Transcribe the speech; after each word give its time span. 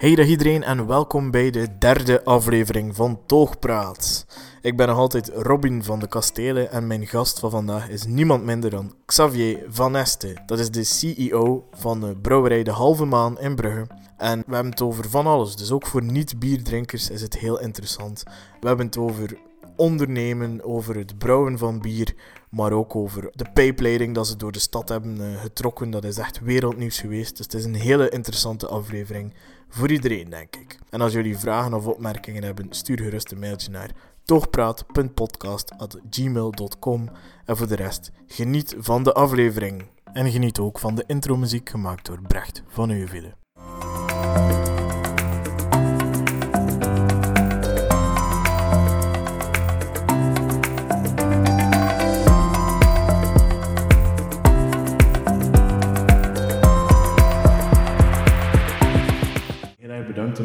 Hey 0.00 0.14
dag 0.14 0.26
iedereen 0.26 0.62
en 0.62 0.86
welkom 0.86 1.30
bij 1.30 1.50
de 1.50 1.78
derde 1.78 2.24
aflevering 2.24 2.96
van 2.96 3.20
Toogpraat. 3.26 4.26
Ik 4.60 4.76
ben 4.76 4.88
nog 4.88 4.96
altijd 4.96 5.30
Robin 5.34 5.82
van 5.82 5.98
de 5.98 6.08
Kastelen 6.08 6.70
en 6.70 6.86
mijn 6.86 7.06
gast 7.06 7.38
van 7.38 7.50
vandaag 7.50 7.88
is 7.88 8.04
niemand 8.04 8.44
minder 8.44 8.70
dan 8.70 8.94
Xavier 9.04 9.64
Van 9.68 9.96
Este. 9.96 10.36
Dat 10.46 10.58
is 10.58 10.70
de 10.70 10.84
CEO 10.84 11.68
van 11.72 12.00
de 12.00 12.16
brouwerij 12.16 12.62
De 12.62 12.70
Halve 12.70 13.04
Maan 13.04 13.40
in 13.40 13.54
Brugge. 13.54 13.86
En 14.16 14.42
we 14.46 14.54
hebben 14.54 14.72
het 14.72 14.82
over 14.82 15.10
van 15.10 15.26
alles, 15.26 15.56
dus 15.56 15.70
ook 15.70 15.86
voor 15.86 16.02
niet-bierdrinkers 16.02 17.10
is 17.10 17.22
het 17.22 17.38
heel 17.38 17.60
interessant. 17.60 18.22
We 18.60 18.66
hebben 18.66 18.86
het 18.86 18.96
over 18.96 19.38
ondernemen, 19.76 20.64
over 20.64 20.96
het 20.96 21.18
brouwen 21.18 21.58
van 21.58 21.80
bier, 21.80 22.14
maar 22.50 22.72
ook 22.72 22.96
over 22.96 23.28
de 23.32 23.46
pijpleiding 23.54 24.14
dat 24.14 24.26
ze 24.26 24.36
door 24.36 24.52
de 24.52 24.58
stad 24.58 24.88
hebben 24.88 25.16
uh, 25.16 25.40
getrokken. 25.40 25.90
Dat 25.90 26.04
is 26.04 26.18
echt 26.18 26.40
wereldnieuws 26.40 27.00
geweest, 27.00 27.36
dus 27.36 27.46
het 27.46 27.54
is 27.54 27.64
een 27.64 27.74
hele 27.74 28.08
interessante 28.08 28.66
aflevering 28.66 29.34
voor 29.70 29.90
iedereen, 29.90 30.30
denk 30.30 30.56
ik. 30.56 30.78
En 30.90 31.00
als 31.00 31.12
jullie 31.12 31.38
vragen 31.38 31.74
of 31.74 31.86
opmerkingen 31.86 32.42
hebben, 32.42 32.66
stuur 32.70 32.98
gerust 32.98 33.32
een 33.32 33.38
mailtje 33.38 33.70
naar 33.70 33.90
toogpraat.podcast.gmail.com 34.24 37.10
En 37.44 37.56
voor 37.56 37.68
de 37.68 37.76
rest, 37.76 38.10
geniet 38.26 38.74
van 38.78 39.02
de 39.02 39.12
aflevering. 39.12 39.82
En 40.12 40.30
geniet 40.30 40.58
ook 40.58 40.78
van 40.78 40.94
de 40.94 41.04
intromuziek 41.06 41.68
gemaakt 41.68 42.06
door 42.06 42.20
Brecht 42.22 42.62
van 42.68 42.90
Euville. 42.90 43.34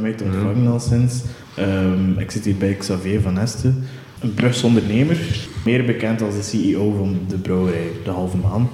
Mij 0.06 0.14
te 0.14 0.24
ontvangen 0.24 0.72
al 0.72 0.80
sinds. 0.80 1.24
Um, 1.60 2.20
ik 2.20 2.32
zit 2.32 2.46
hier 2.46 2.56
bij 2.56 2.74
Xavier 2.74 3.22
Van 3.22 3.38
Este, 3.40 3.72
een 4.20 4.34
Brugse 4.34 4.66
ondernemer, 4.66 5.18
meer 5.66 5.86
bekend 5.86 6.22
als 6.22 6.36
de 6.36 6.42
CEO 6.42 6.92
van 6.98 7.18
de 7.28 7.38
brouwerij 7.38 7.88
De 8.04 8.12
Halve 8.12 8.38
Maan. 8.38 8.70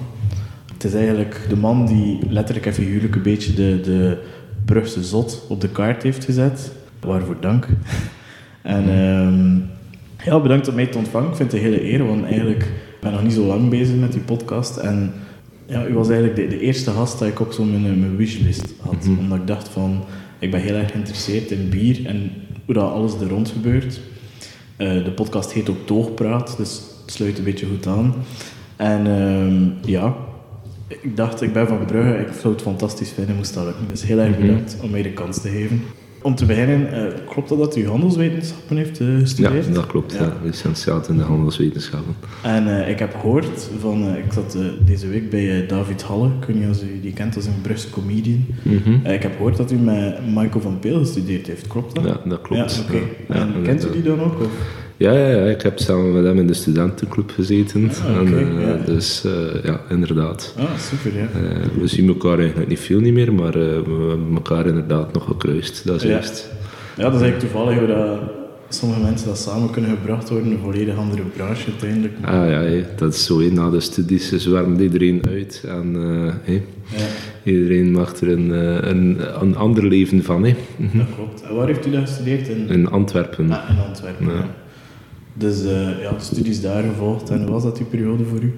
Het 0.72 0.84
is 0.84 0.94
eigenlijk 0.94 1.46
de 1.48 1.56
man 1.56 1.86
die 1.86 2.18
letterlijk 2.28 2.66
en 2.66 2.74
figuurlijk 2.74 3.14
een 3.14 3.22
beetje 3.22 3.54
de, 3.54 3.80
de 3.80 4.22
Brugse 4.64 5.04
zot 5.04 5.46
op 5.48 5.60
de 5.60 5.68
kaart 5.68 6.02
heeft 6.02 6.24
gezet. 6.24 6.72
Waarvoor 7.00 7.36
dank. 7.40 7.66
En 8.62 8.88
um, 8.98 9.64
ja, 10.24 10.40
bedankt 10.40 10.68
om 10.68 10.74
mij 10.74 10.86
te 10.86 10.98
ontvangen. 10.98 11.30
Ik 11.30 11.36
vind 11.36 11.52
het 11.52 11.60
een 11.60 11.66
hele 11.66 11.92
eer, 11.92 12.06
want 12.06 12.24
eigenlijk 12.24 12.70
ben 13.00 13.10
ik 13.10 13.16
nog 13.16 13.24
niet 13.24 13.32
zo 13.32 13.46
lang 13.46 13.70
bezig 13.70 13.96
met 13.96 14.12
die 14.12 14.20
podcast. 14.20 14.76
En 14.76 15.12
ja, 15.66 15.86
u 15.86 15.94
was 15.94 16.08
eigenlijk 16.08 16.36
de, 16.36 16.56
de 16.56 16.60
eerste 16.60 16.90
gast 16.90 17.18
dat 17.18 17.28
ik 17.28 17.40
op 17.40 17.52
zo'n 17.52 17.70
mijn, 17.70 18.00
mijn 18.00 18.16
wishlist 18.16 18.74
had. 18.80 19.06
Mhm. 19.06 19.18
Omdat 19.18 19.38
ik 19.38 19.46
dacht 19.46 19.68
van, 19.68 20.04
ik 20.42 20.50
ben 20.50 20.60
heel 20.60 20.74
erg 20.74 20.90
geïnteresseerd 20.90 21.50
in 21.50 21.68
bier 21.68 22.06
en 22.06 22.32
hoe 22.64 22.74
dat 22.74 22.92
alles 22.92 23.14
er 23.14 23.28
rond 23.28 23.48
gebeurt. 23.48 24.00
Uh, 24.78 25.04
de 25.04 25.10
podcast 25.10 25.52
heet 25.52 25.70
ook 25.70 25.86
Toogpraat, 25.86 26.56
dus 26.56 26.80
het 27.02 27.12
sluit 27.12 27.38
een 27.38 27.44
beetje 27.44 27.66
goed 27.66 27.86
aan. 27.86 28.14
En 28.76 29.06
uh, 29.06 29.90
ja, 29.90 30.16
ik 30.88 31.16
dacht, 31.16 31.42
ik 31.42 31.52
ben 31.52 31.66
van 31.68 31.86
Brugge, 31.86 32.18
ik 32.18 32.28
zou 32.40 32.52
het 32.52 32.62
fantastisch 32.62 33.10
vinden 33.10 33.36
moest 33.36 33.54
dat 33.54 33.64
lukken. 33.64 33.88
Dus 33.88 34.02
heel 34.02 34.18
erg 34.18 34.38
mhm. 34.38 34.40
bedankt 34.40 34.76
om 34.82 34.90
mij 34.90 35.02
de 35.02 35.12
kans 35.12 35.40
te 35.40 35.48
geven. 35.48 35.82
Om 36.22 36.34
te 36.34 36.46
beginnen, 36.46 36.80
uh, 36.80 37.12
klopt 37.28 37.48
dat 37.48 37.58
dat 37.58 37.76
u 37.76 37.88
handelswetenschappen 37.88 38.76
heeft 38.76 39.00
uh, 39.00 39.18
gestudeerd? 39.18 39.66
Ja, 39.66 39.72
dat 39.72 39.86
klopt. 39.86 40.12
Ja. 40.12 40.36
Licentiaat 40.44 41.08
in 41.08 41.16
de 41.16 41.22
handelswetenschappen. 41.22 42.14
En 42.42 42.66
uh, 42.66 42.88
ik 42.88 42.98
heb 42.98 43.14
gehoord 43.20 43.70
van, 43.80 44.16
ik 44.16 44.32
zat 44.32 44.56
deze 44.84 45.08
week 45.08 45.30
bij 45.30 45.66
David 45.66 46.02
Halle, 46.02 46.28
ik 46.40 46.46
weet 46.46 46.56
niet 46.56 46.68
of 46.68 46.82
u 46.82 47.00
die 47.00 47.12
kent 47.12 47.36
als 47.36 47.46
een 47.46 47.60
Brugse 47.62 47.90
comedian. 47.90 48.44
Mm 48.62 48.80
-hmm. 48.84 49.12
ik 49.12 49.22
heb 49.22 49.32
gehoord 49.32 49.56
dat 49.56 49.70
u 49.70 49.76
met 49.76 50.26
Michael 50.26 50.60
van 50.60 50.78
Peel 50.78 50.98
gestudeerd 50.98 51.46
heeft, 51.46 51.66
klopt 51.66 51.94
dat? 51.94 52.04
Ja, 52.04 52.20
dat 52.24 52.40
klopt. 52.40 52.74
Ja, 52.74 52.82
okay. 52.82 53.42
en 53.42 53.62
kent 53.62 53.84
u 53.84 53.90
die 53.92 54.02
dan 54.02 54.20
ook? 54.20 54.40
Of? 54.40 54.80
Ja, 55.02 55.12
ja, 55.12 55.28
ja, 55.28 55.44
ik 55.44 55.62
heb 55.62 55.78
samen 55.78 56.12
met 56.12 56.24
hem 56.24 56.38
in 56.38 56.46
de 56.46 56.54
studentenclub 56.54 57.30
gezeten. 57.30 57.90
Ah, 58.02 58.16
en, 58.16 58.28
uh, 58.28 58.86
Dus 58.86 59.24
uh, 59.26 59.64
ja, 59.64 59.80
inderdaad. 59.88 60.54
Ah, 60.58 60.78
super, 60.78 61.18
ja. 61.18 61.22
Uh, 61.22 61.80
we 61.80 61.86
zien 61.86 62.08
elkaar 62.08 62.38
eigenlijk 62.38 62.68
niet 62.68 62.80
veel 62.80 63.00
niet 63.00 63.12
meer, 63.12 63.32
maar 63.32 63.52
we 63.52 63.58
hebben 63.58 64.34
elkaar 64.34 64.66
inderdaad 64.66 65.12
nog 65.12 65.24
gekruist. 65.24 65.86
Dat 65.86 65.96
is 65.96 66.02
ja. 66.02 66.08
juist. 66.08 66.50
Ja, 66.96 67.02
dat 67.02 67.14
is 67.14 67.20
eigenlijk 67.20 67.52
toevallig 67.52 67.78
hoe 67.78 67.86
dat 67.86 68.18
sommige 68.68 69.00
mensen 69.00 69.26
dat 69.26 69.38
samen 69.38 69.70
kunnen 69.70 69.90
gebracht 69.90 70.30
worden, 70.30 70.52
een 70.52 70.58
volledig 70.58 70.96
andere 70.96 71.22
branche 71.22 71.70
uiteindelijk. 71.70 72.14
Ah 72.24 72.50
ja, 72.50 72.82
dat 72.96 73.14
is 73.14 73.24
zo. 73.24 73.40
Na 73.50 73.70
de 73.70 73.80
studies 73.80 74.32
zwermt 74.32 74.80
iedereen 74.80 75.22
uit 75.28 75.64
en 75.68 75.96
ja. 76.44 76.62
iedereen 77.44 77.90
maakt 77.90 78.20
er 78.20 78.28
een, 78.28 78.50
een, 78.90 79.18
een 79.40 79.56
ander 79.56 79.86
leven 79.86 80.22
van. 80.24 80.42
Hey. 80.42 80.56
Dat 80.76 81.06
klopt. 81.14 81.42
En 81.42 81.54
waar 81.54 81.66
heeft 81.66 81.86
u 81.86 81.90
dat 81.90 82.00
gestudeerd? 82.00 82.48
In, 82.48 82.68
in 82.68 82.88
Antwerpen. 82.88 83.50
Ah, 83.52 83.70
in 83.70 83.84
Antwerpen, 83.88 84.26
ja. 84.26 84.60
Dus 85.34 85.64
uh, 85.64 86.02
ja, 86.02 86.18
studies 86.18 86.60
daar 86.60 86.82
gevolgd. 86.82 87.30
En 87.30 87.42
hoe 87.42 87.50
was 87.50 87.62
dat 87.62 87.76
die 87.76 87.86
periode 87.86 88.24
voor 88.24 88.42
u? 88.42 88.54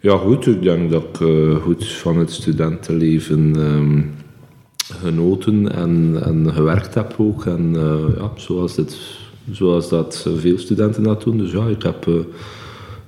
Ja, 0.00 0.16
goed. 0.16 0.46
Ik 0.46 0.62
denk 0.62 0.90
dat 0.90 1.02
ik 1.02 1.20
uh, 1.20 1.56
goed 1.56 1.86
van 1.86 2.16
het 2.18 2.30
studentenleven 2.30 3.56
um, 3.56 4.10
genoten 4.76 5.72
en, 5.72 6.18
en 6.24 6.52
gewerkt 6.52 6.94
heb 6.94 7.14
ook. 7.18 7.46
En 7.46 7.72
uh, 7.74 8.16
ja, 8.16 8.30
zoals, 8.34 8.74
dit, 8.74 8.98
zoals 9.50 9.88
dat 9.88 10.28
veel 10.36 10.58
studenten 10.58 11.02
dat 11.02 11.22
doen. 11.22 11.38
Dus 11.38 11.52
ja, 11.52 11.66
ik 11.66 11.82
heb 11.82 12.06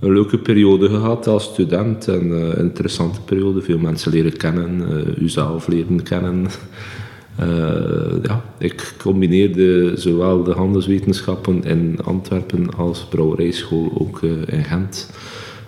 een 0.00 0.12
leuke 0.12 0.38
periode 0.38 0.88
gehad 0.88 1.26
als 1.26 1.44
student. 1.44 2.09
En 2.09 2.30
een 2.30 2.59
interessante 2.59 3.20
periode. 3.20 3.62
Veel 3.62 3.78
mensen 3.78 4.12
leren 4.12 4.36
kennen, 4.36 5.04
uzelf 5.22 5.66
leren 5.66 6.03
kennen. 6.03 6.47
Uh, 7.41 8.22
ja, 8.22 8.44
ik 8.59 8.94
combineerde 8.98 9.93
zowel 9.97 10.43
de 10.43 10.53
handelswetenschappen 10.53 11.65
in 11.65 11.98
Antwerpen 12.04 12.75
als 12.75 13.04
brouwerijschool 13.04 13.93
ook 13.98 14.20
uh, 14.20 14.31
in 14.47 14.65
Gent. 14.65 15.10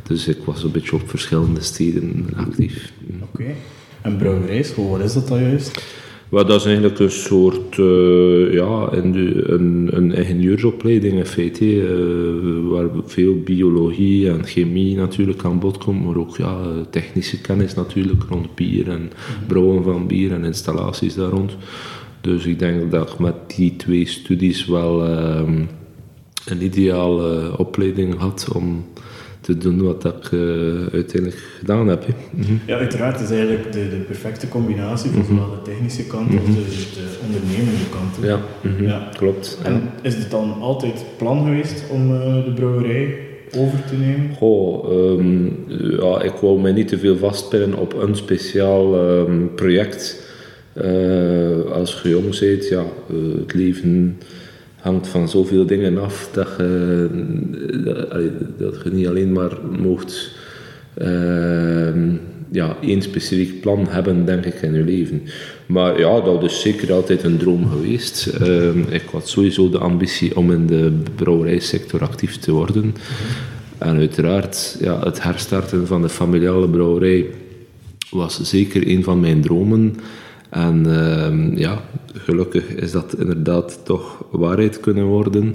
Dus 0.03 0.29
ik 0.29 0.39
was 0.45 0.63
een 0.63 0.71
beetje 0.71 0.97
op 0.97 1.09
verschillende 1.09 1.61
steden 1.61 2.29
actief. 2.37 2.93
Oké. 3.23 3.43
Okay. 3.43 3.55
En 4.03 4.17
brouwerijschool, 4.17 4.89
wat 4.89 5.01
is 5.01 5.13
dat 5.13 5.29
dan 5.29 5.43
juist? 5.43 5.83
Well, 6.35 6.45
dat 6.45 6.61
is 6.61 6.67
eigenlijk 6.67 6.99
een 6.99 7.11
soort 7.11 7.77
uh, 7.77 8.53
ja, 8.53 8.89
een, 8.93 9.89
een 9.91 10.13
ingenieursopleiding 10.13 11.19
in 11.19 11.27
feite, 11.27 11.65
uh, 11.65 12.71
waar 12.71 12.89
veel 13.05 13.43
biologie 13.45 14.31
en 14.31 14.45
chemie 14.45 14.97
natuurlijk 14.97 15.45
aan 15.45 15.59
bod 15.59 15.79
komt, 15.79 16.05
maar 16.05 16.17
ook 16.17 16.37
ja, 16.37 16.57
technische 16.91 17.41
kennis 17.41 17.75
natuurlijk 17.75 18.23
rond 18.29 18.55
bier 18.55 18.91
en 18.91 19.01
mhm. 19.01 19.47
brouwen 19.47 19.83
van 19.83 20.07
bier 20.07 20.33
en 20.33 20.45
installaties 20.45 21.15
daar 21.15 21.31
rond. 21.31 21.57
Dus 22.21 22.47
ik 22.47 22.59
denk 22.59 22.91
dat 22.91 23.13
ik 23.13 23.19
met 23.19 23.35
die 23.57 23.77
twee 23.77 24.07
studies 24.07 24.67
wel 24.67 25.07
uh, 25.07 25.43
een 26.47 26.63
ideale 26.63 27.59
opleiding 27.59 28.19
had 28.19 28.49
om 28.55 28.85
te 29.45 29.59
doen 29.59 29.83
wat 29.83 30.05
ik 30.05 30.33
uiteindelijk 30.93 31.43
gedaan 31.59 31.89
heb. 31.89 32.07
Mm 32.07 32.43
-hmm. 32.43 32.61
Ja, 32.67 32.77
uiteraard. 32.77 33.21
Is 33.21 33.31
eigenlijk 33.31 33.73
de, 33.73 33.89
de 33.89 33.97
perfecte 33.97 34.49
combinatie 34.49 35.11
van 35.11 35.25
zowel 35.25 35.51
de 35.51 35.71
technische 35.71 36.07
kant 36.07 36.31
als 36.31 36.47
de, 36.47 36.65
de 36.95 37.19
ondernemende 37.27 37.89
kant. 37.91 38.27
Ja, 38.27 38.41
ja, 38.81 39.09
klopt. 39.17 39.59
En 39.63 39.83
is 40.03 40.15
het 40.15 40.31
dan 40.31 40.61
altijd 40.61 41.05
plan 41.17 41.45
geweest 41.45 41.85
om 41.91 42.13
uh, 42.13 42.45
de 42.45 42.53
brouwerij 42.55 43.17
over 43.57 43.85
te 43.85 43.95
nemen? 43.95 44.35
Goh, 44.37 44.91
um, 44.93 45.57
ja, 46.01 46.23
ik 46.23 46.33
wou 46.41 46.61
mij 46.61 46.73
niet 46.73 46.89
te 46.89 46.99
veel 46.99 47.17
vastpinnen 47.17 47.79
op 47.79 48.03
een 48.03 48.17
speciaal 48.17 49.09
um, 49.19 49.51
project. 49.55 50.23
Uh, 50.85 51.71
als 51.73 52.01
je 52.03 52.09
jong 52.09 52.39
bent, 52.41 52.69
ja, 52.69 52.85
het 53.39 53.55
leven 53.55 54.19
hangt 54.85 55.09
van 55.09 55.29
zoveel 55.29 55.67
dingen 55.67 55.99
af 55.99 56.29
dat 56.33 56.49
je, 56.59 57.09
dat 58.59 58.81
je 58.85 58.91
niet 58.91 59.07
alleen 59.07 59.33
maar 59.33 59.53
mocht 59.79 60.31
uh, 60.99 62.13
ja, 62.51 62.77
één 62.81 63.03
specifiek 63.03 63.61
plan 63.61 63.87
hebben, 63.89 64.25
denk 64.25 64.45
ik, 64.45 64.63
in 64.63 64.75
je 64.75 64.83
leven. 64.83 65.23
Maar 65.67 65.99
ja, 65.99 66.21
dat 66.21 66.43
is 66.43 66.61
zeker 66.61 66.93
altijd 66.93 67.23
een 67.23 67.37
droom 67.37 67.69
geweest. 67.69 68.31
Uh, 68.43 68.77
ik 68.89 69.03
had 69.13 69.29
sowieso 69.29 69.71
de 69.71 69.79
ambitie 69.79 70.37
om 70.37 70.53
in 70.53 70.67
de 70.67 70.93
brouwerijsector 71.15 72.03
actief 72.03 72.37
te 72.37 72.53
worden. 72.53 72.95
En 73.79 73.97
uiteraard, 73.97 74.77
ja, 74.81 75.01
het 75.05 75.23
herstarten 75.23 75.87
van 75.87 76.03
de 76.03 76.09
familiale 76.09 76.69
brouwerij 76.69 77.27
was 78.11 78.41
zeker 78.43 78.89
een 78.89 79.05
van 79.05 79.21
mijn 79.21 79.41
dromen. 79.41 79.97
En 80.55 80.87
uh, 80.87 81.59
ja, 81.59 81.81
gelukkig 82.13 82.69
is 82.69 82.93
dat 82.93 83.19
inderdaad 83.19 83.81
toch 83.85 84.25
waarheid 84.31 84.81
kunnen 84.81 85.05
worden. 85.05 85.55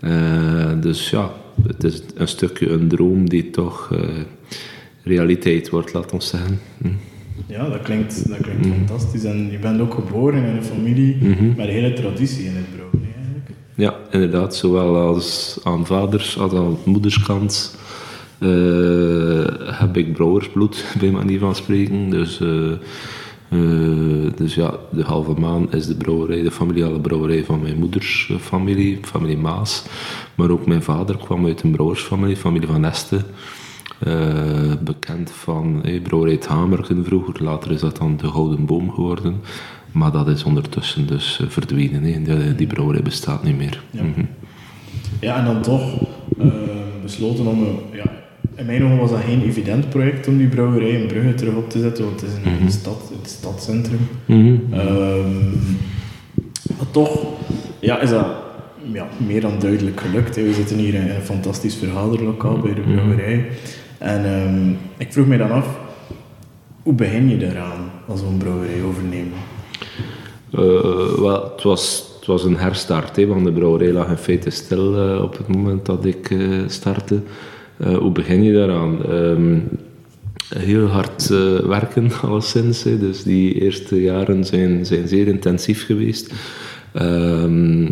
Uh, 0.00 0.70
dus 0.80 1.10
ja, 1.10 1.30
het 1.66 1.84
is 1.84 2.02
een 2.14 2.28
stukje 2.28 2.70
een 2.70 2.88
droom 2.88 3.28
die 3.28 3.50
toch 3.50 3.90
uh, 3.92 3.98
realiteit 5.02 5.70
wordt, 5.70 5.92
laat 5.92 6.12
ons 6.12 6.28
zeggen. 6.28 6.60
Hm. 6.78 6.88
Ja, 7.46 7.68
dat 7.68 7.82
klinkt, 7.82 8.28
dat 8.28 8.40
klinkt 8.40 8.66
mm. 8.66 8.72
fantastisch. 8.72 9.24
En 9.24 9.50
je 9.50 9.58
bent 9.58 9.80
ook 9.80 9.94
geboren 9.94 10.44
in 10.44 10.56
een 10.56 10.64
familie 10.64 11.16
mm 11.20 11.32
-hmm. 11.32 11.54
met 11.56 11.66
een 11.66 11.72
hele 11.72 11.92
traditie 11.92 12.44
in 12.44 12.54
het 12.54 12.74
brouwen, 12.74 13.00
eigenlijk. 13.14 13.50
Ja, 13.74 13.94
inderdaad. 14.10 14.56
Zowel 14.56 14.96
als 14.96 15.58
aan 15.62 15.86
vaders 15.86 16.38
als 16.38 16.52
aan 16.52 16.76
moederskant 16.84 17.78
uh, 18.38 19.46
heb 19.78 19.96
ik 19.96 20.12
brouwersbloed, 20.12 20.84
bij 21.00 21.10
manier 21.10 21.38
van 21.38 21.54
spreken. 21.54 22.10
Dus 22.10 22.40
dus 24.36 24.54
ja, 24.54 24.74
de 24.90 25.02
halve 25.02 25.40
maan 25.40 25.72
is 25.72 25.86
de 25.86 25.94
brouwerij, 25.94 26.42
de 26.42 26.50
familiale 26.50 27.00
brouwerij 27.00 27.44
van 27.44 27.62
mijn 27.62 27.78
moeders 27.78 28.32
familie, 28.40 28.98
familie 29.02 29.36
Maas. 29.36 29.84
Maar 30.34 30.50
ook 30.50 30.66
mijn 30.66 30.82
vader 30.82 31.16
kwam 31.16 31.46
uit 31.46 31.62
een 31.62 31.70
brouwersfamilie, 31.70 32.36
familie 32.36 32.68
van 32.68 32.84
Este. 32.84 33.20
bekend 34.80 35.30
van 35.30 35.84
eh, 35.84 36.02
brouwerij 36.02 36.34
het 36.34 37.06
vroeger, 37.06 37.42
later 37.42 37.70
is 37.70 37.80
dat 37.80 37.96
dan 37.96 38.16
de 38.16 38.28
Gouden 38.28 38.66
Boom 38.66 38.90
geworden. 38.90 39.40
Maar 39.92 40.12
dat 40.12 40.28
is 40.28 40.44
ondertussen 40.44 41.06
dus 41.06 41.40
verdwenen. 41.48 42.02
Die, 42.02 42.54
die 42.54 42.66
brouwerij 42.66 43.02
bestaat 43.02 43.42
niet 43.42 43.56
meer. 43.56 43.82
Ja, 43.90 44.02
mhm. 44.02 44.24
ja 45.20 45.36
en 45.36 45.44
dan 45.44 45.62
toch 45.62 45.92
besloten 47.02 47.46
om 47.46 47.80
ja, 47.92 48.19
in 48.60 48.66
mijn 48.66 48.84
ogen 48.84 48.98
was 48.98 49.10
dat 49.10 49.20
geen 49.20 49.42
evident 49.42 49.88
project 49.88 50.28
om 50.28 50.38
die 50.38 50.48
brouwerij 50.48 50.90
in 50.90 51.06
Brugge 51.06 51.34
terug 51.34 51.54
op 51.54 51.70
te 51.70 51.80
zetten, 51.80 52.04
want 52.04 52.20
het 52.20 52.30
is 52.30 52.36
in 52.36 52.62
mm 52.62 52.68
stad, 52.68 53.12
het 53.20 53.30
stadscentrum. 53.30 54.08
Mm 54.26 54.68
maar 56.76 56.90
toch 56.90 57.26
ja, 57.78 58.00
is 58.00 58.10
dat 58.10 58.26
ja, 58.92 59.08
meer 59.26 59.40
dan 59.40 59.58
duidelijk 59.58 60.00
gelukt. 60.00 60.36
We 60.36 60.52
zitten 60.54 60.76
hier 60.76 60.94
in 60.94 61.10
een 61.10 61.22
fantastisch 61.22 61.74
vergaderlokaal 61.74 62.58
bij 62.58 62.74
de 62.74 62.80
mhm. 62.80 62.92
brouwerij. 62.92 63.48
En 63.98 64.24
um, 64.24 64.78
ik 64.96 65.12
vroeg 65.12 65.26
me 65.26 65.36
dan 65.36 65.50
af, 65.50 65.78
hoe 66.82 66.94
begin 66.94 67.28
je 67.28 67.36
daaraan 67.36 67.90
als 68.06 68.20
een 68.20 68.36
brouwerij 68.36 68.82
overnemen? 68.82 69.38
Uh, 70.52 71.18
wel, 71.18 71.52
het 71.52 71.62
was 71.62 72.08
het 72.18 72.28
was 72.28 72.44
een 72.44 72.56
herstart, 72.56 73.16
hè, 73.16 73.26
want 73.26 73.44
de 73.44 73.52
brouwerij 73.52 73.92
lag 73.92 74.08
in 74.08 74.16
feite 74.16 74.50
stil 74.50 75.14
uh, 75.14 75.22
op 75.22 75.36
het 75.36 75.48
moment 75.48 75.86
dat 75.86 76.04
ik 76.04 76.30
uh, 76.30 76.62
startte. 76.66 77.20
Uh, 77.80 77.96
hoe 77.96 78.12
begin 78.12 78.42
je 78.42 78.52
daaraan? 78.52 79.12
Um, 79.12 79.68
heel 80.54 80.86
hard 80.86 81.30
uh, 81.32 81.58
werken, 81.58 82.10
alleszins. 82.22 82.82
Hè. 82.82 82.98
Dus 82.98 83.22
die 83.22 83.60
eerste 83.60 84.02
jaren 84.02 84.44
zijn, 84.44 84.86
zijn 84.86 85.08
zeer 85.08 85.26
intensief 85.28 85.86
geweest. 85.86 86.34
Um, 87.02 87.82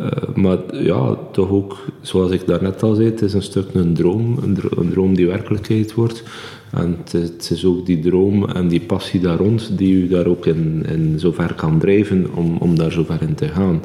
uh, 0.00 0.08
maar 0.34 0.58
ja, 0.72 1.16
toch 1.32 1.50
ook, 1.50 1.84
zoals 2.00 2.30
ik 2.30 2.46
daarnet 2.46 2.82
al 2.82 2.94
zei, 2.94 3.06
het 3.10 3.22
is 3.22 3.34
een 3.34 3.42
stuk 3.42 3.66
een 3.74 3.94
droom, 3.94 4.38
een, 4.42 4.54
dro 4.54 4.68
een 4.80 4.90
droom 4.90 5.14
die 5.14 5.26
werkelijkheid 5.26 5.94
wordt. 5.94 6.22
En 6.72 6.96
het, 7.10 7.50
is 7.50 7.64
ook 7.64 7.86
die 7.86 7.98
droom 7.98 8.48
en 8.48 8.68
die 8.68 8.80
passie 8.80 9.20
daar 9.20 9.36
rond 9.36 9.78
die 9.78 9.94
u 9.94 10.08
daar 10.08 10.26
ook 10.26 10.46
in, 10.46 10.84
in 10.88 11.14
zover 11.18 11.54
kan 11.54 11.78
drijven 11.78 12.26
om, 12.34 12.56
om 12.56 12.78
daar 12.78 12.92
zover 12.92 13.22
in 13.22 13.34
te 13.34 13.48
gaan. 13.48 13.82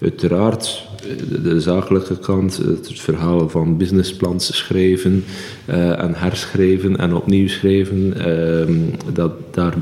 Uiteraard, 0.00 0.86
de, 1.42 1.60
zakelijke 1.60 2.18
kant, 2.18 2.56
het 2.56 3.00
verhaal 3.00 3.48
van 3.48 3.76
businessplans 3.76 4.56
schrijven 4.56 5.24
uh, 5.68 6.02
en 6.02 6.14
herschrijven 6.14 6.96
en 6.96 7.14
opnieuw 7.14 7.48
schrijven, 7.48 8.14
uh, 8.16 8.76
dat, 9.12 9.32
daar, 9.50 9.74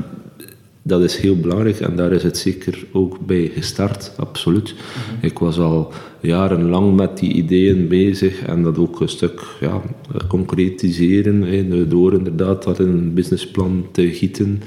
dat 0.81 1.01
is 1.01 1.17
heel 1.17 1.39
belangrijk 1.39 1.79
en 1.79 1.95
daar 1.95 2.11
is 2.11 2.23
het 2.23 2.37
zeker 2.37 2.85
ook 2.91 3.25
bij 3.25 3.51
gestart, 3.53 4.11
absoluut. 4.17 4.73
Mhm. 4.73 5.25
Ik 5.25 5.39
was 5.39 5.59
al 5.59 5.91
jarenlang 6.19 6.95
met 6.95 7.17
die 7.17 7.33
ideeën 7.33 7.87
bezig 7.87 8.41
en 8.41 8.63
dat 8.63 8.77
ook 8.77 9.01
een 9.01 9.09
stuk 9.09 9.41
ja, 9.59 9.81
concretiseren, 10.27 11.89
door 11.89 12.13
inderdaad 12.13 12.63
dat 12.63 12.79
in 12.79 12.87
een 12.87 13.13
businessplan 13.13 13.85
te 13.91 14.11
gieten. 14.11 14.61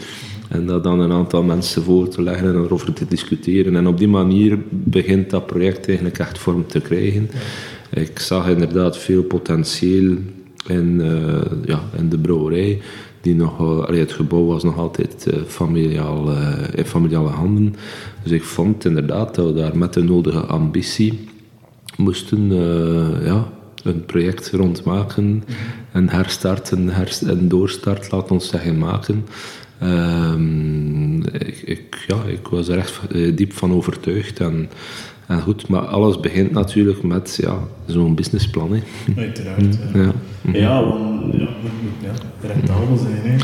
En 0.48 0.66
dat 0.66 0.84
dan 0.84 1.00
een 1.00 1.12
aantal 1.12 1.42
mensen 1.42 1.82
voor 1.82 2.08
te 2.08 2.22
leggen 2.22 2.48
en 2.48 2.64
erover 2.64 2.92
te 2.92 3.06
discussiëren. 3.08 3.76
En 3.76 3.86
op 3.86 3.98
die 3.98 4.08
manier 4.08 4.58
begint 4.70 5.30
dat 5.30 5.46
project 5.46 5.86
eigenlijk 5.86 6.18
echt 6.18 6.38
vorm 6.38 6.66
te 6.66 6.80
krijgen. 6.80 7.30
Ik 7.90 8.18
zag 8.18 8.48
inderdaad 8.48 8.98
veel 8.98 9.22
potentieel 9.22 10.16
in, 10.66 11.00
uh, 11.00 11.40
ja, 11.64 11.80
in 11.96 12.08
de 12.08 12.18
brouwerij. 12.18 12.80
Die 13.20 13.34
nog, 13.34 13.86
allee, 13.86 14.00
het 14.00 14.12
gebouw 14.12 14.44
was 14.44 14.62
nog 14.62 14.78
altijd 14.78 15.26
uh, 15.28 15.40
familiaal, 15.46 16.30
uh, 16.30 16.52
in 16.74 16.84
familiale 16.84 17.28
handen. 17.28 17.74
Dus 18.22 18.32
ik 18.32 18.42
vond 18.42 18.84
inderdaad 18.84 19.34
dat 19.34 19.46
we 19.46 19.52
daar 19.52 19.78
met 19.78 19.92
de 19.94 20.02
nodige 20.02 20.40
ambitie 20.40 21.28
moesten 21.96 22.54
ja, 23.24 23.48
een 23.82 24.04
project 24.04 24.50
rondmaken. 24.50 25.44
Een 25.92 26.08
herstart, 26.08 26.70
een, 26.70 26.90
herst 26.90 27.22
een 27.22 27.48
doorstart, 27.48 28.10
laat 28.10 28.30
ons 28.30 28.48
zeggen, 28.48 28.78
maken. 28.78 29.24
Um, 29.82 31.22
ik, 31.22 31.62
ik, 31.64 32.04
ja, 32.06 32.16
ik 32.26 32.46
was 32.46 32.68
er 32.68 32.78
echt 32.78 33.00
eh, 33.12 33.36
diep 33.36 33.52
van 33.52 33.72
overtuigd. 33.72 34.40
En, 34.40 34.68
en 35.26 35.40
goed, 35.40 35.68
maar 35.68 35.80
alles 35.80 36.20
begint 36.20 36.50
natuurlijk 36.50 37.02
met 37.02 37.38
ja, 37.40 37.58
zo'n 37.86 38.14
businessplan. 38.14 38.72
Hè. 38.72 38.80
Uiteraard. 39.16 39.78
Ja, 40.52 40.58
ja 40.58 40.84
want 40.84 41.32
ja, 41.32 41.38
we 41.38 41.68
moeten 41.82 42.10
ja, 42.42 42.48
rentabel 42.48 42.96
zijn. 42.96 43.20
Hè. 43.22 43.36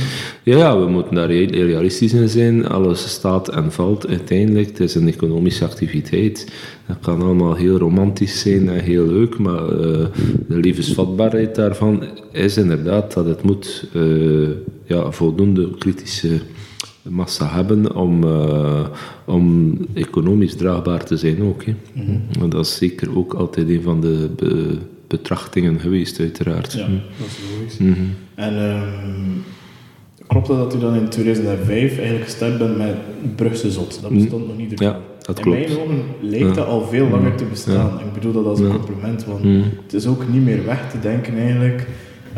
Ja, 0.43 0.79
we 0.79 0.91
moeten 0.91 1.15
daar 1.15 1.31
realistisch 1.31 2.13
in 2.13 2.29
zijn. 2.29 2.69
Alles 2.69 3.11
staat 3.11 3.49
en 3.49 3.73
valt 3.73 4.07
uiteindelijk. 4.07 4.69
Het 4.69 4.81
is 4.81 4.95
een 4.95 5.09
economische 5.09 5.65
activiteit. 5.65 6.53
Dat 6.87 6.97
kan 7.01 7.23
allemaal 7.23 7.55
heel 7.55 7.79
romantisch 7.79 8.41
zijn 8.41 8.69
en 8.69 8.81
heel 8.81 9.07
leuk, 9.07 9.39
maar 9.39 9.63
uh, 9.63 10.07
de 10.49 10.57
levensvatbaarheid 10.61 11.55
daarvan 11.55 12.05
is 12.33 12.57
inderdaad 12.57 13.15
dat 13.15 13.27
het 13.27 13.43
moet 13.43 13.89
uh, 13.93 14.49
ja, 14.93 15.11
voldoende 15.11 15.71
kritische 15.79 16.41
massa 17.03 17.55
hebben 17.55 17.95
om, 17.95 18.25
uh, 18.25 18.87
om 19.25 19.77
economisch 19.95 20.57
draagbaar 20.57 21.05
te 21.05 21.17
zijn 21.17 21.43
ook. 21.43 21.65
Hè. 21.65 21.75
Mm 21.93 22.21
-hmm. 22.33 22.51
Dat 22.51 22.67
is 22.67 22.77
zeker 22.77 23.17
ook 23.17 23.35
altijd 23.35 23.69
een 23.69 23.83
van 23.83 24.01
de 24.01 24.31
be 24.37 24.79
betrachtingen 25.07 25.81
geweest, 25.81 26.21
uiteraard. 26.21 26.73
Ja, 26.73 26.89
dat 27.19 27.27
is 27.27 27.39
logisch. 27.59 27.79
Mm 27.79 27.93
-hmm. 27.93 28.15
En 28.35 28.55
um, 28.55 29.45
klopt 30.27 30.47
dat 30.47 30.57
dat 30.59 30.75
u 30.75 30.79
dan 30.79 30.95
in 30.95 31.09
2005 31.09 31.97
eigenlijk 31.97 32.25
gestart 32.25 32.59
bent 32.59 32.77
met 32.77 32.95
Brugse 33.37 33.71
Zot? 33.71 33.99
Dat 34.03 34.11
bestond 34.11 34.47
nog 34.47 34.57
niet 34.57 34.79
Ja, 34.79 35.01
dat 35.21 35.39
in 35.39 35.45
klopt. 35.45 35.59
mijn 35.59 35.81
ogen 35.81 36.03
leek 36.21 36.41
ja. 36.41 36.53
dat 36.53 36.67
al 36.67 36.87
veel 36.87 37.09
langer 37.09 37.35
te 37.35 37.45
bestaan. 37.45 38.01
Ik 38.01 38.13
bedoel 38.13 38.33
dat 38.33 38.45
als 38.45 38.61
een 38.61 38.73
compliment, 38.73 39.25
want 39.25 39.45
het 39.83 39.93
is 39.93 40.07
ook 40.07 40.29
niet 40.29 40.45
meer 40.45 40.65
weg 40.65 40.91
te 40.91 41.01
denken 41.01 41.39
eigenlijk. 41.39 41.87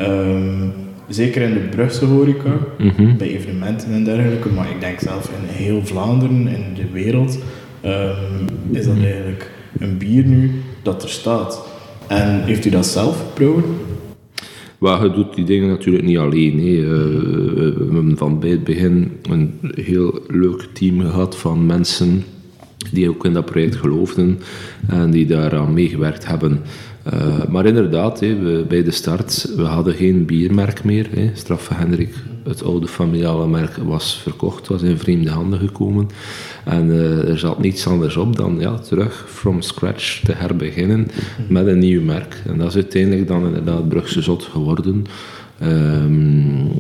Um, 0.00 0.72
zeker 1.08 1.42
in 1.42 1.54
de 1.54 1.60
Brugse 1.60 2.04
horeca, 2.04 2.58
mm 2.78 2.92
-hmm. 2.96 3.16
bij 3.16 3.28
evenementen 3.28 3.92
en 3.92 4.04
dergelijke, 4.04 4.48
maar 4.48 4.70
ik 4.70 4.80
denk 4.80 5.00
zelf 5.00 5.28
in 5.28 5.64
heel 5.64 5.86
Vlaanderen, 5.86 6.46
in 6.46 6.64
de 6.74 6.90
wereld, 6.92 7.38
um, 7.84 8.46
is 8.70 8.84
dat 8.84 8.96
eigenlijk 8.96 9.50
een 9.78 9.98
bier 9.98 10.24
nu 10.24 10.50
dat 10.82 11.02
er 11.02 11.08
staat. 11.08 11.66
En 12.06 12.42
heeft 12.42 12.64
u 12.64 12.70
dat 12.70 12.86
zelf 12.86 13.24
gebrouwen? 13.28 13.64
Maar 14.78 15.02
je 15.02 15.12
doet 15.12 15.34
die 15.34 15.44
dingen 15.44 15.68
natuurlijk 15.68 16.04
niet 16.04 16.18
alleen. 16.18 16.58
Hè. 16.58 16.66
Uh, 16.66 16.88
we 17.76 17.90
hebben 17.92 18.16
van 18.16 18.40
bij 18.40 18.50
het 18.50 18.64
begin 18.64 19.12
een 19.30 19.58
heel 19.74 20.20
leuk 20.28 20.68
team 20.72 21.00
gehad 21.00 21.36
van 21.36 21.66
mensen 21.66 22.24
die 22.92 23.08
ook 23.08 23.24
in 23.24 23.32
dat 23.32 23.44
project 23.44 23.76
geloofden 23.76 24.38
en 24.88 25.10
die 25.10 25.26
daaraan 25.26 25.72
meegewerkt 25.72 26.26
hebben. 26.26 26.60
Uh, 27.12 27.44
maar 27.48 27.66
inderdaad, 27.66 28.20
hé, 28.20 28.38
we, 28.38 28.64
bij 28.68 28.82
de 28.82 28.90
start, 28.90 29.52
we 29.56 29.62
hadden 29.62 29.94
geen 29.94 30.26
biermerk 30.26 30.84
meer. 30.84 31.08
Hé. 31.14 31.30
Straffe 31.34 31.74
Hendrik, 31.74 32.14
het 32.44 32.62
oude 32.62 32.86
familiale 32.86 33.46
merk, 33.46 33.76
was 33.76 34.20
verkocht, 34.22 34.68
was 34.68 34.82
in 34.82 34.98
vreemde 34.98 35.30
handen 35.30 35.58
gekomen. 35.58 36.08
En 36.64 36.86
uh, 36.86 37.28
er 37.28 37.38
zat 37.38 37.58
niets 37.58 37.86
anders 37.86 38.16
op 38.16 38.36
dan 38.36 38.56
ja, 38.58 38.78
terug 38.78 39.24
from 39.28 39.62
scratch 39.62 40.20
te 40.24 40.32
herbeginnen 40.32 41.08
met 41.48 41.66
een 41.66 41.78
nieuw 41.78 42.02
merk. 42.02 42.42
En 42.46 42.58
dat 42.58 42.68
is 42.68 42.74
uiteindelijk 42.74 43.28
dan 43.28 43.46
inderdaad 43.46 43.88
Brugse 43.88 44.22
Zot 44.22 44.42
geworden. 44.42 45.06
Um, 45.62 46.70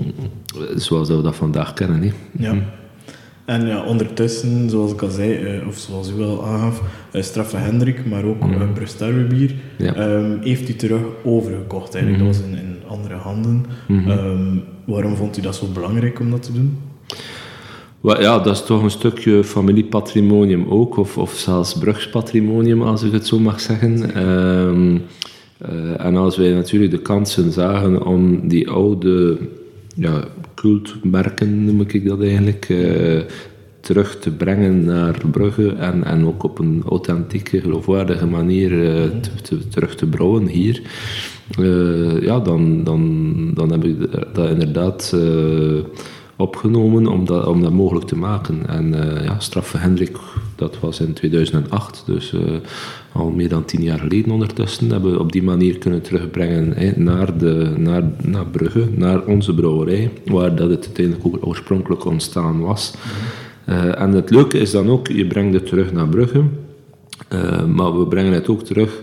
zoals 0.76 1.08
we 1.08 1.22
dat 1.22 1.36
vandaag 1.36 1.72
kennen. 1.72 2.02
Hé. 2.02 2.12
Ja. 2.38 2.56
En 3.44 3.66
ja, 3.66 3.84
ondertussen, 3.84 4.70
zoals 4.70 4.92
ik 4.92 5.02
al 5.02 5.10
zei, 5.10 5.56
uh, 5.56 5.68
of 5.68 5.76
zoals 5.76 6.12
u 6.18 6.22
al 6.22 6.46
aangaf, 6.46 6.82
uh, 7.12 7.22
Straffe 7.22 7.56
Hendrik, 7.56 8.06
maar 8.06 8.24
ook 8.24 8.44
mm 8.44 8.52
-hmm. 8.52 8.72
uh, 9.00 9.50
ja. 9.78 10.16
um, 10.16 10.38
heeft 10.42 10.68
u 10.68 10.74
terug 10.74 11.00
overgekocht. 11.24 11.94
Eigenlijk. 11.94 12.24
Mm 12.24 12.30
-hmm. 12.30 12.40
Dat 12.40 12.50
was 12.50 12.60
in, 12.60 12.66
in 12.66 12.76
andere 12.88 13.14
handen. 13.14 13.66
Mm 13.88 13.98
-hmm. 13.98 14.10
um, 14.10 14.62
waarom 14.84 15.16
vond 15.16 15.38
u 15.38 15.40
dat 15.40 15.56
zo 15.56 15.66
belangrijk 15.74 16.20
om 16.20 16.30
dat 16.30 16.42
te 16.42 16.52
doen? 16.52 16.78
Ja, 18.00 18.38
dat 18.38 18.54
is 18.54 18.64
toch 18.64 18.82
een 18.82 18.90
stukje 18.90 19.44
familiepatrimonium 19.44 20.66
ook, 20.68 20.96
of, 20.96 21.18
of 21.18 21.32
zelfs 21.32 21.78
brugspatrimonium, 21.78 22.82
als 22.82 23.02
ik 23.02 23.12
het 23.12 23.26
zo 23.26 23.38
mag 23.38 23.60
zeggen. 23.60 24.22
Um, 24.26 25.02
en 25.96 26.16
als 26.16 26.36
wij 26.36 26.52
natuurlijk 26.52 26.92
de 26.92 27.02
kansen 27.02 27.52
zagen 27.52 28.06
om 28.06 28.48
die 28.48 28.70
oude 28.70 29.38
ja, 29.94 30.24
cultmerken, 30.54 31.64
noem 31.64 31.80
ik 31.80 32.06
dat 32.06 32.22
eigenlijk, 32.22 32.68
uh, 32.68 33.20
terug 33.80 34.18
te 34.18 34.30
brengen 34.30 34.84
naar 34.84 35.20
Brugge 35.30 35.68
en, 35.68 36.04
en 36.04 36.26
ook 36.26 36.42
op 36.42 36.58
een 36.58 36.82
authentieke, 36.88 37.60
geloofwaardige 37.60 38.26
manier 38.26 38.70
te, 39.42 39.68
terug 39.68 39.94
te 39.94 40.06
brouwen 40.06 40.46
hier. 40.46 40.82
Uh, 41.60 42.22
ja, 42.22 42.40
dan, 42.40 42.84
dan, 42.84 43.50
dan 43.54 43.70
heb 43.70 43.84
ik 43.84 43.96
dat 44.34 44.50
inderdaad 44.50 45.16
opgenomen 46.36 47.06
om 47.06 47.24
dat, 47.24 47.46
om 47.46 47.62
dat 47.62 47.72
mogelijk 47.72 48.06
te 48.06 48.16
maken. 48.16 48.66
En 48.66 48.94
ja, 49.22 49.38
Straffe 49.38 49.78
Hendrik 49.78 50.18
Dat 50.56 50.80
was 50.80 51.00
in 51.00 51.12
2008, 51.12 52.02
dus 52.06 52.34
al 53.12 53.30
meer 53.30 53.48
dan 53.48 53.64
tien 53.64 53.82
jaar 53.82 53.98
geleden 53.98 54.32
ondertussen. 54.32 54.90
Hebben 54.90 55.12
we 55.12 55.18
op 55.18 55.32
die 55.32 55.42
manier 55.42 55.78
kunnen 55.78 56.02
terugbrengen 56.02 56.94
naar, 56.96 57.38
de, 57.38 57.72
naar, 57.76 58.02
naar 58.22 58.46
Brugge, 58.46 58.88
naar 58.94 59.24
onze 59.24 59.54
brouwerij, 59.54 60.10
waar 60.24 60.56
dat 60.56 60.70
het 60.70 60.84
uiteindelijk 60.84 61.26
ook 61.26 61.46
oorspronkelijk 61.46 62.04
ontstaan 62.04 62.60
was. 62.60 62.94
en 63.96 64.12
het 64.12 64.30
leuke 64.30 64.58
is 64.58 64.70
dan 64.70 64.90
ook, 64.90 65.08
je 65.08 65.26
brengt 65.26 65.54
het 65.54 65.66
terug 65.66 65.92
naar 65.92 66.08
Brugge, 66.08 66.42
maar 67.74 67.98
we 67.98 68.06
brengen 68.06 68.32
het 68.32 68.48
ook 68.48 68.62
terug 68.62 69.02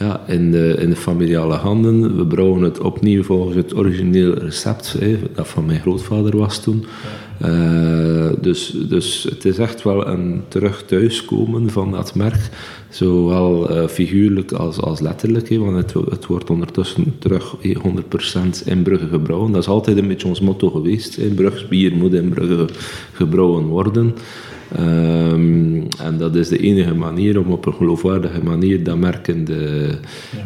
ja, 0.00 0.20
in, 0.26 0.50
de, 0.50 0.76
in 0.78 0.90
de 0.90 0.96
familiale 0.96 1.54
handen. 1.54 2.16
We 2.16 2.26
brouwen 2.26 2.62
het 2.62 2.80
opnieuw 2.80 3.22
volgens 3.22 3.56
het 3.56 3.76
origineel 3.76 4.34
recept, 4.34 4.96
dat 5.34 5.48
van 5.48 5.66
mijn 5.66 5.80
grootvader 5.80 6.36
was 6.36 6.62
toen. 6.62 6.84
Uh, 7.44 8.28
dus, 8.40 8.76
dus 8.88 9.26
het 9.30 9.44
is 9.44 9.58
echt 9.58 9.82
wel 9.82 10.06
een 10.06 10.42
terug 10.48 10.84
thuiskomen 10.84 11.70
van 11.70 11.90
dat 11.90 12.14
merk, 12.14 12.48
zowel 12.88 13.76
uh, 13.76 13.86
figuurlijk 13.86 14.52
als, 14.52 14.80
als 14.80 15.00
letterlijk, 15.00 15.48
hè, 15.48 15.58
want 15.58 15.76
het, 15.76 15.92
het 16.10 16.26
wordt 16.26 16.50
ondertussen 16.50 17.14
terug 17.18 17.56
100% 17.56 17.60
in 18.64 18.82
Brugge 18.82 19.06
gebrouwen. 19.06 19.52
Dat 19.52 19.62
is 19.62 19.68
altijd 19.68 19.96
een 19.96 20.08
beetje 20.08 20.28
ons 20.28 20.40
motto 20.40 20.70
geweest. 20.70 21.16
Hè. 21.16 21.26
Brugs 21.26 21.68
bier 21.68 21.96
moet 21.96 22.12
in 22.12 22.28
Brugge 22.28 22.68
gebrouwen 23.12 23.64
worden. 23.64 24.14
Um, 24.78 25.88
en 25.98 26.18
dat 26.18 26.34
is 26.34 26.48
de 26.48 26.58
enige 26.58 26.94
manier 26.94 27.38
om 27.38 27.52
op 27.52 27.66
een 27.66 27.74
geloofwaardige 27.74 28.42
manier 28.42 28.84
dat 28.84 28.98
merk 28.98 29.28
in 29.28 29.44
de, 29.44 29.90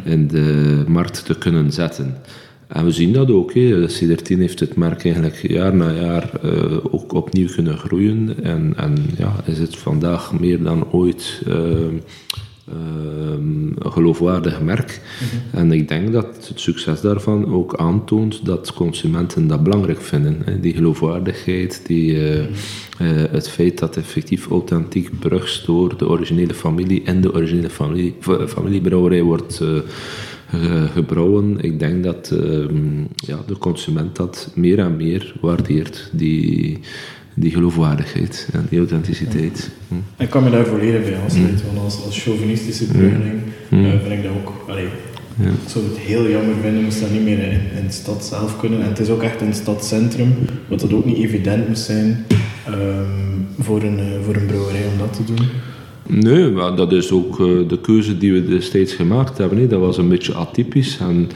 in 0.04 0.28
de 0.28 0.84
markt 0.86 1.24
te 1.24 1.38
kunnen 1.38 1.72
zetten. 1.72 2.16
En 2.66 2.84
we 2.84 2.90
zien 2.90 3.12
dat 3.12 3.30
ook. 3.30 3.52
CD13 3.52 4.38
heeft 4.38 4.60
het 4.60 4.76
merk 4.76 5.04
eigenlijk 5.04 5.36
jaar 5.36 5.74
na 5.74 5.92
jaar 5.92 6.30
uh, 6.44 6.76
ook 6.90 7.12
opnieuw 7.12 7.48
kunnen 7.54 7.78
groeien. 7.78 8.34
En, 8.42 8.72
en 8.76 8.96
ja, 9.18 9.32
is 9.44 9.58
het 9.58 9.76
vandaag 9.76 10.40
meer 10.40 10.62
dan 10.62 10.90
ooit 10.90 11.42
uh, 11.48 11.54
een 12.66 13.76
geloofwaardig 13.78 14.60
merk. 14.60 15.00
Mhm. 15.20 15.56
En 15.60 15.72
ik 15.72 15.88
denk 15.88 16.12
dat 16.12 16.26
het 16.48 16.60
succes 16.60 17.00
daarvan 17.00 17.52
ook 17.52 17.76
aantoont 17.76 18.46
dat 18.46 18.72
consumenten 18.72 19.46
dat 19.46 19.62
belangrijk 19.62 20.00
vinden. 20.00 20.42
Hè. 20.44 20.60
Die 20.60 20.74
geloofwaardigheid, 20.74 21.86
die, 21.86 22.12
uh, 22.12 22.44
het 23.30 23.48
feit 23.48 23.78
dat 23.78 23.96
effectief 23.96 24.48
authentiek 24.48 25.18
Brugs 25.18 25.64
door 25.64 25.98
de 25.98 26.08
originele 26.08 26.54
familie 26.54 27.02
en 27.04 27.20
de 27.20 27.34
originele 27.34 27.70
familie, 27.70 28.14
familiebrouwerij 28.46 29.22
wordt 29.22 29.62
gebrouwen. 30.92 31.60
Ik 31.60 31.78
denk 31.78 32.04
dat 32.04 32.30
ehm, 32.30 33.00
ja, 33.14 33.38
de 33.46 33.58
consument 33.58 34.16
dat 34.16 34.50
meer 34.54 34.78
en 34.78 34.96
meer 34.96 35.34
waardeert. 35.40 36.10
Die, 36.12 36.80
die 37.34 37.50
geloofwaardigheid 37.50 38.48
en 38.52 38.66
die 38.70 38.78
authenticiteit. 38.78 39.70
Hm. 39.88 40.22
Ik 40.22 40.30
kan 40.30 40.44
me 40.44 40.50
daar 40.50 40.66
volledig 40.66 41.02
bij 41.02 41.16
aansluiten, 41.22 41.66
hm. 41.68 41.74
want 41.74 41.84
als, 41.84 42.04
als 42.04 42.22
chauvinistische 42.22 42.86
burgerling 42.86 43.40
hm. 43.68 43.84
uh, 43.84 43.90
vind 43.90 44.12
ik 44.12 44.22
dat 44.22 44.32
ook. 44.32 44.52
Allee, 44.68 44.88
ja. 45.36 45.48
Ik 45.48 45.68
zou 45.68 45.84
het 45.84 45.98
heel 45.98 46.30
jammer 46.30 46.54
vinden 46.62 46.82
moest 46.82 47.00
dat 47.00 47.10
niet 47.10 47.24
meer 47.24 47.38
in, 47.38 47.60
in 47.78 47.86
de 47.86 47.92
stad 47.92 48.24
zelf 48.24 48.60
kunnen. 48.60 48.82
En 48.82 48.88
het 48.88 48.98
is 48.98 49.08
ook 49.08 49.22
echt 49.22 49.40
een 49.40 49.54
stadcentrum, 49.54 50.34
wat 50.68 50.80
dat 50.80 50.92
ook 50.92 51.04
niet 51.04 51.16
evident 51.16 51.68
moest 51.68 51.84
zijn 51.84 52.26
um, 52.68 53.46
voor, 53.58 53.82
een, 53.82 53.98
uh, 53.98 54.04
voor 54.24 54.34
een 54.36 54.46
brouwerij 54.46 54.86
om 54.92 54.98
dat 54.98 55.12
te 55.12 55.34
doen. 55.34 55.46
Nee, 56.06 56.50
maar 56.50 56.76
dat 56.76 56.92
is 56.92 57.10
ook 57.10 57.38
uh, 57.38 57.68
de 57.68 57.80
keuze 57.80 58.18
die 58.18 58.32
we 58.32 58.46
destijds 58.46 58.92
gemaakt 58.92 59.38
hebben. 59.38 59.58
Hè. 59.58 59.66
Dat 59.66 59.80
was 59.80 59.98
een 59.98 60.08
beetje 60.08 60.34
atypisch. 60.34 60.98
En, 60.98 61.28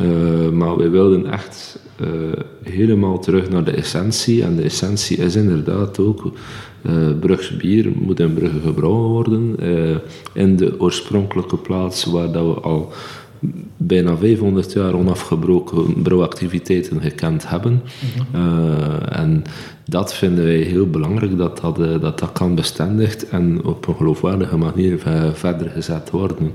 uh, 0.00 0.48
maar 0.48 0.76
we 0.76 0.88
wilden 0.88 1.26
echt 1.26 1.78
uh, 2.00 2.08
helemaal 2.62 3.18
terug 3.18 3.50
naar 3.50 3.64
de 3.64 3.70
essentie. 3.70 4.42
En 4.42 4.56
de 4.56 4.62
essentie 4.62 5.16
is 5.16 5.36
inderdaad 5.36 5.98
ook... 5.98 6.32
Brugse 7.20 7.56
bier 7.56 7.92
moet 7.94 8.20
in 8.20 8.34
Brugge 8.34 8.60
gebrouwen 8.60 9.08
worden. 9.08 9.56
in 10.32 10.56
de 10.56 10.80
oorspronkelijke 10.80 11.56
plaats 11.56 12.04
waar 12.04 12.32
dat 12.32 12.54
we 12.54 12.60
al 12.60 12.92
bijna 13.76 14.16
500 14.16 14.72
jaar 14.72 14.94
onafgebroken 14.94 16.02
brouwactiviteiten 16.02 17.00
gekend 17.00 17.48
hebben. 17.48 17.82
Mhm. 18.32 18.42
uh, 18.42 19.18
en 19.18 19.42
dat 19.84 20.14
vinden 20.14 20.44
wij 20.44 20.56
heel 20.56 20.90
belangrijk, 20.90 21.36
dat 21.36 21.60
dat, 21.60 21.78
uh, 21.78 22.00
dat, 22.00 22.18
dat 22.18 22.32
kan 22.32 22.54
bestendigd 22.54 23.28
en 23.28 23.64
op 23.64 23.88
een 23.88 23.94
geloofwaardige 23.94 24.56
manier 24.56 24.98
verder 25.32 25.70
gezet 25.70 26.10
worden. 26.10 26.36
Mhm. 26.42 26.52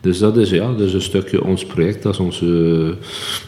Dus 0.00 0.18
dat 0.18 0.36
is, 0.36 0.50
ja, 0.50 0.72
dus 0.72 0.92
een 0.92 1.02
stukje 1.02 1.44
ons 1.44 1.66
project, 1.66 2.02
dat 2.02 2.12
is 2.12 2.18
onze, 2.18 2.94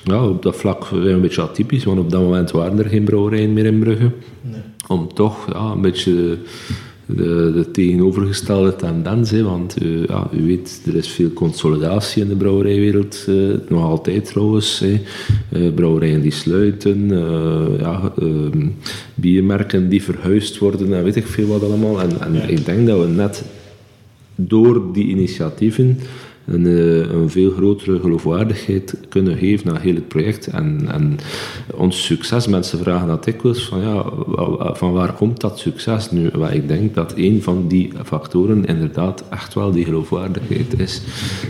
ja, 0.05 0.27
op 0.27 0.43
dat 0.43 0.57
vlak 0.57 0.91
een 0.91 1.21
beetje 1.21 1.43
atypisch, 1.43 1.85
want 1.85 1.99
op 1.99 2.11
dat 2.11 2.23
moment 2.23 2.51
waren 2.51 2.79
er 2.79 2.89
geen 2.89 3.05
brouwerijen 3.05 3.53
meer 3.53 3.67
in 3.67 3.79
Brugge. 3.79 4.11
Nee. 4.41 4.61
Om 4.87 5.15
toch 5.15 5.53
ja, 5.53 5.71
een 5.71 5.81
beetje 5.81 6.39
de, 7.17 7.52
de 7.55 7.71
tegenovergestelde 7.71 8.76
tendens. 8.76 9.31
Hè, 9.31 9.43
want 9.43 9.83
uh, 9.83 10.05
ja, 10.07 10.29
u 10.33 10.47
weet, 10.47 10.83
er 10.87 10.97
is 10.97 11.09
veel 11.09 11.33
consolidatie 11.33 12.23
in 12.23 12.29
de 12.29 12.37
brouwerijwereld. 12.37 13.25
Uh, 13.29 13.55
nog 13.69 13.85
altijd 13.85 14.25
trouwens. 14.25 14.79
Hè. 14.79 15.00
Uh, 15.52 15.75
brouwerijen 15.75 16.21
die 16.21 16.31
sluiten. 16.31 17.09
ja, 17.79 18.12
ehm, 18.19 18.69
biermerken 19.14 19.88
die 19.88 20.02
verhuisd 20.02 20.59
worden 20.59 20.95
en 20.95 21.05
weet 21.05 21.17
ik 21.17 21.26
veel 21.26 21.47
wat 21.47 21.62
allemaal. 21.62 22.00
En, 22.00 22.21
en 22.21 22.49
ik 22.50 22.64
denk 22.64 22.87
dat 22.87 23.00
we 23.00 23.07
net 23.07 23.45
door 24.35 24.93
die 24.93 25.07
initiatieven 25.07 25.99
een, 26.50 26.66
eh, 26.66 27.12
een 27.12 27.30
veel 27.30 27.50
grotere 27.50 28.00
geloofwaardigheid 28.00 28.95
kunnen 29.09 29.37
geven 29.37 29.71
aan 29.71 29.80
heel 29.80 29.95
het 29.95 30.09
project. 30.09 30.47
En, 30.47 30.80
en 30.92 31.16
ons 31.75 32.04
succes, 32.04 32.47
mensen 32.47 32.78
vragen 32.78 33.09
dat 33.09 33.25
dikwijls 33.25 33.69
van 33.69 33.80
ja, 33.80 34.04
van 34.75 34.92
waar 34.92 35.12
komt 35.12 35.40
dat 35.40 35.59
succes 35.59 36.11
nu? 36.11 36.30
Wel, 36.33 36.50
ik 36.50 36.69
denk 36.69 36.95
dat 36.95 37.12
een 37.16 37.42
van 37.42 37.69
die 37.69 37.92
factoren 38.04 38.64
inderdaad 38.64 39.25
echt 39.30 39.54
wel 39.54 39.71
die 39.71 39.85
geloofwaardigheid 39.85 40.78
is. 40.78 41.02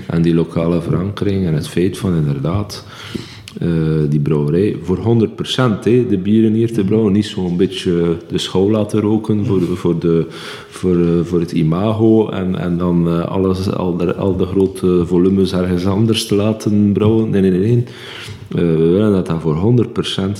En 0.06 0.22
die 0.22 0.34
lokale 0.34 0.82
verankering 0.82 1.46
en 1.46 1.54
het 1.54 1.68
feit 1.68 1.98
van 1.98 2.16
inderdaad 2.16 2.84
die 4.08 4.20
brouwerij 4.20 4.76
voor 4.82 4.98
100% 4.98 5.00
hè, 5.82 6.06
de 6.06 6.18
bieren 6.22 6.52
hier 6.52 6.72
te 6.72 6.84
brouwen. 6.84 7.12
Niet 7.12 7.26
zo'n 7.26 7.56
beetje 7.56 8.16
de 8.28 8.38
schouw 8.38 8.70
laten 8.70 9.00
roken 9.00 9.46
voor, 9.46 9.60
voor, 9.62 9.98
de, 9.98 10.26
voor, 10.68 10.96
uh, 10.96 11.20
voor 11.24 11.40
het 11.40 11.52
imago 11.52 12.28
en, 12.28 12.58
en 12.58 12.78
dan 12.78 13.08
uh, 13.08 13.24
alles, 13.24 13.72
al, 13.72 13.96
de, 13.96 14.14
al 14.14 14.36
de 14.36 14.46
grote 14.46 15.06
volumes 15.06 15.52
ergens 15.52 15.86
anders 15.86 16.26
te 16.26 16.34
laten 16.34 16.92
brouwen. 16.92 17.30
Nee, 17.30 17.40
nee, 17.40 17.50
nee. 17.50 17.60
nee. 17.60 17.84
we 18.48 18.88
willen 18.88 19.12
dat 19.12 19.26
dat 19.26 19.40
voor 19.40 19.86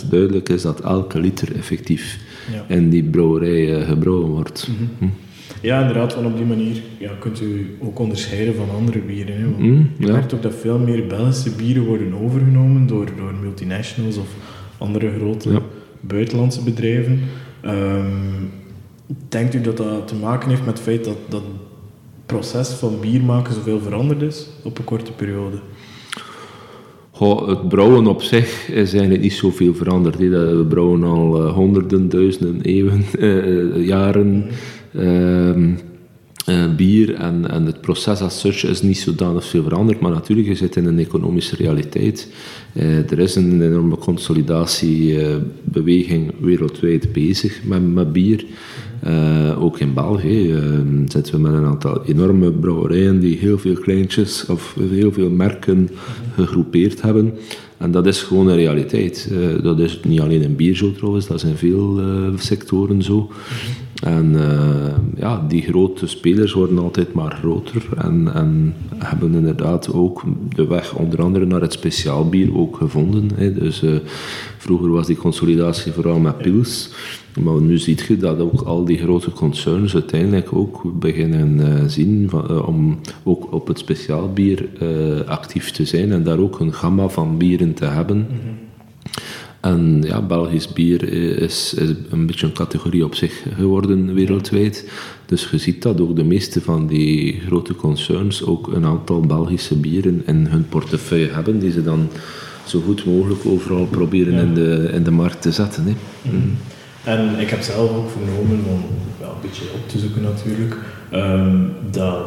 100% 0.04 0.08
duidelijk 0.10 0.48
is 0.48 0.62
dat 0.62 0.80
elke 0.80 1.20
liter 1.20 1.56
effectief 1.56 2.18
ja. 2.52 2.74
in 2.74 2.90
die 2.90 3.02
brouwerij 3.02 3.84
gebrouwen 3.84 4.28
wordt. 4.28 4.68
Mm 4.68 4.76
-hmm. 4.76 4.88
hm. 4.98 5.29
Ja, 5.60 5.80
inderdaad, 5.80 6.12
van 6.12 6.26
op 6.26 6.36
die 6.36 6.46
manier 6.46 6.82
ja, 6.98 7.10
kunt 7.18 7.40
u 7.40 7.76
ook 7.80 7.98
onderscheiden 7.98 8.54
van 8.54 8.70
andere 8.76 8.98
bieren. 8.98 9.36
Hè, 9.36 9.44
want 9.44 9.58
mm, 9.58 9.90
je 9.98 10.06
merkt 10.06 10.34
ook 10.34 10.42
dat 10.42 10.54
veel 10.54 10.78
meer 10.78 11.06
Belgische 11.06 11.50
bieren 11.50 11.84
worden 11.84 12.14
overgenomen 12.14 12.86
door, 12.86 13.06
door 13.16 13.34
multinationals 13.42 14.16
of 14.16 14.28
andere 14.78 15.12
grote 15.18 15.60
buitenlandse 16.00 16.62
bedrijven. 16.62 17.20
Um, 17.64 18.50
denkt 19.28 19.54
u 19.54 19.60
dat 19.60 19.76
dat 19.76 20.08
te 20.08 20.14
maken 20.14 20.48
heeft 20.48 20.64
met 20.64 20.74
het 20.74 20.86
feit 20.86 21.04
dat, 21.04 21.16
dat 21.28 21.42
het 21.42 21.52
proces 22.26 22.68
van 22.68 23.00
bier 23.00 23.22
maken 23.22 23.54
zoveel 23.54 23.80
veranderd 23.80 24.22
is 24.22 24.46
op 24.62 24.78
een 24.78 24.84
korte 24.84 25.12
periode? 25.12 25.56
Goh, 27.10 27.48
het 27.48 27.68
brouwen 27.68 28.06
op 28.06 28.22
zich 28.22 28.68
is 28.68 28.92
eigenlijk 28.92 29.22
niet 29.22 29.32
zoveel 29.32 29.74
veranderd. 29.74 30.16
We 30.16 30.66
brouwen 30.68 31.04
al 31.04 31.46
uh, 31.46 31.52
honderden, 31.52 32.08
duizenden 32.08 32.60
eeuwen, 32.62 33.04
uh, 33.18 33.86
jaren. 33.92 34.26
Mm. 34.26 34.46
Ehm, 34.94 35.70
eh, 36.46 36.74
bier 36.76 37.14
en, 37.14 37.50
en 37.50 37.66
het 37.66 37.80
proces 37.80 38.20
als 38.20 38.40
such 38.40 38.64
is 38.64 38.82
niet 38.82 38.98
zodanig 38.98 39.44
veel 39.44 39.62
veranderd, 39.62 40.00
maar 40.00 40.10
natuurlijk, 40.10 40.48
je 40.48 40.54
zit 40.54 40.76
in 40.76 40.84
een 40.84 40.98
economische 40.98 41.56
realiteit. 41.56 42.28
Uh, 42.72 43.10
er 43.10 43.18
is 43.18 43.34
een 43.34 43.62
enorme 43.62 43.96
consolidatiebeweging 43.96 46.32
wereldwijd 46.40 47.12
bezig 47.12 47.64
met, 47.64 47.92
met 47.92 48.12
bier. 48.12 48.44
Uh, 49.06 49.62
ook 49.62 49.78
in 49.78 49.94
België 49.94 50.54
zitten 51.06 51.34
we 51.34 51.40
met 51.40 51.52
een 51.52 51.64
aantal 51.64 52.04
enorme 52.04 52.52
brouwerijen 52.52 53.20
die 53.20 53.38
heel 53.38 53.58
veel 53.58 53.74
kleintjes 53.74 54.46
of 54.46 54.76
heel 54.90 55.12
veel 55.12 55.30
merken 55.30 55.88
gegroepeerd 56.34 57.02
hebben. 57.02 57.32
En 57.76 57.90
dat 57.90 58.06
is 58.06 58.22
gewoon 58.22 58.48
een 58.48 58.56
realiteit. 58.56 59.30
dat 59.62 59.78
is 59.78 60.00
niet 60.06 60.20
alleen 60.20 60.42
in 60.42 60.56
bier 60.56 60.76
zo 60.76 60.92
trouwens, 60.92 61.26
dat 61.26 61.36
is 61.36 61.44
in 61.44 61.56
veel 61.56 62.00
sectoren 62.36 63.02
zo. 63.02 63.30
En 64.00 64.32
uh, 64.32 64.96
ja, 65.16 65.44
die 65.48 65.62
grote 65.62 66.06
spelers 66.06 66.52
worden 66.52 66.78
altijd 66.78 67.12
maar 67.12 67.36
groter 67.40 67.88
en, 67.96 68.34
en 68.34 68.74
hebben 68.96 69.34
inderdaad 69.34 69.92
ook 69.92 70.22
de 70.54 70.66
weg 70.66 70.94
onder 70.94 71.22
andere 71.22 71.46
naar 71.46 71.60
het 71.60 71.72
speciaalbier 71.72 72.56
ook 72.56 72.76
gevonden. 72.76 73.30
Hè. 73.34 73.52
Dus 73.52 73.82
uh, 73.82 73.96
vroeger 74.58 74.90
was 74.90 75.06
die 75.06 75.16
consolidatie 75.16 75.92
vooral 75.92 76.18
met 76.18 76.38
pils. 76.38 76.90
Maar 77.40 77.60
nu 77.60 77.78
zie 77.78 77.98
je 78.08 78.16
dat 78.16 78.38
ook 78.38 78.60
al 78.60 78.84
die 78.84 78.98
grote 78.98 79.30
concerns 79.30 79.94
uiteindelijk 79.94 80.52
ook 80.52 80.82
beginnen 80.98 81.58
uh, 81.58 81.84
zien 81.86 82.26
van, 82.30 82.64
om 82.64 82.98
ook 83.22 83.52
op 83.52 83.66
het 83.66 83.78
speciaalbier 83.78 84.68
actief 85.26 85.70
te 85.70 85.84
zijn 85.84 86.12
en 86.12 86.22
daar 86.22 86.38
ook 86.38 86.60
een 86.60 86.72
gamma 86.72 87.08
van 87.08 87.36
bieren 87.36 87.74
te 87.74 87.84
hebben. 87.84 88.16
Mm 88.16 88.68
En 89.60 90.02
ja, 90.02 90.22
Belgisch 90.22 90.72
bier 90.72 91.12
is, 91.42 91.74
is 91.74 91.88
een 92.10 92.26
beetje 92.26 92.46
een 92.46 92.52
categorie 92.52 93.04
op 93.04 93.14
zich 93.14 93.42
geworden 93.56 94.14
wereldwijd. 94.14 94.90
Dus 95.26 95.50
je 95.50 95.58
ziet 95.58 95.82
dat 95.82 96.00
ook 96.00 96.16
de 96.16 96.24
meeste 96.24 96.60
van 96.60 96.86
die 96.86 97.40
grote 97.46 97.74
concerns 97.74 98.44
ook 98.44 98.72
een 98.72 98.84
aantal 98.84 99.20
Belgische 99.20 99.76
bieren 99.76 100.22
in 100.26 100.46
hun 100.46 100.68
portefeuille 100.68 101.30
hebben, 101.32 101.58
die 101.58 101.70
ze 101.70 101.82
dan 101.82 102.08
zo 102.64 102.80
goed 102.80 103.04
mogelijk 103.04 103.46
overal 103.46 103.86
proberen 103.86 104.34
in, 104.34 104.54
de, 104.54 104.90
in 104.92 105.02
de 105.02 105.10
markt 105.10 105.42
te 105.42 105.52
zetten. 105.52 105.84
Hè. 105.84 105.94
Mhm. 106.22 106.36
En 107.04 107.38
ik 107.38 107.50
heb 107.50 107.60
zelf 107.60 107.90
ook 107.96 108.10
vernomen, 108.10 108.64
om 108.68 108.84
wel 109.20 109.30
een 109.30 109.40
beetje 109.42 109.64
op 109.74 109.88
te 109.88 109.98
zoeken 109.98 110.22
natuurlijk, 110.22 110.76
ehm, 111.10 111.56
dat 111.90 112.18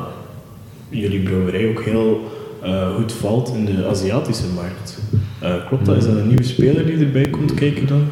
jullie 0.89 1.19
brouwerij 1.19 1.69
ook 1.69 1.81
heel 1.81 2.31
uh, 2.65 2.95
goed 2.95 3.11
valt 3.11 3.53
in 3.55 3.65
de 3.65 3.85
Aziatische 3.87 4.47
markt. 4.55 4.99
Uh, 5.43 5.67
klopt 5.67 5.85
dat? 5.85 5.95
Is 5.95 6.05
dat 6.05 6.15
een 6.15 6.27
nieuwe 6.27 6.43
speler 6.43 6.85
die 6.85 6.97
erbij 6.97 7.29
komt 7.29 7.53
kijken 7.53 7.87
dan? 7.87 8.03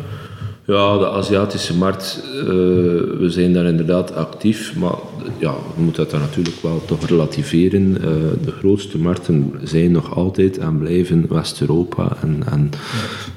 Ja, 0.65 0.97
de 0.97 1.09
Aziatische 1.09 1.77
markt, 1.77 2.23
uh, 2.35 2.43
we 2.43 3.25
zijn 3.27 3.53
daar 3.53 3.65
inderdaad 3.65 4.15
actief, 4.15 4.75
maar 4.75 4.95
ja, 5.37 5.53
we 5.75 5.81
moeten 5.83 6.07
dat 6.09 6.19
natuurlijk 6.19 6.55
wel 6.61 6.81
toch 6.85 7.07
relativeren. 7.07 7.81
Uh, 7.89 8.03
de 8.43 8.51
grootste 8.51 8.97
markten 8.97 9.53
zijn 9.63 9.91
nog 9.91 10.15
altijd 10.15 10.57
en 10.57 10.77
blijven 10.77 11.25
West-Europa. 11.29 12.17
En, 12.21 12.43
en 12.51 12.69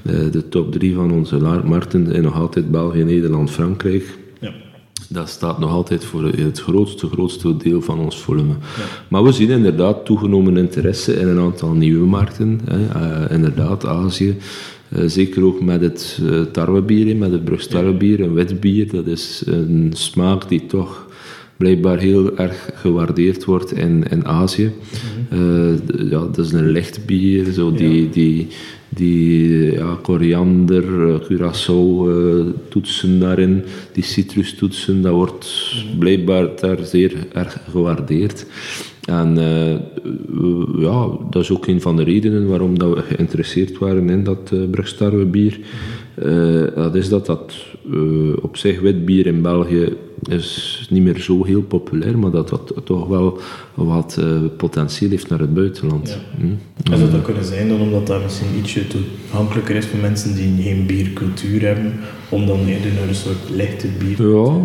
ja. 0.02 0.30
de 0.30 0.48
top 0.48 0.72
drie 0.72 0.94
van 0.94 1.12
onze 1.12 1.38
markten 1.64 2.06
zijn 2.06 2.22
nog 2.22 2.40
altijd 2.40 2.70
België, 2.70 3.04
Nederland, 3.04 3.50
Frankrijk. 3.50 4.04
Dat 5.08 5.28
staat 5.28 5.58
nog 5.58 5.70
altijd 5.70 6.04
voor 6.04 6.24
het 6.24 6.60
grootste, 6.60 7.08
grootste 7.08 7.56
deel 7.56 7.82
van 7.82 7.98
ons 7.98 8.18
volume. 8.20 8.52
Ja. 8.52 8.84
Maar 9.08 9.24
we 9.24 9.32
zien 9.32 9.50
inderdaad 9.50 10.04
toegenomen 10.04 10.56
interesse 10.56 11.14
in 11.14 11.28
een 11.28 11.38
aantal 11.38 11.72
nieuwe 11.72 12.06
markten. 12.06 12.60
Hè. 12.64 12.78
Uh, 12.78 13.30
inderdaad, 13.30 13.86
Azië. 13.86 14.36
Uh, 14.96 15.08
zeker 15.08 15.44
ook 15.44 15.60
met 15.60 15.80
het 15.80 16.20
uh, 16.22 16.40
tarwebier, 16.40 17.16
met 17.16 17.32
het 17.32 17.44
Brugs 17.44 17.66
tarwebier, 17.66 18.20
een 18.20 18.34
wit 18.34 18.60
bier. 18.60 18.90
Dat 18.90 19.06
is 19.06 19.42
een 19.46 19.92
smaak 19.94 20.48
die 20.48 20.66
toch 20.66 21.03
blijkbaar 21.56 21.98
heel 21.98 22.36
erg 22.38 22.70
gewaardeerd 22.74 23.44
wordt 23.44 23.72
in, 23.72 24.04
in 24.10 24.26
Azië. 24.26 24.72
Mm 24.72 25.38
-hmm. 25.38 25.78
ja, 26.10 26.18
dat 26.18 26.38
is 26.38 26.52
een 26.52 26.70
licht 26.70 27.06
bier, 27.06 27.52
zo 27.52 27.72
die, 27.72 28.02
ja. 28.02 28.10
die, 28.12 28.46
die 28.88 29.72
ja, 29.72 29.98
koriander, 30.02 30.84
curaçao 31.22 32.08
uh, 32.08 32.44
toetsen 32.68 33.20
daarin, 33.20 33.64
die 33.92 34.04
citrus 34.04 34.54
toetsen, 34.54 35.02
dat 35.02 35.12
wordt 35.12 35.74
mm. 35.74 35.98
blijkbaar 35.98 36.48
daar 36.60 36.78
zeer 36.84 37.26
erg 37.32 37.60
gewaardeerd. 37.70 38.46
En 39.04 39.38
uh, 39.38 39.74
ja, 40.82 41.08
dat 41.30 41.42
is 41.42 41.50
ook 41.50 41.66
een 41.66 41.80
van 41.80 41.96
de 41.96 42.02
redenen 42.02 42.46
waarom 42.46 42.78
dat 42.78 42.94
we 42.94 43.02
geïnteresseerd 43.02 43.78
waren 43.78 44.10
in 44.10 44.24
dat 44.24 44.50
uh, 44.54 44.60
Brugstarwe 44.70 45.24
bier. 45.24 45.58
Uh, 46.22 46.64
dat 46.74 46.94
is 46.94 47.08
dat 47.08 47.26
dat 47.26 47.54
op 48.42 48.56
zich 48.56 48.80
wit 48.80 49.04
bier 49.04 49.26
in 49.26 49.42
België 49.42 49.96
is 50.28 50.86
niet 50.90 51.02
meer 51.02 51.18
zo 51.18 51.44
heel 51.44 51.62
populair, 51.62 52.18
maar 52.18 52.30
dat 52.30 52.48
dat 52.48 52.74
toch 52.84 53.06
wel 53.06 53.38
wat 53.74 54.20
potentieel 54.56 55.10
heeft 55.10 55.28
naar 55.28 55.38
het 55.38 55.54
buitenland. 55.54 56.08
Ja. 56.08 56.40
Hm? 56.40 56.96
Zou 56.96 57.10
dat 57.10 57.22
kunnen 57.22 57.44
zijn 57.44 57.68
dan 57.68 57.80
omdat 57.80 58.06
dat 58.06 58.22
misschien 58.22 58.56
ietsje 58.58 58.86
toegankelijker 58.86 59.76
is 59.76 59.86
voor 59.86 60.00
mensen 60.00 60.34
die 60.34 60.62
geen 60.62 60.86
biercultuur 60.86 61.60
hebben, 61.66 61.92
om 62.28 62.46
dan 62.46 62.66
eerder 62.66 62.92
naar 62.92 63.08
een 63.08 63.14
soort 63.14 63.50
lichte 63.50 63.88
bier 63.98 64.28
Ja, 64.28 64.56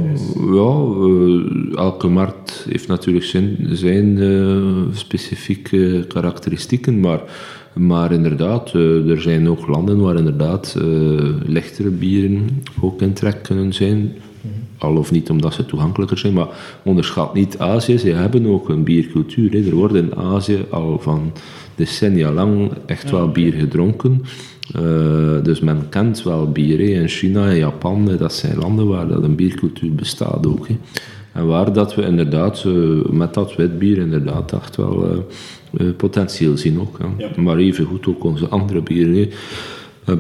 ja 0.53 1.77
elke 1.77 2.08
markt 2.08 2.65
heeft 2.70 2.88
natuurlijk 2.88 3.25
zijn, 3.25 3.58
zijn 3.72 4.20
specifieke 4.94 6.06
karakteristieken, 6.08 7.00
maar, 7.00 7.22
maar 7.79 8.12
inderdaad, 8.12 8.74
uh, 8.74 9.09
er 9.09 9.21
zijn 9.21 9.50
ook 9.50 9.67
landen 9.67 10.00
waar 10.00 10.15
inderdaad 10.15 10.75
uh, 10.77 11.19
lichtere 11.45 11.89
bieren 11.89 12.63
ook 12.81 13.01
in 13.01 13.13
trek 13.13 13.43
kunnen 13.43 13.74
zijn. 13.74 14.12
Al 14.77 14.95
of 14.95 15.12
niet 15.12 15.29
omdat 15.29 15.53
ze 15.53 15.65
toegankelijker 15.65 16.17
zijn, 16.17 16.33
maar 16.33 16.48
onderschat 16.83 17.33
niet 17.33 17.57
Azië. 17.57 17.98
Ze 17.98 18.09
hebben 18.09 18.45
ook 18.45 18.69
een 18.69 18.83
biercultuur. 18.83 19.51
Hè. 19.51 19.67
Er 19.67 19.75
wordt 19.75 19.95
in 19.95 20.15
Azië 20.15 20.65
al 20.69 21.00
van 21.00 21.31
decennia 21.75 22.31
lang 22.31 22.71
echt 22.86 23.12
wel 23.12 23.29
bier 23.29 23.53
gedronken. 23.53 24.24
Uh, 24.79 25.43
dus 25.43 25.59
men 25.59 25.89
kent 25.89 26.24
wel 26.24 26.51
bier. 26.51 26.77
Hè. 26.77 27.01
In 27.01 27.07
China 27.07 27.50
en 27.50 27.57
Japan, 27.57 28.15
dat 28.17 28.33
zijn 28.33 28.57
landen 28.57 28.88
waar 28.88 29.07
dat 29.07 29.24
een 29.24 29.36
biercultuur 29.36 29.93
bestaat 29.95 30.48
ook. 30.48 30.67
Hè. 30.67 30.77
En 31.31 31.48
waar 31.48 31.74
dat 31.74 31.95
we 31.95 32.01
inderdaad 32.01 32.63
uh, 32.67 33.05
met 33.05 33.33
dat 33.33 33.55
witbier 33.55 33.98
inderdaad 33.98 34.53
echt 34.53 34.75
wel 34.75 35.12
uh, 35.12 35.17
potentieel 35.97 36.58
zien 36.58 36.79
ook. 36.79 36.97
Ja. 37.17 37.41
Maar 37.41 37.58
even 37.58 37.86
goed 37.86 38.08
ook 38.08 38.23
onze 38.23 38.47
andere 38.47 38.82
bieren. 38.82 39.29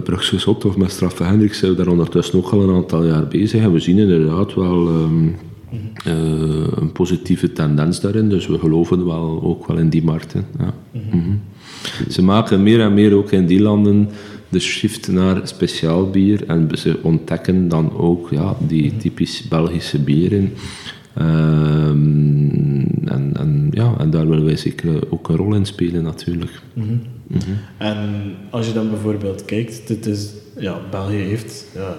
Brugse 0.03 0.39
Zot 0.39 0.65
of 0.65 0.77
met 0.77 0.91
Straffe 0.91 1.23
Hendricks 1.23 1.57
zijn 1.57 1.71
we 1.71 1.77
daar 1.77 1.87
ondertussen 1.87 2.37
ook 2.39 2.49
al 2.49 2.61
een 2.61 2.75
aantal 2.75 3.05
jaar 3.05 3.27
bezig. 3.27 3.61
En 3.61 3.71
we 3.71 3.79
zien 3.79 3.97
inderdaad 3.97 4.53
wel 4.53 4.87
um, 4.87 5.11
mm 5.11 5.35
-hmm. 5.69 6.65
een 6.75 6.91
positieve 6.91 7.53
tendens 7.53 7.99
daarin. 8.01 8.29
Dus 8.29 8.47
we 8.47 8.59
geloven 8.59 9.05
wel, 9.05 9.39
ook 9.43 9.67
wel 9.67 9.77
in 9.77 9.89
die 9.89 10.03
markten. 10.03 10.45
Ja. 10.57 10.73
Mm 10.91 11.01
-hmm. 11.09 11.19
Mm 11.19 11.25
-hmm. 11.25 11.41
Ze 12.09 12.23
maken 12.23 12.63
meer 12.63 12.81
en 12.81 12.93
meer 12.93 13.13
ook 13.13 13.31
in 13.31 13.45
die 13.45 13.61
landen 13.61 14.09
de 14.49 14.59
shift 14.59 15.07
naar 15.07 15.41
speciaal 15.43 16.09
bier. 16.09 16.43
En 16.47 16.69
ze 16.73 16.99
ontdekken 17.01 17.67
dan 17.67 17.97
ook 17.97 18.29
ja, 18.31 18.55
die 18.67 18.97
typisch 18.97 19.47
Belgische 19.47 19.99
bieren. 19.99 20.53
Um, 21.19 22.59
en, 23.05 23.31
en, 23.33 23.67
ja, 23.71 23.95
en 23.97 24.09
daar 24.09 24.27
willen 24.27 24.45
wij 24.45 24.55
zeker 24.55 25.11
ook 25.11 25.29
een 25.29 25.35
rol 25.35 25.55
in 25.55 25.65
spelen 25.65 26.03
natuurlijk. 26.03 26.61
Mm 26.73 26.83
-hmm. 26.83 27.01
Mm 27.27 27.37
-hmm. 27.45 27.57
En 27.77 27.97
als 28.49 28.67
je 28.67 28.73
dan 28.73 28.89
bijvoorbeeld 28.89 29.45
kijkt, 29.45 29.87
dit 29.87 30.05
is, 30.05 30.29
ja, 30.57 30.79
België 30.91 31.15
heeft, 31.15 31.65
ja, 31.75 31.95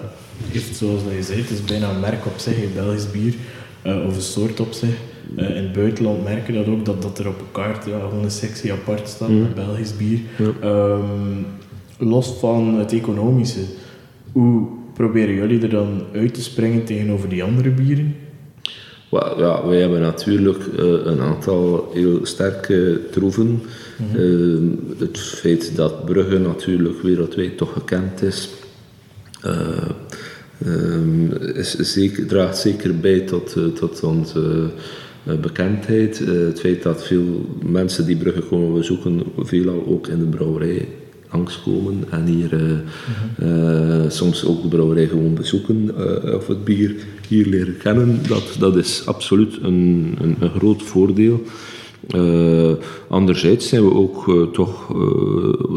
heeft, 0.51 0.75
zoals 0.75 1.01
je 1.15 1.23
zei, 1.23 1.41
het 1.41 1.49
is 1.49 1.63
bijna 1.63 1.89
een 1.89 1.99
merk 1.99 2.25
op 2.25 2.37
zich, 2.37 2.63
een 2.63 2.73
Belgisch 2.73 3.11
bier, 3.11 3.33
uh, 3.83 4.05
of 4.05 4.15
een 4.15 4.21
soort 4.21 4.59
op 4.59 4.71
zich. 4.71 4.95
Uh, 5.37 5.49
in 5.49 5.63
het 5.63 5.73
buitenland 5.73 6.23
merken 6.23 6.53
dat 6.53 6.67
ook, 6.67 6.85
dat, 6.85 7.01
dat 7.01 7.19
er 7.19 7.27
op 7.27 7.39
een 7.39 7.51
kaart 7.51 7.85
ja, 7.85 7.99
gewoon 7.99 8.23
een 8.23 8.31
sectie 8.31 8.71
apart 8.71 9.07
staat 9.07 9.29
mm 9.29 9.35
-hmm. 9.35 9.43
met 9.43 9.55
Belgisch 9.55 9.97
bier. 9.97 10.19
Um, 10.63 11.45
los 11.97 12.33
van 12.39 12.75
het 12.79 12.93
economische, 12.93 13.61
hoe 14.31 14.67
proberen 14.93 15.35
jullie 15.35 15.61
er 15.61 15.69
dan 15.69 16.03
uit 16.13 16.33
te 16.33 16.41
springen 16.41 16.83
tegenover 16.83 17.29
die 17.29 17.43
andere 17.43 17.69
bieren? 17.69 18.15
Ja, 19.11 19.67
wij 19.67 19.79
hebben 19.79 20.01
natuurlijk 20.01 20.63
uh, 20.65 20.79
een 21.03 21.19
aantal 21.19 21.91
heel 21.93 22.19
sterke 22.23 22.99
troeven. 23.11 23.47
Mm 23.47 23.61
-hmm. 24.11 24.19
uh, 24.19 24.99
het 24.99 25.19
feit 25.19 25.75
dat 25.75 26.05
Brugge 26.05 26.39
natuurlijk 26.39 27.01
wereldwijd 27.01 27.57
toch 27.57 27.73
gekend 27.73 28.21
is, 28.21 28.49
uh, 29.45 29.89
is 31.55 31.75
zeker, 31.75 32.25
draagt 32.25 32.57
zeker 32.57 32.99
bij 32.99 33.19
tot, 33.19 33.55
tot 33.75 34.03
onze 34.03 34.69
bekendheid. 35.41 36.19
het 36.19 36.59
feit 36.59 36.83
dat 36.83 37.03
veel 37.03 37.45
mensen 37.65 38.05
die 38.05 38.17
Brugge 38.17 38.41
komen 38.41 38.73
bezoeken, 38.73 39.23
veelal 39.37 39.85
ook 39.87 40.07
in 40.07 40.19
de 40.19 40.25
brouwerij 40.25 40.87
langskomen 41.31 42.03
en 42.09 42.25
hier 42.25 42.53
uh, 42.53 42.77
uh, 43.49 44.09
soms 44.09 44.45
ook 44.45 44.61
de 44.61 44.67
brouwerij 44.67 45.07
gewoon 45.07 45.33
bezoeken 45.33 45.91
uh, 45.97 46.35
of 46.35 46.47
het 46.47 46.63
bier 46.63 46.95
hier 47.31 47.45
leren 47.45 47.77
kennen. 47.77 48.19
Dat, 48.27 48.55
dat 48.59 48.75
is 48.75 49.05
absoluut 49.05 49.57
een, 49.61 50.15
een, 50.21 50.35
een 50.39 50.49
groot 50.49 50.83
voordeel. 50.83 51.43
anderzijds 53.07 53.67
zijn 53.67 53.85
we 53.85 53.93
ook 53.93 54.49
toch 54.53 54.93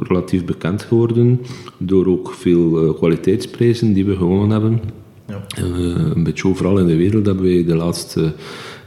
relatief 0.08 0.44
bekend 0.44 0.82
geworden 0.82 1.40
door 1.78 2.06
ook 2.06 2.32
veel 2.32 2.94
kwaliteitsprijzen 2.94 3.92
die 3.92 4.04
we 4.04 4.16
gewonnen 4.16 4.50
hebben. 4.50 4.80
Ja. 5.28 5.44
een 6.14 6.24
beetje 6.24 6.48
overal 6.48 6.78
in 6.78 6.86
de 6.86 6.96
wereld 6.96 7.26
hebben 7.26 7.44
wij 7.44 7.64
de 7.64 7.76
laatste 7.76 8.32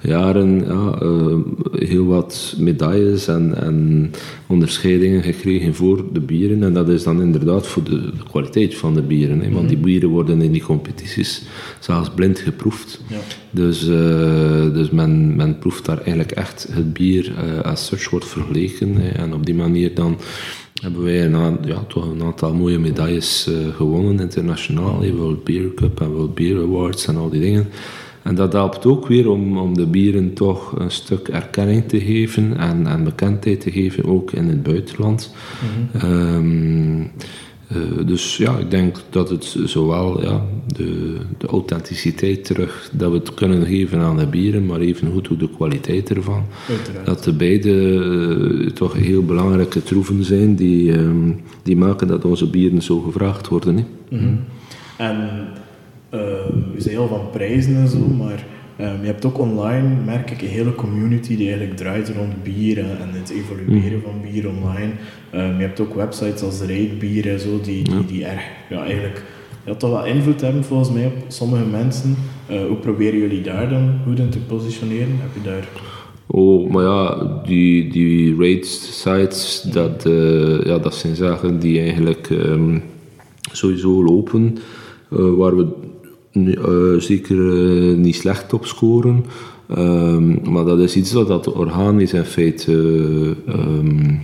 jaren 0.07 0.65
ja, 0.65 1.01
uh, 1.01 1.35
heel 1.71 2.05
wat 2.05 2.55
medailles 2.57 3.27
en, 3.27 3.55
en, 3.61 4.11
onderscheidingen 4.47 5.23
gekregen 5.23 5.75
voor 5.75 6.03
de 6.13 6.19
bieren. 6.19 6.63
En 6.63 6.73
dat 6.73 6.89
is 6.89 7.03
dan 7.03 7.21
inderdaad 7.21 7.67
voor 7.67 7.83
de, 7.83 8.01
de 8.01 8.23
kwaliteit 8.29 8.75
van 8.75 8.93
de 8.93 9.01
bieren. 9.01 9.41
Hè, 9.41 9.51
want 9.51 9.67
die 9.67 9.77
mhm. 9.77 9.85
bieren 9.85 10.09
worden 10.09 10.41
in 10.41 10.51
die 10.51 10.63
competities 10.63 11.43
zelfs 11.79 12.09
blind 12.09 12.39
geproefd. 12.39 13.01
Ja. 13.07 13.17
Dus, 13.51 13.87
uh, 13.87 14.73
dus 14.73 14.89
men, 14.89 15.35
men 15.35 15.59
proeft 15.59 15.85
daar 15.85 15.97
eigenlijk 15.97 16.31
echt 16.31 16.67
het 16.71 16.93
bier 16.93 17.31
uh, 17.31 17.61
als 17.61 17.85
such 17.85 18.09
wordt 18.09 18.27
vergeleken. 18.27 18.95
Hè, 18.95 19.09
en 19.09 19.33
op 19.33 19.45
die 19.45 19.55
manier 19.55 19.95
dan 19.95 20.17
hebben 20.81 21.03
wij 21.03 21.25
een, 21.25 21.57
ja, 21.65 21.83
toch 21.87 22.11
een 22.11 22.23
aantal 22.23 22.53
mooie 22.53 22.79
medailles 22.79 23.49
gewonnen 23.75 24.19
internationaal. 24.19 25.05
World 25.15 25.43
Beer 25.43 25.73
Cup 25.73 26.01
en 26.01 26.11
World 26.11 26.35
Beer 26.35 26.61
Awards 26.61 27.07
en 27.07 27.17
al 27.17 27.29
die 27.29 27.41
dingen. 27.41 27.67
En 28.27 28.35
dat 28.35 28.53
helpt 28.53 28.85
ook 28.85 29.07
weer 29.07 29.29
om, 29.29 29.57
om 29.57 29.73
de 29.73 29.85
bieren 29.85 30.33
toch 30.33 30.79
een 30.79 30.91
stuk 30.91 31.27
erkenning 31.27 31.87
te 31.87 31.99
geven 31.99 32.57
en, 32.57 32.87
en 32.87 33.03
bekendheid 33.03 33.61
te 33.61 33.71
geven, 33.71 34.05
ook 34.05 34.31
in 34.31 34.47
het 34.47 34.63
buitenland. 34.63 35.33
Mm 35.61 35.99
-hmm. 35.99 36.11
um, 36.11 37.11
uh, 37.75 38.07
dus 38.07 38.37
ja, 38.37 38.57
ik 38.57 38.71
denk 38.71 38.97
dat 39.09 39.29
het 39.29 39.57
zowel 39.65 40.21
ja, 40.21 40.45
de, 40.67 41.15
de 41.37 41.47
authenticiteit 41.47 42.45
terug, 42.45 42.89
dat 42.93 43.11
we 43.11 43.17
het 43.17 43.33
kunnen 43.33 43.65
geven 43.65 43.99
aan 43.99 44.17
de 44.17 44.27
bieren, 44.27 44.65
maar 44.65 44.79
even 44.79 45.11
goed 45.11 45.31
ook 45.31 45.39
de 45.39 45.49
kwaliteit 45.49 46.09
ervan. 46.09 46.43
Uiteraard. 46.69 47.05
Dat 47.05 47.23
de 47.23 47.33
beide 47.33 47.71
uh, 47.71 48.69
toch 48.69 48.93
heel 48.93 49.25
belangrijke 49.25 49.83
troeven 49.83 50.23
zijn 50.23 50.55
die, 50.55 50.97
um, 50.97 51.41
die 51.63 51.77
maken 51.77 52.07
dat 52.07 52.25
onze 52.25 52.49
bieren 52.49 52.81
zo 52.81 52.99
gevraagd 52.99 53.47
worden. 53.47 53.77
Hè. 53.77 53.85
Mhm. 54.17 54.35
En 54.97 55.47
uh, 56.13 56.19
je 56.73 56.81
zei 56.81 56.97
al 56.97 57.07
van 57.07 57.29
prijzen 57.31 57.75
en 57.75 57.87
zo, 57.87 58.07
maar 58.07 58.45
um, 58.79 59.01
je 59.01 59.05
hebt 59.05 59.25
ook 59.25 59.39
online, 59.39 59.87
merk 60.05 60.31
ik, 60.31 60.41
een 60.41 60.47
hele 60.47 60.75
community 60.75 61.35
die 61.35 61.47
eigenlijk 61.47 61.77
draait 61.77 62.11
rond 62.17 62.43
bier 62.43 62.77
en, 62.77 63.09
het 63.11 63.29
evolueren 63.29 64.01
van 64.01 64.21
bier 64.21 64.47
online. 64.47 64.91
Um, 65.33 65.55
je 65.55 65.65
hebt 65.65 65.79
ook 65.79 65.93
websites 65.93 66.41
als 66.41 66.59
Rate 66.59 66.95
Bier 66.99 67.29
en 67.29 67.39
zo, 67.39 67.59
die, 67.61 67.83
die, 67.83 68.05
die 68.05 68.25
erg, 68.25 68.41
ja, 68.69 68.83
eigenlijk 68.83 69.23
ja, 69.65 69.75
toch 69.75 69.89
wel 69.89 70.05
invloed 70.05 70.41
hebben 70.41 70.63
volgens 70.63 70.91
mij 70.91 71.05
op 71.05 71.13
sommige 71.27 71.65
mensen. 71.65 72.15
Uh, 72.51 72.65
hoe 72.65 72.77
proberen 72.77 73.19
jullie 73.19 73.41
daar 73.41 73.69
dan 73.69 73.99
goed 74.05 74.19
in 74.19 74.29
te 74.29 74.39
positioneren? 74.39 75.19
Heb 75.19 75.43
je 75.43 75.49
daar... 75.49 75.67
Oh, 76.29 76.69
maar 76.69 76.83
ja, 76.83 77.27
die, 77.45 77.91
die 77.91 78.35
rate 78.35 78.67
sites, 78.67 79.61
dat, 79.71 80.05
uh, 80.05 80.63
ja, 80.63 80.77
dat 80.77 80.95
zijn 80.95 81.15
zaken 81.15 81.59
die 81.59 81.79
eigenlijk 81.79 82.29
um, 82.29 82.83
sowieso 83.51 84.03
lopen, 84.03 84.57
uh, 85.11 85.33
waar 85.37 85.57
we 85.57 85.67
uh, 86.45 86.99
zeker 86.99 87.37
niet 87.97 88.15
slecht 88.15 88.53
op 88.53 88.65
scoren. 88.65 89.25
Um, 89.77 90.39
maar 90.43 90.65
dat 90.65 90.79
is 90.79 90.95
iets 90.95 91.11
dat, 91.11 91.27
dat 91.27 91.51
organisch 91.51 92.13
in 92.13 92.23
feite 92.23 92.73
um, 93.47 94.21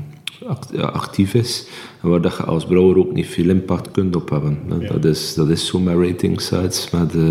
actief 0.76 1.34
is. 1.34 1.68
En 2.02 2.10
waar 2.10 2.22
dat 2.22 2.38
je 2.38 2.44
als 2.44 2.66
brouwer 2.66 2.98
ook 2.98 3.14
niet 3.14 3.28
veel 3.28 3.50
impact 3.50 3.92
kunt 3.92 4.16
op 4.16 4.30
hebben. 4.30 4.58
Dat, 4.92 5.06
is, 5.06 5.34
dat 5.34 5.50
is 5.50 5.68
zo 5.68 5.80
met 5.80 5.98
rating 5.98 6.42
sites. 6.42 6.90
Met, 6.90 7.16
uh, 7.16 7.30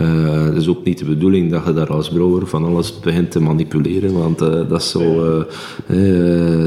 uh, 0.00 0.44
het 0.44 0.56
is 0.56 0.68
ook 0.68 0.84
niet 0.84 0.98
de 0.98 1.04
bedoeling 1.04 1.50
dat 1.50 1.64
je 1.66 1.72
daar 1.72 1.92
als 1.92 2.08
brouwer 2.08 2.46
van 2.46 2.64
alles 2.64 3.00
begint 3.00 3.30
te 3.30 3.40
manipuleren. 3.40 4.12
Want 4.12 4.42
uh, 4.42 4.48
dat, 4.48 4.80
is 4.80 4.90
zo, 4.90 5.24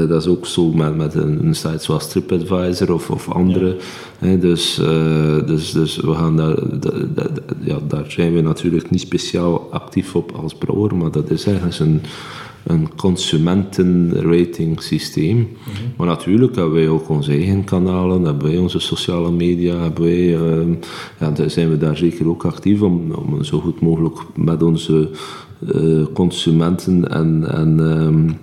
dat 0.08 0.22
is 0.22 0.28
ook 0.28 0.46
zo 0.46 0.72
met, 0.72 0.96
met 0.96 1.14
een, 1.14 1.46
een 1.46 1.54
site 1.54 1.78
zoals 1.78 2.08
TripAdvisor 2.08 2.92
of, 2.92 3.10
of 3.10 3.30
andere. 3.30 3.76
dus, 4.20 4.80
dus, 5.46 5.72
dus 5.72 5.96
we 5.96 6.14
gaan 6.14 6.36
daar, 6.36 6.58
ja, 7.60 7.78
daar 7.88 8.10
zijn 8.10 8.34
we 8.34 8.40
natuurlijk 8.40 8.90
niet 8.90 9.00
speciaal 9.00 9.68
actief 9.70 10.14
op 10.14 10.32
als 10.32 10.54
brouwer. 10.54 10.96
Maar 10.96 11.10
dat 11.10 11.30
is 11.30 11.46
ergens 11.46 11.78
een 11.78 12.02
een 12.64 12.94
consumentenrating 12.96 14.82
systeem. 14.82 15.36
Mm 15.36 15.46
Maar 15.96 16.06
natuurlijk 16.06 16.56
hebben 16.56 16.74
wij 16.74 16.88
ook 16.88 17.08
onze 17.08 17.32
eigen 17.32 17.64
kanalen, 17.64 18.24
hebben 18.24 18.48
wij 18.48 18.58
onze 18.58 18.78
sociale 18.78 19.30
media, 19.30 19.76
hebben 19.80 20.02
wij, 20.02 20.38
uh, 20.38 20.76
ja, 21.20 21.48
zijn 21.48 21.70
we 21.70 21.78
daar 21.78 21.96
zeker 21.96 22.28
ook 22.28 22.44
actief 22.44 22.82
om, 22.82 23.12
om 23.12 23.44
zo 23.44 23.60
goed 23.60 23.80
mogelijk 23.80 24.18
met 24.36 24.62
onze 24.62 25.10
uh, 25.74 26.04
consumenten 26.12 27.10
en, 27.10 27.48
en 27.48 27.78
um, 27.78 28.36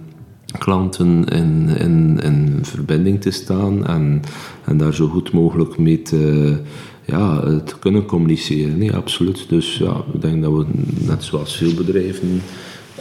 klanten 0.57 1.25
in, 1.25 1.69
in, 1.77 2.19
in 2.23 2.59
verbinding 2.61 3.21
te 3.21 3.31
staan 3.31 3.85
en, 3.85 4.21
en 4.65 4.77
daar 4.77 4.93
zo 4.93 5.07
goed 5.07 5.31
mogelijk 5.31 5.77
mee 5.77 6.01
te, 6.01 6.55
ja, 7.05 7.39
te 7.41 7.79
kunnen 7.79 8.05
communiceren. 8.05 8.77
Nee, 8.77 8.93
absoluut. 8.93 9.45
Dus 9.49 9.77
ja, 9.77 10.03
ik 10.13 10.21
denk 10.21 10.41
dat 10.41 10.51
we 10.51 10.65
net 11.05 11.23
zoals 11.23 11.57
veel 11.57 11.73
bedrijven 11.73 12.41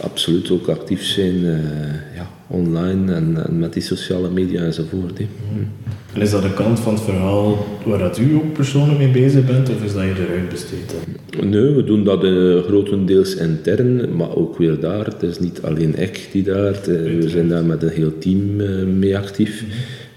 absoluut 0.01 0.51
ook 0.51 0.67
actief 0.67 1.03
zijn 1.03 1.35
uh, 1.35 1.57
ja, 2.15 2.29
online 2.47 3.13
en, 3.13 3.45
en, 3.45 3.59
met 3.59 3.73
die 3.73 3.81
sociale 3.81 4.29
media 4.29 4.61
enzovoort. 4.61 5.17
Hè. 5.17 5.27
Mm. 5.53 5.67
En 6.13 6.21
is 6.21 6.31
dat 6.31 6.41
de 6.41 6.53
kant 6.53 6.79
van 6.79 6.93
het 6.93 7.03
verhaal 7.03 7.65
waar 7.85 7.99
dat 7.99 8.17
u 8.17 8.35
ook 8.35 8.53
persoonlijk 8.53 8.97
mee 8.97 9.11
bezig 9.11 9.45
bent, 9.45 9.69
of 9.69 9.83
is 9.83 9.93
dat 9.93 10.03
je 10.03 10.13
eruit 10.27 10.49
besteed? 10.49 10.95
Nee, 11.41 11.75
we 11.75 11.83
doen 11.83 12.03
dat 12.03 12.23
uh, 12.23 12.61
grotendeels 12.61 13.35
intern, 13.35 14.15
maar 14.15 14.35
ook 14.35 14.57
weer 14.57 14.79
daar. 14.79 15.05
Het 15.05 15.23
is 15.23 15.39
niet 15.39 15.61
alleen 15.61 16.01
ik 16.01 16.29
die 16.31 16.43
daar, 16.43 16.73
uh, 16.89 17.21
we 17.21 17.29
zijn 17.29 17.49
daar 17.49 17.65
met 17.65 17.83
een 17.83 17.89
heel 17.89 18.17
team 18.17 18.55
mee 18.99 19.17
actief. 19.17 19.63
Mm 19.63 19.69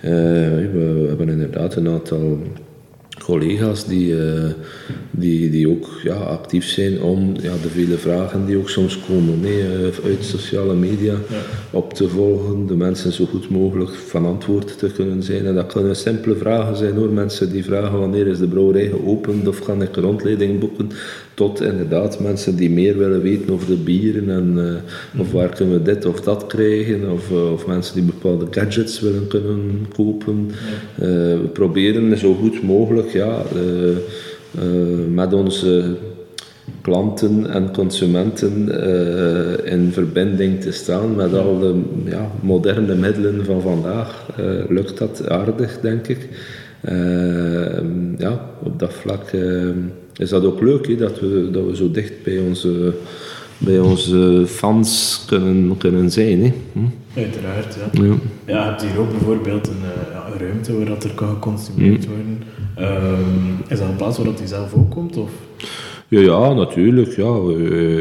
we 0.03 1.05
hebben 1.09 1.29
inderdaad 1.29 1.77
een 1.77 1.89
aantal 1.89 2.43
collega's 3.25 3.85
die, 3.87 4.13
uh, 4.13 4.51
die, 5.11 5.51
die 5.51 5.69
ook 5.69 5.89
ja, 6.03 6.15
actief 6.15 6.69
zijn 6.69 7.03
om 7.03 7.35
ja, 7.41 7.53
de 7.63 7.69
vele 7.69 7.97
vragen 7.97 8.47
die 8.47 8.57
ook 8.57 8.69
soms 8.69 8.99
komen 9.07 9.41
nee, 9.41 9.59
uh, 9.59 10.05
uit 10.05 10.25
sociale 10.25 10.75
media 10.75 11.15
op 11.71 11.95
te 11.95 12.09
volgen, 12.09 12.67
de 12.67 12.77
mensen 12.77 13.13
zo 13.13 13.25
goed 13.25 13.49
mogelijk 13.49 13.95
van 13.95 14.27
antwoord 14.27 14.79
te 14.79 14.93
kunnen 14.93 15.23
zijn. 15.23 15.47
En 15.47 15.55
dat 15.55 15.73
kunnen 15.73 15.97
simpele 15.97 16.37
vragen 16.37 16.77
zijn 16.77 16.95
hoor, 16.95 17.13
mensen 17.13 17.53
die 17.53 17.65
vragen 17.65 17.99
wanneer 17.99 18.27
is 18.27 18.39
de 18.39 18.49
brouwerij 18.49 18.89
geopend 18.89 19.49
of 19.49 19.59
ga 19.59 19.73
ik 19.73 19.97
een 19.97 20.03
rondleiding 20.03 20.61
boeken, 20.61 20.91
tot 21.43 21.61
inderdaad 21.61 22.21
mensen 22.21 22.57
die 22.57 22.71
meer 22.71 22.99
willen 22.99 23.23
weten 23.23 23.53
over 23.53 23.67
de 23.67 23.77
bieren 23.77 24.31
en 24.31 24.55
uh, 24.57 25.21
of 25.21 25.33
waar 25.33 25.49
kunnen 25.49 25.75
we 25.75 25.83
dit 25.83 26.05
of 26.05 26.21
dat 26.21 26.47
krijgen, 26.47 27.11
of, 27.11 27.31
of 27.31 27.67
mensen 27.67 27.95
die 27.95 28.03
bepaalde 28.03 28.47
gadgets 28.51 29.01
willen 29.01 29.27
kunnen 29.27 29.87
kopen. 29.97 30.51
we 30.95 31.49
proberen 31.53 32.19
zo 32.19 32.35
goed 32.35 32.63
mogelijk 32.63 33.09
ja, 33.09 33.43
met 35.09 35.33
onze 35.33 35.97
klanten 36.81 37.51
en 37.51 37.73
consumenten 37.73 38.53
in 39.65 39.93
verbinding 39.93 40.61
te 40.61 40.73
staan 40.73 41.15
met 41.15 41.35
al 41.35 41.59
de 41.59 41.81
ja, 42.05 42.31
moderne 42.41 42.95
middelen 42.95 43.45
van 43.45 43.61
vandaag. 43.61 44.27
lukt 44.69 44.99
dat 44.99 45.29
aardig, 45.29 45.81
denk 45.81 46.09
ik. 46.09 46.29
ja, 48.19 48.51
op 48.63 48.79
dat 48.79 48.93
vlak 48.93 49.31
is 50.17 50.29
dat 50.29 50.45
ook 50.45 50.61
leuk 50.61 50.87
he, 50.87 50.97
dat, 50.97 51.21
we, 51.21 51.49
dat 51.53 51.65
we 51.67 51.77
zo 51.77 51.91
dicht 51.91 52.23
bij 52.23 52.39
onze 52.39 52.95
bij 53.65 53.79
onze 53.79 54.45
fans 54.47 55.23
kunnen, 55.27 55.77
kunnen 55.77 56.11
zijn. 56.11 56.43
Hè. 56.43 56.53
Hm? 56.73 56.79
Uiteraard, 57.17 57.75
ja. 57.75 58.03
ja. 58.03 58.15
Ja, 58.47 58.65
je 58.65 58.71
hebt 58.71 58.83
hier 58.83 58.99
ook 58.99 59.11
bijvoorbeeld 59.11 59.69
een, 59.69 59.83
een 60.33 60.39
ruimte 60.39 60.77
waar 60.77 60.87
dat 60.87 61.05
er 61.05 61.11
kan 61.15 61.29
geconsumeerd 61.29 62.05
hm. 62.05 62.11
worden. 62.11 62.43
Um, 62.79 63.57
is 63.69 63.79
dat 63.79 63.89
een 63.89 63.97
plaats 63.97 64.19
waar 64.19 64.27
hij 64.27 64.47
zelf 64.47 64.75
ook 64.75 64.91
komt? 64.91 65.17
Of? 65.17 65.31
Ja, 66.09 66.21
ja, 66.21 66.53
natuurlijk. 66.53 67.17
Ja. 67.17 67.37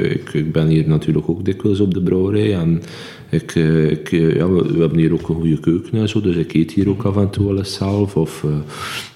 Ik, 0.10 0.34
ik, 0.34 0.52
ben 0.52 0.68
hier 0.68 0.88
natuurlijk 0.88 1.30
ook 1.30 1.46
dikwijls 1.46 1.80
op 1.80 1.94
de 1.94 2.02
brouwerij. 2.02 2.54
En 2.54 2.82
ik, 3.30 3.56
ik, 3.90 4.10
ja, 4.10 4.50
we, 4.50 4.80
hebben 4.80 4.98
hier 4.98 5.14
ook 5.14 5.30
een 5.30 5.36
goede 5.36 5.60
keuken 5.60 6.00
en 6.00 6.10
zo, 6.10 6.22
dus 6.22 6.36
ik 6.36 6.54
eet 6.54 6.72
hier 6.72 6.90
ook 6.90 7.04
af 7.04 7.18
en 7.18 7.30
toe 7.30 7.48
wel 7.48 7.58
eens 7.58 7.74
zelf. 7.74 8.16
Of, 8.16 8.46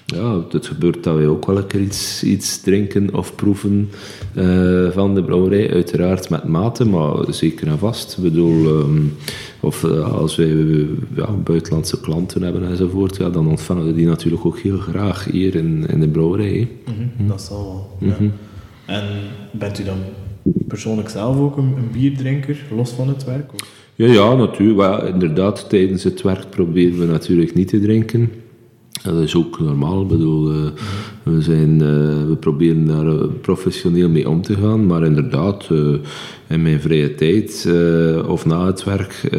ja, 0.06 0.44
het 0.50 0.66
gebeurt 0.66 1.04
dat 1.04 1.16
wij 1.16 1.26
ook 1.26 1.46
wel 1.46 1.56
een 1.56 1.66
keer 1.66 1.80
iets, 1.80 2.24
iets 2.24 2.60
drinken 2.60 3.14
of 3.14 3.34
proeven 3.34 3.90
uh, 4.34 4.90
van 4.90 5.14
de 5.14 5.22
brouwerij. 5.22 5.70
Uiteraard 5.70 6.30
met 6.30 6.44
mate, 6.44 6.84
maar 6.84 7.24
zeker 7.28 7.66
en 7.66 7.78
vast. 7.78 8.16
Ik 8.16 8.22
bedoel, 8.22 8.66
um, 8.66 9.16
of 9.60 9.82
uh, 9.82 10.12
als 10.14 10.36
wij 10.36 10.86
ja, 11.14 11.30
buitenlandse 11.44 12.00
klanten 12.00 12.42
hebben 12.42 12.68
enzovoort, 12.68 13.16
ja, 13.16 13.30
dan 13.30 13.48
ontvangen 13.48 13.86
we 13.86 13.94
die 13.94 14.06
natuurlijk 14.06 14.44
ook 14.44 14.58
heel 14.58 14.78
graag 14.78 15.24
hier 15.24 15.54
in, 15.54 15.86
in 15.86 16.00
de 16.00 16.08
brouwerij. 16.08 16.68
Mm 16.86 16.94
-hmm, 17.16 17.28
dat 17.28 17.42
zal 17.42 17.64
wel. 17.64 18.08
Mm 18.08 18.14
-hmm. 18.16 18.32
ja. 18.86 18.94
En 18.94 19.04
bent 19.50 19.78
u 19.78 19.84
dan 19.84 19.98
persoonlijk 20.68 21.08
zelf 21.08 21.38
ook 21.38 21.56
een, 21.56 21.74
een 21.76 21.90
bierdrinker, 21.92 22.58
los 22.76 22.90
van 22.90 23.08
het 23.08 23.24
werk? 23.24 23.52
Of? 23.52 23.74
Ja, 23.94 24.06
ja, 24.06 24.34
natuurlijk. 24.34 25.02
Inderdaad, 25.02 25.68
tijdens 25.68 26.04
het 26.04 26.22
werk 26.22 26.50
proberen 26.50 26.98
we 26.98 27.04
natuurlijk 27.04 27.54
niet 27.54 27.68
te 27.68 27.80
drinken. 27.80 28.30
Dat 29.06 29.22
is 29.22 29.34
ook 29.34 29.60
normaal. 29.60 30.02
Ik 30.02 30.08
bedoel, 30.08 30.52
uh, 30.52 30.58
we, 31.22 31.42
zijn, 31.42 31.72
uh, 31.72 31.80
we 32.26 32.36
proberen 32.40 32.86
daar 32.86 33.06
uh, 33.06 33.22
professioneel 33.40 34.08
mee 34.08 34.28
om 34.28 34.42
te 34.42 34.54
gaan. 34.54 34.86
Maar 34.86 35.04
inderdaad, 35.04 35.68
in 36.46 36.62
mijn 36.62 36.80
vrije 36.80 37.14
tijd 37.14 37.68
of 38.26 38.46
na 38.46 38.66
het 38.66 38.84
werk 38.84 39.30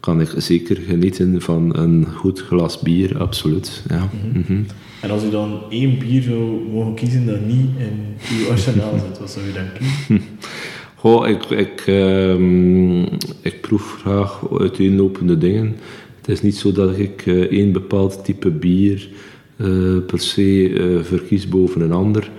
kan 0.00 0.20
ik 0.20 0.28
zeker 0.36 0.76
genieten 0.76 1.40
van 1.40 1.76
een 1.76 2.06
goed 2.14 2.40
glas 2.40 2.80
bier, 2.80 3.18
absoluut. 3.18 3.82
Ja. 3.88 4.08
Mm 4.32 4.44
-hmm. 4.46 4.66
En 5.00 5.10
als 5.10 5.24
u 5.24 5.30
dan 5.30 5.60
één 5.68 5.98
bier 5.98 6.22
zou 6.22 6.68
mogen 6.72 6.94
kiezen 6.94 7.26
dat 7.26 7.40
niet 7.46 7.68
in 7.78 8.16
uw 8.38 8.50
arsenaal 8.50 8.98
zit, 8.98 9.18
wat 9.18 9.30
zou 9.30 9.46
u 9.46 9.52
dan 9.52 9.66
kiezen? 9.78 10.26
Goh, 11.02 11.28
ik, 11.28 11.44
ik, 11.44 11.84
um, 11.86 13.02
ik 13.40 13.60
proef 13.60 13.96
graag 14.00 14.40
uiteenlopende 14.58 15.38
dingen. 15.38 15.76
Het 16.22 16.30
is 16.30 16.42
niet 16.42 16.56
zo 16.56 16.72
dat 16.72 16.98
ik 16.98 17.26
uh, 17.26 17.40
één 17.40 17.72
bepaald 17.72 18.24
type 18.24 18.50
bier 18.50 19.08
uh, 19.56 19.96
per 20.06 20.18
se 20.18 20.70
uh, 20.70 21.02
verkies 21.02 21.48
boven 21.48 21.80
een 21.80 21.92
ander. 21.92 22.30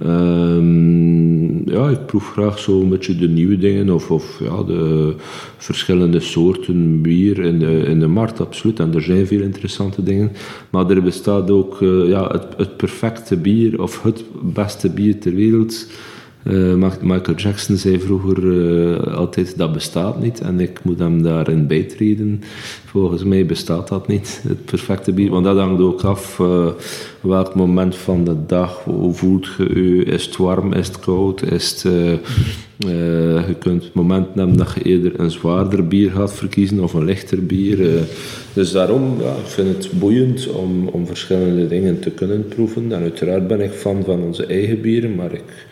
Ja. 0.00 0.54
Um, 0.54 1.70
ja, 1.70 1.88
ik 1.88 2.06
proef 2.06 2.30
graag 2.30 2.58
zo 2.58 2.80
een 2.80 2.88
beetje 2.88 3.16
de 3.16 3.28
nieuwe 3.28 3.58
dingen 3.58 3.90
of, 3.90 4.10
of 4.10 4.40
ja, 4.42 4.62
de 4.62 5.14
verschillende 5.56 6.20
soorten 6.20 7.00
bier 7.00 7.38
in 7.38 7.58
de, 7.58 7.82
in 7.86 8.00
de 8.00 8.06
markt, 8.06 8.40
absoluut. 8.40 8.80
En 8.80 8.94
er 8.94 9.02
zijn 9.02 9.26
veel 9.26 9.40
interessante 9.40 10.02
dingen. 10.02 10.32
Maar 10.70 10.90
er 10.90 11.02
bestaat 11.02 11.50
ook 11.50 11.76
ja, 12.06 12.28
het, 12.32 12.46
het 12.56 12.76
perfecte 12.76 13.36
bier 13.36 13.82
of 13.82 14.02
het 14.02 14.24
beste 14.42 14.90
bier 14.90 15.18
ter 15.18 15.34
wereld 15.34 15.86
Michael 17.02 17.36
Jackson 17.36 17.76
zei 17.76 18.00
vroeger 18.00 19.10
altijd 19.10 19.58
dat 19.58 19.72
bestaat 19.72 20.20
niet 20.20 20.40
en 20.40 20.60
ik 20.60 20.84
moet 20.84 20.98
hem 20.98 21.22
daarin 21.22 21.66
bijtreden. 21.66 22.40
Volgens 22.84 23.24
mij 23.24 23.46
bestaat 23.46 23.88
dat 23.88 24.08
niet, 24.08 24.42
het 24.48 24.64
perfecte 24.64 25.12
bier. 25.12 25.30
Want 25.30 25.44
dat 25.44 25.56
hangt 25.56 25.82
ook 25.82 26.02
af 26.02 26.40
welk 27.20 27.54
moment 27.54 27.96
van 27.96 28.24
de 28.24 28.36
dag, 28.46 28.84
hoe 28.84 29.14
voelt 29.14 29.48
je 29.58 29.96
je, 29.96 30.04
is 30.04 30.26
het 30.26 30.36
warm, 30.36 30.72
is 30.72 30.86
het 30.86 30.98
koud, 30.98 31.42
is 31.42 31.70
het... 31.70 31.92
Je 33.46 33.54
kunt 33.58 33.94
momenten 33.94 34.38
hebben 34.38 34.56
dat 34.56 34.72
je 34.74 34.82
eerder 34.82 35.20
een 35.20 35.30
zwaarder 35.30 35.86
bier 35.86 36.10
gaat 36.10 36.32
verkiezen 36.32 36.80
of 36.80 36.92
een 36.92 37.04
lichter 37.04 37.46
bier. 37.46 37.78
Dus 38.52 38.72
daarom, 38.72 39.20
ja, 39.20 39.30
ik 39.30 39.46
vind 39.46 39.68
het 39.68 39.98
boeiend 39.98 40.48
om, 40.48 40.88
om 40.88 41.06
verschillende 41.06 41.68
dingen 41.68 42.00
te 42.00 42.10
kunnen 42.10 42.48
proeven. 42.48 42.92
En 42.92 43.02
uiteraard 43.02 43.46
ben 43.48 43.60
ik 43.60 43.70
fan 43.70 44.04
van 44.04 44.22
onze 44.22 44.46
eigen 44.46 44.80
bieren, 44.80 45.14
maar 45.14 45.32
ik, 45.32 45.66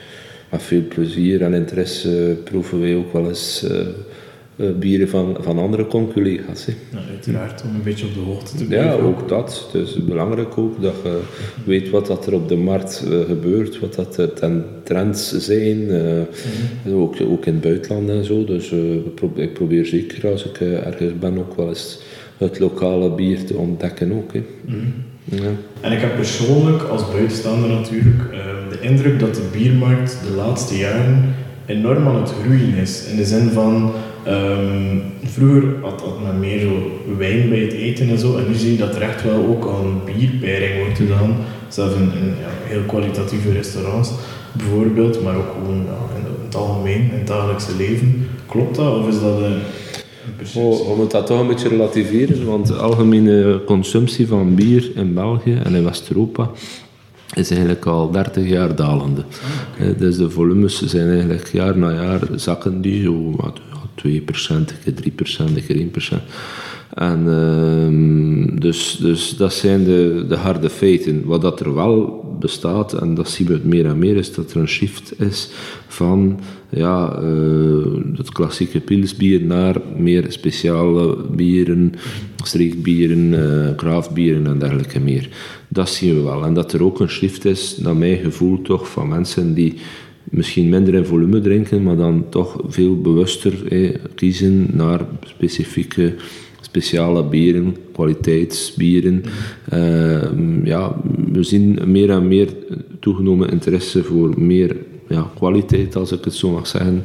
met 0.51 0.63
veel 0.63 0.83
plezier 0.89 1.43
en 1.43 1.55
interesse 1.55 2.37
proeven 2.45 2.81
wij 2.81 2.95
ook 2.95 3.13
wel 3.13 3.29
eens 3.29 3.65
uh, 3.71 3.79
uh, 4.57 4.71
bieren 4.79 5.09
van, 5.09 5.37
van 5.41 5.59
andere 5.59 5.87
conculega's. 5.87 6.67
Ja, 6.67 6.99
uiteraard, 7.11 7.63
om 7.63 7.75
een 7.75 7.83
beetje 7.83 8.07
op 8.07 8.15
de 8.15 8.21
hoogte 8.21 8.57
te 8.57 8.65
blijven. 8.65 8.97
Ja, 8.97 9.03
ook 9.03 9.29
dat. 9.29 9.69
Het 9.73 9.89
is 9.89 10.05
belangrijk 10.05 10.59
ook 10.59 10.83
dat 10.83 10.95
je 11.03 11.21
weet 11.65 11.91
wat 11.91 12.07
dat 12.07 12.27
er 12.27 12.35
op 12.35 12.49
de 12.49 12.57
markt 12.57 13.05
uh, 13.07 13.21
gebeurt, 13.21 13.79
wat 13.79 13.95
dat 13.95 14.17
er 14.17 14.33
ten 14.33 14.65
trends 14.83 15.39
zijn, 15.39 15.85
mm-hmm. 15.85 17.03
ook, 17.03 17.17
ook 17.21 17.47
in 17.47 17.53
het 17.53 17.63
buitenland 17.63 18.09
en 18.09 18.25
zo. 18.25 18.45
Dus 18.45 18.73
ik 19.35 19.53
probeer 19.53 19.87
zeker 19.87 20.31
als 20.31 20.45
ik 20.45 20.61
ergens 20.61 21.19
ben 21.19 21.39
ook 21.39 21.57
wel 21.57 21.69
eens 21.69 21.99
het 22.37 22.59
lokale 22.59 23.11
bier 23.11 23.45
te 23.45 23.57
ontdekken 23.57 24.13
ook. 24.13 24.33
Hè. 24.33 24.43
Mm-hmm. 24.65 24.93
Ja. 25.25 25.51
En 25.81 25.93
ik 25.93 26.01
heb 26.01 26.15
persoonlijk 26.17 26.83
als 26.83 27.11
buitenstaander 27.11 27.69
natuurlijk 27.69 28.23
de 28.81 28.89
indruk 28.89 29.21
dat 29.21 29.35
de 29.35 29.49
biermarkt 29.53 30.19
de 30.29 30.37
laatste 30.37 30.77
jaren 30.77 31.35
enorm 31.67 32.07
aan 32.07 32.21
het 32.21 32.33
groeien 32.43 32.75
is. 32.75 33.07
In 33.11 33.17
de 33.17 33.25
zin 33.25 33.51
van 33.51 33.93
Um, 34.29 35.03
vroeger 35.25 35.63
had, 35.83 36.01
had 36.01 36.23
men 36.23 36.41
meer 36.41 36.61
zo 36.61 36.91
wijn 37.19 37.49
bij 37.49 37.59
het 37.59 37.73
eten 37.73 38.09
en 38.09 38.19
zo, 38.19 38.37
en 38.37 38.45
nu 38.49 38.55
zie 38.55 38.73
je 38.73 38.79
dat 38.79 38.95
er 38.95 39.03
echt 39.03 39.23
wel 39.23 39.47
ook 39.47 39.67
aan 39.67 40.01
bierpairing 40.05 40.79
wordt 40.79 40.97
gedaan. 40.97 41.37
Zelfs 41.69 41.95
in, 41.95 42.11
ja, 42.41 42.49
heel 42.63 42.83
kwalitatieve 42.87 43.53
restaurants 43.53 44.11
bijvoorbeeld, 44.53 45.23
maar 45.23 45.37
ook 45.37 45.53
gewoon 45.53 45.77
in, 45.77 46.45
het 46.45 46.55
algemeen, 46.55 47.01
in 47.01 47.19
het 47.19 47.27
dagelijkse 47.27 47.77
leven. 47.77 48.29
Klopt 48.47 48.77
dat 48.77 48.99
of 48.99 49.09
is 49.09 49.21
dat 49.21 49.41
een, 49.41 49.59
een 50.55 50.63
oh, 50.63 50.91
om 50.91 51.09
dat 51.09 51.27
toch 51.27 51.41
een 51.41 51.47
beetje 51.47 51.69
relativeren, 51.69 52.47
want 52.47 52.67
de 52.67 52.75
algemene 52.75 53.61
consumptie 53.67 54.27
van 54.27 54.55
bier 54.55 54.91
in 54.95 55.15
België 55.15 55.61
en 55.65 55.75
in 55.75 55.85
West-Europa 55.85 56.51
is 57.37 57.51
eigenlijk 57.51 57.87
al 57.87 58.11
30 58.11 58.49
jaar 58.49 58.77
dalende. 58.77 59.21
Ah, 59.21 59.83
okay. 59.83 59.97
Dus 59.97 60.17
de 60.17 60.31
volumes 60.31 60.83
zijn 60.83 61.11
eigenlijk 61.11 61.49
jaar 61.53 61.79
na 61.79 61.93
jaar 61.93 62.21
zakken 62.35 62.81
die 62.81 63.03
zo 63.03 63.37
2%, 63.95 64.05
keer 64.85 64.95
3%, 64.95 65.67
keer 65.67 65.77
1%. 65.77 66.23
En 66.95 67.25
uh, 67.27 68.61
dus, 68.61 68.99
dus 69.01 69.37
dat 69.37 69.53
zijn 69.53 69.85
de, 69.85 70.25
de 70.29 70.37
harde 70.37 70.71
feiten. 70.71 71.25
Wat 71.25 71.41
dat 71.41 71.61
er 71.61 71.75
wel 71.75 72.25
bestaat, 72.41 72.93
en 72.93 73.15
dat 73.15 73.29
zien 73.29 73.47
we 73.47 73.61
meer 73.63 73.87
en 73.87 73.99
meer, 73.99 74.17
is 74.17 74.35
dat 74.35 74.53
er 74.53 74.61
een 74.61 74.69
shift 74.69 75.21
is 75.21 75.51
van 75.89 76.41
ja, 76.69 77.23
het 78.17 78.33
klassieke 78.33 78.81
pilsbier 78.81 79.43
naar 79.43 79.81
meer 79.97 80.25
speciale 80.29 81.17
bieren, 81.31 81.93
streekbieren, 82.45 83.33
uh, 83.33 84.47
en 84.47 84.59
dergelijke 84.59 85.01
meer. 85.01 85.29
Dat 85.69 85.89
zien 85.89 86.15
we 86.15 86.21
wel. 86.21 86.45
En 86.45 86.55
dat 86.55 86.73
er 86.73 86.83
ook 86.83 87.01
een 87.01 87.09
shift 87.09 87.45
is, 87.45 87.77
naar 87.79 87.97
mijn 87.97 88.19
gevoel 88.19 88.63
toch, 88.63 88.89
van 88.89 89.09
mensen 89.09 89.55
die 89.55 89.75
misschien 90.25 90.69
minder 90.69 90.95
in 90.95 91.05
volume 91.05 91.41
drinken, 91.41 91.83
maar 91.83 91.97
dan 91.97 92.25
toch 92.31 92.61
veel 92.67 93.01
bewuster 93.01 93.53
kiezen 94.15 94.67
naar 94.73 95.01
specifieke, 95.25 96.15
speciale 96.77 97.23
bieren, 97.25 97.77
kwaliteitsbieren. 97.93 99.25
Uh, 99.73 100.65
ja, 100.65 100.97
we 101.33 101.43
zien 101.43 101.79
meer 101.87 102.11
en 102.11 102.29
meer 102.29 102.49
toegenomen 103.01 103.51
interesse 103.51 104.05
voor 104.05 104.41
meer 104.41 104.77
ja, 105.09 105.31
kwaliteit, 105.35 105.97
als 105.97 106.13
ik 106.13 106.25
het 106.25 106.35
zo 106.35 106.51
mag 106.51 106.67
zeggen, 106.67 107.05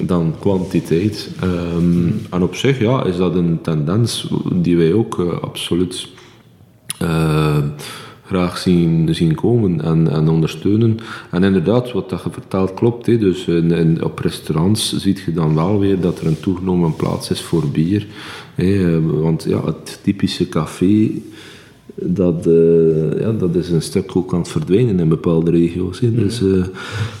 dan 0.00 0.34
kwantiteit. 0.40 1.30
Um, 1.44 2.20
en 2.30 2.42
op 2.42 2.54
zich 2.54 2.80
ja, 2.80 3.04
is 3.04 3.16
dat 3.16 3.34
een 3.34 3.58
tendens 3.62 4.30
die 4.54 4.76
wij 4.76 4.92
ook 4.92 5.18
uh, 5.18 5.38
absoluut. 5.40 6.08
Uh, 7.02 7.56
graag 8.26 8.58
zien, 8.58 9.14
zien 9.14 9.34
komen 9.34 9.80
en, 9.80 10.10
en 10.10 10.28
ondersteunen. 10.28 10.98
En 11.30 11.44
inderdaad, 11.44 11.92
wat 11.92 12.10
dat 12.10 12.22
je 12.24 12.30
vertelt 12.30 12.74
klopt. 12.74 13.06
Hè. 13.06 13.18
Dus 13.18 13.46
in, 13.46 14.04
op 14.04 14.18
restaurants 14.18 14.96
ziet 14.96 15.20
je 15.20 15.32
dan 15.32 15.54
wel 15.54 15.78
weer 15.78 16.00
dat 16.00 16.20
er 16.20 16.26
een 16.26 16.40
toegenomen 16.40 16.96
plaats 16.96 17.30
is 17.30 17.40
voor 17.40 17.68
bier. 17.68 18.06
Hè. 18.54 19.00
Want 19.02 19.44
ja, 19.48 19.64
het 19.64 20.00
typische 20.02 20.48
café 20.48 21.10
dat, 22.02 22.46
uh, 22.46 23.20
ja, 23.20 23.32
dat 23.32 23.54
is 23.54 23.70
een 23.70 23.82
stuk 23.82 24.16
ook 24.16 24.32
aan 24.32 24.38
het 24.38 24.48
verdwijnen 24.48 25.00
in 25.00 25.08
bepaalde 25.08 25.50
regio's. 25.50 26.00
Dus, 26.00 26.42
uh, 26.42 26.64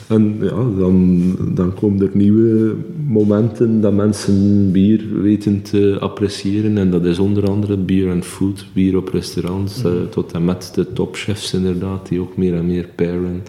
en 0.06 0.36
ja, 0.40 0.78
dan, 0.78 1.20
dan 1.54 1.74
komen 1.74 2.02
er 2.02 2.10
nieuwe 2.12 2.74
momenten 3.06 3.80
dat 3.80 3.92
mensen 3.92 4.70
bier 4.72 5.22
weten 5.22 5.62
te 5.62 5.96
appreciëren. 6.00 6.78
En 6.78 6.90
dat 6.90 7.04
is 7.04 7.18
onder 7.18 7.48
andere 7.48 7.76
bier 7.76 8.10
en 8.10 8.22
food, 8.22 8.66
bier 8.72 8.96
op 8.96 9.08
restaurants, 9.08 9.82
mm. 9.82 9.90
uh, 9.90 9.92
tot 10.10 10.32
en 10.32 10.44
met 10.44 10.70
de 10.74 10.92
topchefs 10.92 11.54
inderdaad, 11.54 12.08
die 12.08 12.20
ook 12.20 12.36
meer 12.36 12.54
en 12.54 12.66
meer 12.66 12.88
pairen. 12.94 13.42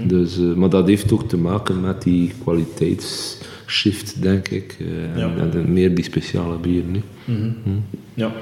Mm. 0.00 0.08
Dus, 0.08 0.38
maar 0.56 0.70
dat 0.70 0.88
heeft 0.88 1.12
ook 1.12 1.28
te 1.28 1.38
maken 1.38 1.80
met 1.80 2.02
die 2.02 2.32
kwaliteitsshift, 2.42 4.22
denk 4.22 4.48
ik. 4.48 4.76
Ja. 5.16 5.36
En, 5.36 5.52
en, 5.52 5.72
meer 5.72 5.94
die 5.94 6.04
speciale 6.04 6.58
bieren. 6.58 7.02
Mm 7.24 7.54
-hmm. 7.64 7.82
Ja 8.14 8.32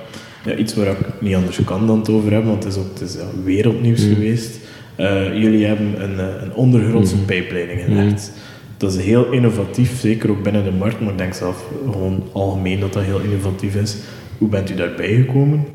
ja, 0.45 0.55
iets 0.55 0.75
waar 0.75 0.87
ik 0.87 0.99
niet 1.21 1.35
anders 1.35 1.65
kan 1.65 1.87
dan 1.87 1.99
het 1.99 2.09
over 2.09 2.33
hebben, 2.33 2.51
want 2.51 2.65
het 2.65 2.73
is 2.73 2.79
ook 2.79 2.89
het 2.93 3.01
is, 3.01 3.15
ja, 3.15 3.27
wereldnieuws 3.45 4.05
mm. 4.05 4.15
geweest. 4.15 4.59
Uh, 5.01 5.39
jullie 5.43 5.65
hebben 5.65 6.03
een, 6.03 6.19
eh, 6.19 6.43
een 6.43 6.55
ondergrondse 6.55 7.17
mm. 7.17 7.25
pijpleiding 7.25 7.81
gelegd. 7.81 8.33
Mm. 8.35 8.41
Dat 8.77 8.95
is 8.95 9.05
heel 9.05 9.33
innovatief, 9.33 10.01
zeker 10.01 10.31
ook 10.31 10.43
binnen 10.43 10.65
de 10.65 10.71
markt, 10.71 11.01
maar 11.01 11.11
ik 11.11 11.19
denk 11.19 11.35
zelf 11.35 11.65
gewoon 11.85 12.23
algemeen 12.33 12.81
dat 12.81 12.93
dat 12.93 13.03
heel 13.03 13.21
innovatief 13.21 13.75
is. 13.75 13.97
Hoe 14.39 14.49
bent 14.49 14.71
u 14.71 14.75
daarbij 14.75 15.15
gekomen? 15.15 15.67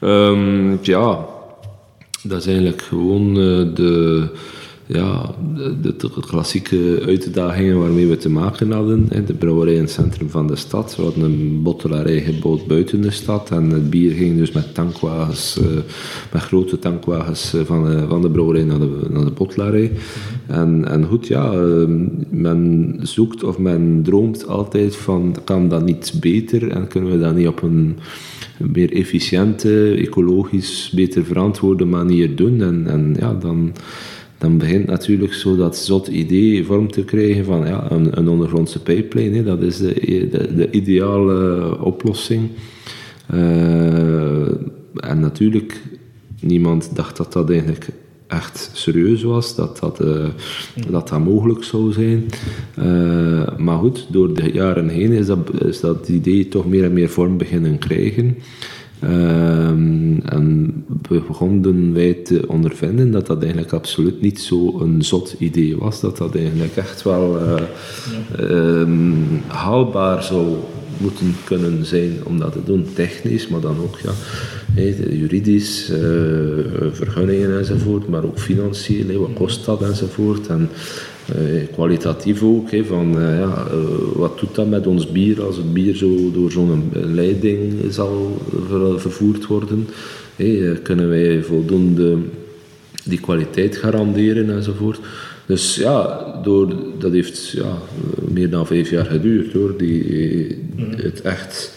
Um, 0.00 0.78
ja, 0.82 1.26
dat 2.22 2.40
is 2.40 2.46
eigenlijk 2.46 2.82
gewoon 2.82 3.28
uh, 3.28 3.74
de 3.74 4.28
ja, 4.88 5.34
de, 5.56 5.96
de, 5.96 6.10
klassieke 6.26 7.02
uitdagingen 7.06 7.78
waarmee 7.78 8.06
we 8.06 8.16
te 8.16 8.30
maken 8.30 8.72
hadden. 8.72 9.08
De 9.26 9.34
brouwerij 9.34 9.74
in 9.74 9.80
het 9.80 9.90
centrum 9.90 10.30
van 10.30 10.46
de 10.46 10.56
stad. 10.56 10.96
We 10.96 11.02
hadden 11.02 11.24
een 11.24 11.62
bottelarij 11.62 12.20
gebouwd 12.20 12.66
buiten 12.66 13.00
de 13.00 13.10
stad. 13.10 13.50
En 13.50 13.70
het 13.70 13.90
bier 13.90 14.12
ging 14.12 14.36
dus 14.36 14.52
met 14.52 14.74
tankwagens, 14.74 15.58
eh, 15.58 15.66
met 16.32 16.42
grote 16.42 16.78
tankwagens 16.78 17.54
eh, 17.54 17.60
van 17.60 17.84
de, 17.84 18.06
van 18.08 18.22
de 18.22 18.30
brouwerij 18.30 18.64
naar 18.64 18.78
de, 18.78 19.00
naar 19.10 19.24
de 19.24 19.30
bottelarij. 19.30 19.92
En, 20.46 20.84
en 20.88 21.04
goed, 21.04 21.26
ja, 21.26 21.52
ehm, 21.52 22.06
men 22.30 22.94
zoekt 23.02 23.44
of 23.44 23.58
men 23.58 24.00
droomt 24.02 24.46
altijd 24.46 24.96
van, 24.96 25.36
kan 25.44 25.68
dat 25.68 25.84
niet 25.84 26.12
beter? 26.20 26.70
En 26.70 26.88
kunnen 26.88 27.10
we 27.10 27.18
dat 27.18 27.34
niet 27.34 27.48
op 27.48 27.62
een 27.62 27.98
meer 28.58 28.92
efficiënte, 28.92 29.94
ecologisch, 29.94 30.92
beter 30.94 31.24
verantwoorde 31.24 31.84
manier 31.84 32.36
doen? 32.36 32.62
En, 32.62 32.86
en 32.86 33.16
ja, 33.18 33.34
dan 33.34 33.72
dan 34.38 34.58
begint 34.58 34.86
natuurlijk 34.86 35.32
zo 35.32 35.56
dat 35.56 35.76
zot 35.76 36.06
idee 36.06 36.64
vorm 36.64 36.90
te 36.90 37.04
krijgen 37.04 37.44
van 37.44 37.66
ja, 37.66 37.90
een, 37.90 38.28
ondergrondse 38.28 38.82
pijplijn. 38.82 39.34
Hè, 39.34 39.42
dat 39.42 39.62
is 39.62 39.78
de, 39.78 39.94
de, 40.30 40.54
de 40.54 40.70
ideale 40.70 41.76
oplossing. 41.80 42.48
Uh, 43.34 44.48
en 44.94 45.20
natuurlijk, 45.20 45.82
niemand 46.40 46.90
dacht 46.94 47.16
dat 47.16 47.32
dat 47.32 47.50
eigenlijk 47.50 47.88
echt 48.26 48.70
serieus 48.72 49.22
was, 49.22 49.54
dat 49.54 49.78
dat, 49.78 50.00
uh, 50.02 50.26
dat, 50.90 51.08
dat 51.08 51.24
mogelijk 51.24 51.64
zou 51.64 51.92
zijn. 51.92 52.24
Maar 53.56 53.78
goed, 53.78 54.06
door 54.10 54.34
de 54.34 54.52
jaren 54.52 54.88
heen 54.88 55.12
is 55.12 55.26
dat, 55.26 55.62
is 55.64 55.80
dat 55.80 56.08
idee 56.08 56.48
toch 56.48 56.66
meer 56.66 56.84
en 56.84 56.92
meer 56.92 57.08
vorm 57.08 57.36
beginnen 57.36 57.78
krijgen. 57.78 58.36
Um, 59.04 60.20
en 60.24 60.74
begonnen 61.08 61.92
wij 61.94 62.14
te 62.14 62.44
ondervinden 62.46 63.10
dat 63.10 63.26
dat 63.26 63.42
eigenlijk 63.42 63.72
absoluut 63.72 64.20
niet 64.20 64.40
zo 64.40 64.80
een 64.80 65.02
zot 65.02 65.34
idee 65.38 65.76
was. 65.76 66.00
Dat 66.00 66.16
dat 66.16 66.34
eigenlijk 66.34 66.76
echt 66.76 67.02
wel 67.02 67.42
uh, 67.42 67.54
ja. 68.36 68.44
um, 68.44 69.42
haalbaar 69.46 70.22
zou 70.22 70.56
moeten 70.96 71.34
kunnen 71.44 71.84
zijn 71.84 72.12
om 72.24 72.38
dat 72.38 72.52
te 72.52 72.62
doen. 72.64 72.86
Technisch, 72.94 73.48
maar 73.48 73.60
dan 73.60 73.76
ook 73.82 73.98
ja, 73.98 74.12
juridisch, 75.10 75.90
uh, 75.90 75.98
vergunningen 76.90 77.58
enzovoort, 77.58 78.08
maar 78.08 78.24
ook 78.24 78.38
financieel, 78.38 79.20
wat 79.20 79.32
kost 79.34 79.64
dat 79.64 79.82
enzovoort. 79.82 80.46
En, 80.46 80.68
kwalitatief 81.72 82.42
ook, 82.42 82.70
hè, 82.70 82.84
van 82.84 83.18
uh, 83.18 83.38
ja, 83.38 83.66
uh, 83.72 83.78
wat 84.14 84.38
doet 84.38 84.54
dat 84.54 84.68
met 84.68 84.86
ons 84.86 85.12
bier 85.12 85.42
als 85.42 85.56
het 85.56 85.72
bier 85.72 85.94
zo 85.94 86.30
door 86.32 86.50
zo'n 86.50 86.92
leiding 86.92 87.74
zal 87.90 88.42
ver, 88.68 89.00
vervoerd 89.00 89.46
worden. 89.46 89.88
Kunnen 90.82 91.08
wij 91.08 91.42
voldoende 91.42 92.16
die 93.04 93.20
kwaliteit 93.20 93.76
garanderen 93.76 94.50
enzovoort. 94.50 95.00
Dus 95.46 95.74
ja, 95.74 96.24
door, 96.42 96.74
dat 96.98 97.12
heeft 97.12 97.48
ja, 97.48 97.78
meer 98.28 98.50
dan 98.50 98.66
vijf 98.66 98.90
jaar 98.90 99.04
geduurd 99.04 99.52
hoor. 99.52 99.74
Die, 99.76 100.66
Mhm. 100.78 101.02
Het 101.02 101.20
echt 101.20 101.72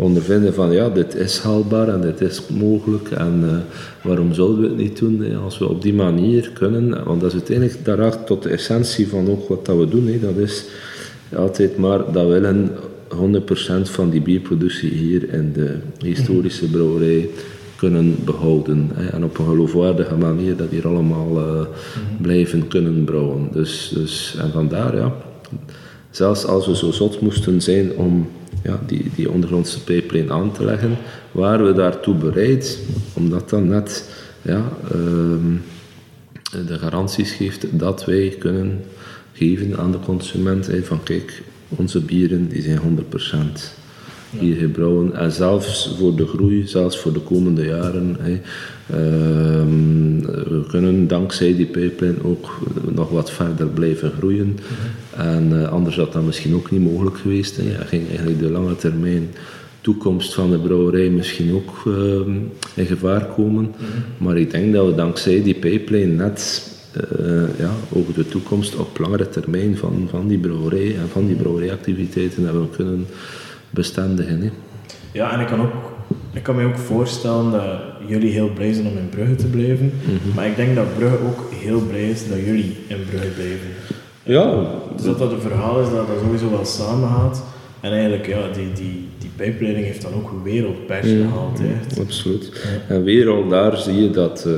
ondervinden 0.00 0.54
van 0.54 0.72
ja, 0.72 0.88
dit 0.88 1.14
is 1.14 1.38
haalbaar 1.38 1.88
en 1.88 2.00
dit 2.00 2.20
is 2.20 2.42
mogelijk 2.48 3.10
en 3.10 3.40
eh, 3.44 3.56
waarom 4.02 4.34
zouden 4.34 4.60
we 4.60 4.68
het 4.68 4.76
niet 4.76 4.98
doen 4.98 5.20
hè, 5.20 5.36
als 5.36 5.58
we 5.58 5.68
op 5.68 5.82
die 5.82 5.94
manier 5.94 6.50
kunnen. 6.54 7.04
Want 7.04 7.20
dat 7.20 7.30
is 7.30 7.36
uiteindelijk, 7.36 7.84
daar 7.84 7.98
raakt 7.98 8.26
tot 8.26 8.42
de 8.42 8.48
essentie 8.48 9.08
van 9.08 9.30
ook 9.30 9.48
wat 9.48 9.66
dat 9.66 9.76
we 9.76 9.88
doen. 9.88 10.06
Hè. 10.06 10.20
Dat 10.20 10.36
is 10.36 10.64
altijd 11.34 11.76
maar 11.76 12.12
dat 12.12 12.26
we 12.26 12.32
willen 12.32 12.70
100% 13.88 13.90
van 13.90 14.10
die 14.10 14.22
bierproductie 14.22 14.90
hier 14.90 15.32
in 15.32 15.52
de 15.52 15.76
historische 15.98 16.70
brouwerij 16.70 17.28
kunnen 17.76 18.16
behouden. 18.24 18.90
Hè, 18.94 19.08
en 19.08 19.24
op 19.24 19.38
een 19.38 19.46
geloofwaardige 19.46 20.16
manier 20.16 20.56
dat 20.56 20.70
hier 20.70 20.86
allemaal 20.86 21.38
eh, 21.38 21.66
blijven 22.20 22.68
kunnen 22.68 23.04
brouwen. 23.04 23.48
Dus, 23.52 23.92
dus, 23.94 24.36
en 24.40 24.50
vandaar, 24.52 24.96
ja, 24.96 25.12
zelfs 26.10 26.44
als 26.44 26.66
we 26.66 26.76
zo 26.76 26.90
zot 26.90 27.20
moesten 27.20 27.62
zijn 27.62 27.96
om 27.96 28.28
ja, 28.64 28.80
die, 28.86 29.10
die 29.14 29.30
ondergrondse 29.30 29.84
pijplijn 29.84 30.32
aan 30.32 30.52
te 30.52 30.64
leggen, 30.64 30.96
waren 31.32 31.66
we 31.66 31.72
daartoe 31.72 32.14
bereid, 32.14 32.78
omdat 33.12 33.50
dat 33.50 33.62
net 33.62 34.10
ja, 34.42 34.72
ehm, 34.90 35.56
de 36.66 36.78
garanties 36.78 37.32
geeft 37.32 37.78
dat 37.78 38.04
wij 38.04 38.36
kunnen 38.38 38.80
geven 39.32 39.78
aan 39.78 39.92
de 39.92 40.00
consument 40.00 40.66
hè, 40.66 40.82
van 40.82 41.02
kijk, 41.02 41.42
onze 41.68 42.00
bieren 42.00 42.48
die 42.48 42.62
zijn 42.62 42.78
100% 42.78 43.79
hier 44.38 44.56
gebrouwen. 44.56 45.14
En 45.14 45.32
zelfs 45.32 45.94
voor 45.98 46.16
de 46.16 46.26
groei, 46.26 46.66
zelfs 46.66 46.98
voor 46.98 47.12
de 47.12 47.20
komende 47.20 47.64
jaren, 47.64 48.16
ehm, 48.86 50.20
we 50.48 50.64
kunnen 50.68 51.08
dankzij 51.08 51.56
die 51.56 51.66
pijplijn 51.66 52.22
ook 52.22 52.58
nog 52.94 53.10
wat 53.10 53.30
verder 53.30 53.66
blijven 53.66 54.10
groeien. 54.10 54.58
En 55.16 55.62
eh, 55.62 55.68
anders 55.68 55.96
had 55.96 56.12
dat 56.12 56.24
misschien 56.24 56.54
ook 56.54 56.70
niet 56.70 56.92
mogelijk 56.92 57.16
geweest. 57.16 57.56
Hè. 57.56 57.62
Ja, 57.62 57.84
ging 57.84 58.08
eigenlijk 58.08 58.38
de 58.38 58.50
lange 58.50 58.76
termijn 58.76 59.28
toekomst 59.80 60.34
van 60.34 60.50
de 60.50 60.58
brouwerij 60.58 61.10
misschien 61.10 61.54
ook 61.54 61.82
ehm, 61.86 62.36
in 62.74 62.86
gevaar 62.86 63.24
komen. 63.24 63.74
Maar 64.18 64.36
ik 64.36 64.50
denk 64.50 64.72
dat 64.72 64.86
we 64.86 64.94
dankzij 64.94 65.42
die 65.42 65.54
pijplijn 65.54 66.16
net 66.16 66.68
eh, 66.92 67.58
ja, 67.58 67.70
ook 67.92 68.14
de 68.14 68.28
toekomst 68.28 68.76
op 68.76 68.98
langere 68.98 69.28
termijn 69.28 69.76
van, 69.76 70.06
van 70.10 70.28
die 70.28 70.38
brouwerij 70.38 70.94
en 70.94 71.08
van 71.12 71.26
die 71.26 71.36
brouwerijactiviteiten 71.36 72.44
hebben 72.44 72.70
kunnen 72.70 73.06
bestendigen. 73.70 74.40
Hè. 74.40 74.50
Ja, 75.12 75.32
en 75.32 75.40
ik 75.40 75.46
kan, 75.46 75.60
ook, 75.60 75.74
ik 76.32 76.42
kan 76.42 76.56
me 76.56 76.64
ook 76.64 76.76
voorstellen 76.78 77.50
dat 77.50 77.80
jullie 78.06 78.32
heel 78.32 78.50
blij 78.54 78.72
zijn 78.72 78.86
om 78.86 78.96
in 78.96 79.08
Brugge 79.08 79.34
te 79.34 79.46
blijven. 79.46 79.92
Maar 80.34 80.46
ik 80.46 80.56
denk 80.56 80.74
dat 80.74 80.96
Brugge 80.96 81.18
ook 81.26 81.52
heel 81.52 81.80
blij 81.80 82.10
is 82.10 82.28
dat 82.28 82.38
jullie 82.38 82.76
in 82.86 83.04
Brugge 83.08 83.28
blijven. 83.28 83.68
Ja, 84.22 84.66
Dus 84.96 85.04
dat 85.04 85.18
dat 85.18 85.32
een 85.32 85.40
verhaal 85.40 85.80
is 85.80 85.90
dat 85.90 86.06
dat 86.06 86.16
sowieso 86.22 86.50
wel 86.50 86.64
samengaat. 86.64 87.42
En 87.80 87.92
eigenlijk, 87.92 88.26
ja, 88.26 88.48
die, 88.54 88.72
die, 88.72 89.08
die 89.18 89.30
pijpleiding 89.36 89.86
heeft 89.86 90.02
dan 90.02 90.14
ook 90.14 90.30
wereldpers 90.44 91.06
gehaald. 91.06 91.58
Hè. 91.58 92.00
absoluut. 92.02 92.66
En 92.88 93.02
weer 93.02 93.28
al 93.28 93.48
daar 93.48 93.76
zie 93.76 94.02
je 94.02 94.10
dat 94.10 94.44
eh, 94.46 94.52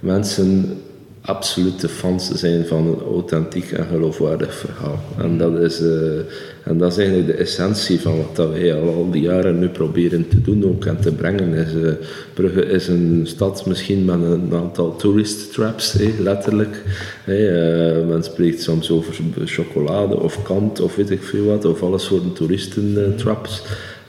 mensen 0.00 0.80
absolute 1.24 1.88
fans 1.88 2.30
zijn 2.30 2.66
van 2.66 2.86
een 2.86 3.00
authentiek 3.00 3.70
en 3.70 3.86
geloofwaardig 3.86 4.54
verhaal. 4.54 5.00
En 5.18 5.38
dat 5.38 5.58
is, 5.58 5.80
eh, 5.80 6.18
en 6.64 6.78
dat 6.78 6.92
is 6.92 6.98
eigenlijk 6.98 7.26
de 7.26 7.34
essentie 7.34 8.00
van 8.00 8.16
wat 8.16 8.36
dat 8.36 8.50
wij 8.50 8.74
al, 8.74 8.94
al 8.94 9.10
die 9.10 9.22
jaren 9.22 9.58
nu 9.58 9.68
proberen 9.68 10.28
te 10.28 10.40
doen 10.40 10.64
ook 10.64 10.84
en 10.84 11.00
te 11.00 11.12
brengen. 11.12 11.54
Is, 11.54 11.74
eh, 11.74 11.92
Brugge 12.34 12.64
is 12.66 12.88
een 12.88 13.22
stad 13.24 13.66
misschien 13.66 14.04
met 14.04 14.14
een 14.14 14.54
aantal 14.54 14.96
tourist 14.96 15.52
traps, 15.52 15.92
hè, 15.92 16.12
letterlijk. 16.18 16.82
Eh, 17.24 18.06
men 18.06 18.22
spreekt 18.22 18.62
soms 18.62 18.90
over 18.90 19.14
chocolade 19.44 20.20
of 20.20 20.42
kant 20.42 20.80
of 20.80 20.96
weet 20.96 21.10
ik 21.10 21.22
veel 21.22 21.44
wat, 21.44 21.64
of 21.64 21.82
alle 21.82 21.98
soorten 21.98 22.32
toeristen 22.32 23.14
traps. 23.16 23.62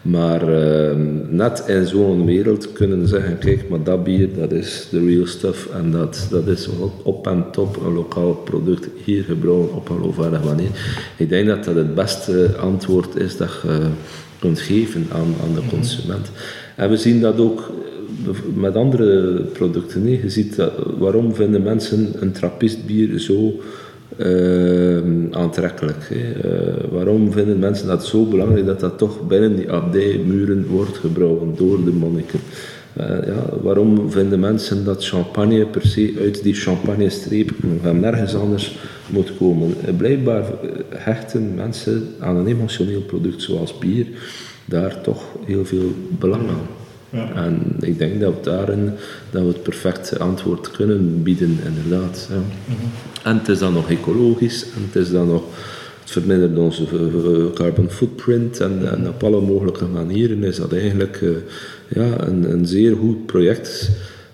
Maar 0.05 0.41
eh, 0.41 0.95
net 1.29 1.63
in 1.67 1.85
zo'n 1.85 2.25
wereld 2.25 2.71
kunnen 2.71 3.07
zeggen, 3.07 3.37
kijk, 3.37 3.69
maar 3.69 3.83
dat 3.83 4.03
bier, 4.03 4.29
dat 4.35 4.51
is 4.51 4.87
de 4.91 5.05
real 5.05 5.25
stuff. 5.25 5.69
En 5.73 5.91
dat, 5.91 6.27
dat 6.29 6.47
is 6.47 6.69
op 7.03 7.27
en 7.27 7.45
top 7.51 7.85
een 7.85 7.93
lokaal 7.93 8.33
product 8.33 8.87
hier 9.03 9.23
gebrouwen 9.23 9.73
op 9.73 9.89
een 9.89 9.95
geloofwaardige 9.95 10.45
manier. 10.45 10.69
Ik 11.17 11.29
denk 11.29 11.47
dat 11.47 11.63
dat 11.63 11.75
het 11.75 11.95
beste 11.95 12.49
antwoord 12.59 13.15
is 13.15 13.37
dat 13.37 13.51
je 13.63 13.79
kunt 14.39 14.59
geven 14.59 15.07
aan, 15.11 15.33
aan 15.43 15.53
de 15.55 15.67
consument. 15.69 16.31
En 16.75 16.89
we 16.89 16.97
zien 16.97 17.21
dat 17.21 17.39
ook 17.39 17.71
met 18.53 18.75
andere 18.75 19.41
producten. 19.41 20.01
hè. 20.05 20.19
Je 20.21 20.29
ziet 20.29 20.55
dat, 20.55 20.71
waarom 20.97 21.35
vinden 21.35 21.63
mensen 21.63 22.13
een 22.19 22.31
trappistbier 22.31 23.19
zo 23.19 23.47
eh, 23.47 23.53
aantrekkelijk. 25.31 26.09
Hè? 26.13 26.31
Eh, 26.31 26.91
waarom 26.91 27.31
vinden 27.31 27.59
mensen 27.59 27.87
dat 27.87 28.05
zo 28.05 28.25
belangrijk 28.25 28.65
dat 28.65 28.79
dat 28.79 28.97
toch 28.97 29.27
binnen 29.27 29.55
die 29.55 29.71
abdijmuren 29.71 30.67
wordt 30.67 30.97
gebrouwen 30.97 31.55
door 31.55 31.83
de 31.83 31.91
monniken? 31.91 32.39
Eh, 32.93 33.07
ja, 33.25 33.57
waarom 33.61 34.11
vinden 34.11 34.39
mensen 34.39 34.85
dat 34.85 35.05
champagne 35.05 35.65
per 35.65 35.87
se 35.87 36.13
uit 36.19 36.43
die 36.43 36.53
champagne-streep 36.53 37.51
van 37.81 37.99
nergens 37.99 38.35
anders 38.35 38.77
moet 39.07 39.37
komen? 39.37 39.75
Eh, 39.85 39.95
blijkbaar 39.95 40.43
hechten 40.89 41.53
mensen 41.55 42.07
aan 42.19 42.35
een 42.35 42.47
emotioneel 42.47 43.01
product 43.01 43.41
zoals 43.41 43.77
bier 43.77 44.07
daar 44.65 45.01
toch 45.01 45.23
heel 45.45 45.65
veel 45.65 45.93
belang 46.19 46.49
aan. 46.49 46.67
Ja. 47.09 47.43
En 47.43 47.61
ik 47.79 47.97
denk 47.97 48.19
dat 48.19 48.33
we 48.33 48.41
daarin 48.41 48.91
dat 49.31 49.41
we 49.41 49.47
het 49.47 49.63
perfecte 49.63 50.19
antwoord 50.19 50.71
kunnen 50.71 51.23
bieden, 51.23 51.59
inderdaad. 51.65 52.29
Ja. 52.31 52.73
En 53.25 53.37
het 53.37 53.47
is 53.47 53.59
dan 53.59 53.73
nog 53.73 53.89
ecologisch, 53.89 54.63
en 54.63 54.81
het 54.85 54.95
is 54.95 55.11
dan 55.11 55.27
nog, 55.27 55.43
het 56.01 56.11
vermindert 56.11 56.57
onze 56.57 56.83
eh, 56.83 57.53
carbon 57.53 57.89
footprint 57.89 58.59
en, 58.59 59.07
op 59.07 59.23
alle 59.23 59.41
mogelijke 59.41 59.85
manieren 59.85 60.43
is 60.43 60.55
dat 60.55 60.73
eigenlijk 60.73 61.21
eh, 61.21 61.29
ja, 61.87 62.27
een, 62.27 62.51
een 62.51 62.65
zeer 62.65 62.95
goed 62.95 63.25
project 63.25 63.91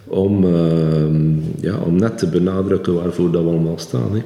om, 0.08 0.44
ehm, 0.44 1.40
ja, 1.62 1.78
om 1.78 1.96
net 1.96 2.18
te 2.18 2.28
benadrukken 2.28 2.94
waarvoor 2.94 3.32
dat 3.32 3.44
we 3.44 3.50
allemaal 3.50 3.80
staan. 3.80 4.12
Hè. 4.14 4.22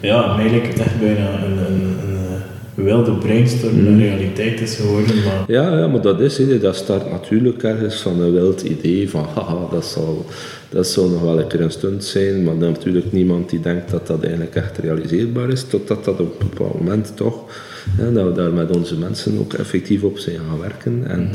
Ja, 0.00 0.36
mij 0.36 0.50
lijkt 0.50 0.66
het 0.66 0.78
echt 0.78 1.00
bijna 1.00 1.44
een, 1.44 1.58
een, 1.58 1.96
een, 2.08 2.31
eh, 2.76 2.84
wilde 2.84 3.12
brainstorm 3.12 3.86
een 3.86 3.98
realiteit 3.98 4.60
is 4.60 4.74
geworden. 4.74 5.14
Maar 5.24 5.44
Ja, 5.46 5.78
ja, 5.78 5.88
maar 5.88 6.00
dat 6.00 6.20
is, 6.20 6.38
hè, 6.38 6.58
dat 6.58 6.76
start 6.76 7.10
natuurlijk 7.10 7.62
ergens 7.62 8.00
van 8.00 8.20
een 8.20 8.32
wild 8.32 8.62
idee 8.62 9.10
van 9.10 9.24
haha, 9.34 9.68
dat 9.70 9.84
zal, 9.84 10.26
dat 10.68 10.86
zal 10.86 11.08
nog 11.08 11.22
wel 11.22 11.38
een 11.38 11.46
keer 11.46 11.60
een 11.60 11.70
stunt 11.70 12.04
zijn, 12.04 12.44
maar 12.44 12.58
dan 12.58 12.72
natuurlijk 12.72 13.12
niemand 13.12 13.50
die 13.50 13.60
denkt 13.60 13.90
dat 13.90 14.06
dat 14.06 14.22
eigenlijk 14.22 14.54
echt 14.54 14.78
realiseerbaar 14.78 15.48
is, 15.48 15.64
totdat 15.64 16.04
dat 16.04 16.20
op 16.20 16.40
een 16.40 16.48
bepaald 16.48 16.78
moment 16.78 17.12
toch, 17.16 17.44
hè, 17.96 18.12
dat 18.12 18.26
we 18.26 18.32
daar 18.32 18.52
met 18.52 18.76
onze 18.76 18.98
mensen 18.98 19.38
ook 19.38 19.52
effectief 19.52 20.02
op 20.02 20.18
zijn 20.18 20.36
gaan 20.48 20.60
werken 20.60 21.02
en 21.06 21.30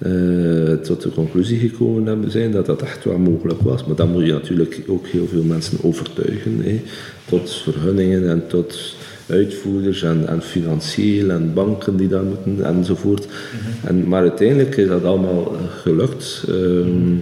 eh, 0.00 0.74
tot 0.74 1.02
de 1.02 1.10
conclusie 1.10 1.58
gekomen 1.58 2.06
hebben 2.06 2.30
zijn 2.30 2.50
dat 2.50 2.66
dat 2.66 2.82
echt 2.82 3.04
wel 3.04 3.18
mogelijk 3.18 3.60
was. 3.60 3.84
Maar 3.84 3.96
dan 3.96 4.10
moet 4.10 4.26
je 4.26 4.32
natuurlijk 4.32 4.80
ook 4.86 5.06
heel 5.06 5.26
veel 5.26 5.42
mensen 5.42 5.78
overtuigen, 5.82 6.82
tot 7.24 7.54
vergunningen 7.54 8.28
en 8.28 8.46
tot 8.46 8.96
uitvoerders 9.30 10.02
en, 10.02 10.28
en 10.28 10.42
financieel 10.42 11.30
en 11.30 11.54
banken 11.54 11.96
die 11.96 12.08
dat 12.08 12.24
moeten 12.24 12.64
enzovoort. 12.64 13.26
en, 13.84 14.08
maar 14.08 14.20
uiteindelijk 14.20 14.76
is 14.76 14.88
dat 14.88 15.04
allemaal 15.04 15.54
eh, 15.54 15.60
gelukt. 15.82 16.44
Ehm, 16.48 17.16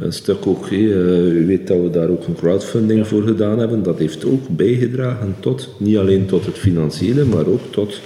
een 0.00 0.12
stuk 0.12 0.46
ook, 0.46 0.66
eh, 0.66 0.78
u 1.26 1.46
weet 1.46 1.66
dat 1.66 1.80
we 1.80 1.90
daar 1.90 2.08
ook 2.08 2.26
een 2.26 2.34
crowdfunding 2.34 3.06
voor 3.06 3.22
gedaan 3.22 3.58
hebben. 3.58 3.82
Dat 3.82 3.98
heeft 3.98 4.24
ook 4.24 4.48
bijgedragen 4.48 5.34
tot, 5.40 5.68
niet 5.78 5.96
alleen 5.96 6.26
tot 6.26 6.46
het 6.46 6.58
financiële, 6.58 7.24
maar 7.24 7.46
ook 7.46 7.60
tot 7.70 8.00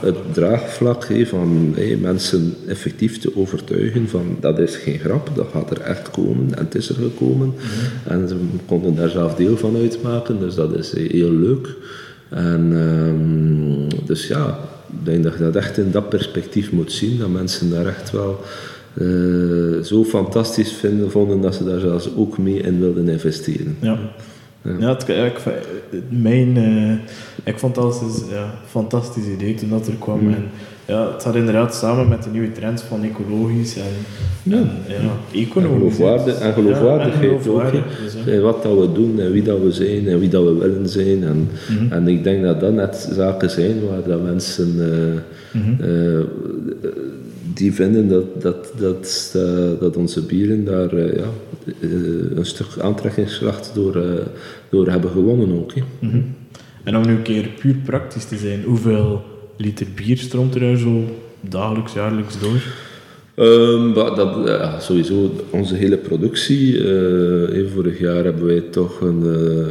het 0.00 0.16
draagvlak 0.32 1.06
van 1.24 1.74
mensen 2.00 2.54
effectief 2.66 3.18
te 3.18 3.36
overtuigen 3.36 4.08
van 4.08 4.36
dat 4.40 4.58
is 4.58 4.76
geen 4.76 4.98
grap, 4.98 5.30
dat 5.34 5.46
gaat 5.52 5.70
er 5.70 5.80
echt 5.80 6.10
komen 6.10 6.54
en 6.54 6.64
het 6.64 6.74
is 6.74 6.88
er 6.88 6.94
gekomen. 6.94 7.54
En 8.04 8.28
ze 8.28 8.36
konden 8.66 8.96
daar 8.96 9.10
zelf 9.10 9.34
deel 9.34 9.56
van 9.56 9.76
uitmaken, 9.76 10.38
dus 10.38 10.54
dat 10.54 10.74
is 10.74 10.94
eh, 10.94 11.10
heel 11.10 11.32
leuk. 11.32 11.68
En 12.28 12.70
ehm, 12.72 14.06
dus 14.06 14.26
ja, 14.26 14.58
ik 14.88 15.04
denk 15.04 15.22
dat 15.22 15.32
je 15.32 15.38
dat 15.38 15.56
echt 15.56 15.78
in 15.78 15.90
dat 15.90 16.08
perspectief 16.08 16.72
moet 16.72 16.92
zien, 16.92 17.18
dat 17.18 17.28
mensen 17.28 17.70
daar 17.70 17.86
echt 17.86 18.10
wel 18.10 18.40
eh, 18.94 19.82
zo 19.82 20.04
fantastisch 20.04 20.72
vinden, 20.72 21.10
vonden 21.10 21.40
dat 21.40 21.54
ze 21.54 21.64
daar 21.64 21.80
zelfs 21.80 22.16
ook 22.16 22.38
mee 22.38 22.60
in 22.60 22.80
wilden 22.80 23.08
investeren. 23.08 23.76
ja. 23.80 23.98
Ja, 24.78 24.88
het, 24.88 25.08
ik, 25.08 25.40
mijn, 26.08 26.56
eh, 26.56 26.92
ik 27.44 27.58
vond 27.58 27.76
het 27.76 27.84
als 27.84 28.00
een 28.00 28.28
ja, 28.30 28.54
fantastisch 28.66 29.26
idee 29.26 29.54
toen 29.54 29.68
dat 29.68 29.86
er 29.86 29.94
kwam. 29.94 30.32
En, 30.32 30.48
ja, 30.88 31.12
het 31.12 31.22
gaat 31.22 31.34
inderdaad 31.34 31.74
samen 31.74 32.08
met 32.08 32.22
de 32.22 32.30
nieuwe 32.30 32.52
trends 32.52 32.82
van 32.82 33.02
ecologisch 33.04 33.76
en, 33.76 33.82
Ja. 34.42 34.56
en 34.56 35.02
ja, 35.32 35.40
En, 35.40 35.46
geloofwaardig, 35.50 36.38
en 36.38 36.52
geloofwaardigheid 36.52 37.44
Ja, 37.44 37.50
ook. 37.50 37.72
dus, 38.24 38.40
wat 38.40 38.62
dat 38.62 38.78
we 38.78 38.92
doen 38.92 39.20
en 39.20 39.32
wie 39.32 39.42
dat 39.42 39.60
we 39.60 39.72
zijn 39.72 40.08
en 40.08 40.18
wie 40.18 40.28
dat 40.28 40.44
we 40.44 40.54
willen 40.54 40.88
zijn. 40.88 41.22
En, 41.24 41.48
Mhm. 41.70 41.92
en 41.92 42.08
ik 42.08 42.24
denk 42.24 42.42
dat 42.42 42.60
dat 42.60 42.72
net 42.72 43.08
zaken 43.12 43.50
zijn 43.50 43.86
waar 43.88 44.02
dat 44.06 44.22
mensen 44.22 44.74
eh, 44.80 45.60
Mhm. 45.60 45.82
eh, 45.82 46.20
die 47.54 47.72
vinden 47.72 48.08
dat, 48.08 48.42
dat, 48.42 48.72
dat, 48.78 49.30
dat, 49.32 49.80
dat 49.80 49.96
onze 49.96 50.22
bieren 50.26 50.64
daar 50.64 50.92
eh, 50.92 51.16
ja, 51.16 51.26
een 52.34 52.46
stuk 52.46 52.66
aantrekkingskracht 52.80 53.70
door, 53.74 54.02
door 54.70 54.88
hebben 54.88 55.10
gewonnen 55.10 55.58
ook. 55.58 55.72
Mhm. 55.98 56.20
En 56.84 56.96
om 56.96 57.06
nu 57.06 57.12
een 57.12 57.22
keer 57.22 57.48
puur 57.60 57.74
praktisch 57.84 58.24
te 58.24 58.36
zijn, 58.36 58.62
hoeveel 58.62 59.22
liter 59.58 59.86
bier 59.94 60.16
stroomt 60.16 60.54
er 60.54 60.78
zo 60.78 61.04
dagelijks, 61.40 61.92
jaarlijks 61.92 62.40
door? 62.40 62.62
Um, 63.46 63.94
dat, 63.94 64.46
ja, 64.46 64.80
sowieso, 64.80 65.30
onze 65.50 65.74
hele 65.74 65.96
productie. 65.96 66.72
Uh, 66.72 67.72
vorig 67.74 67.98
jaar 67.98 68.24
hebben 68.24 68.46
wij 68.46 68.60
toch 68.60 69.00
een, 69.00 69.22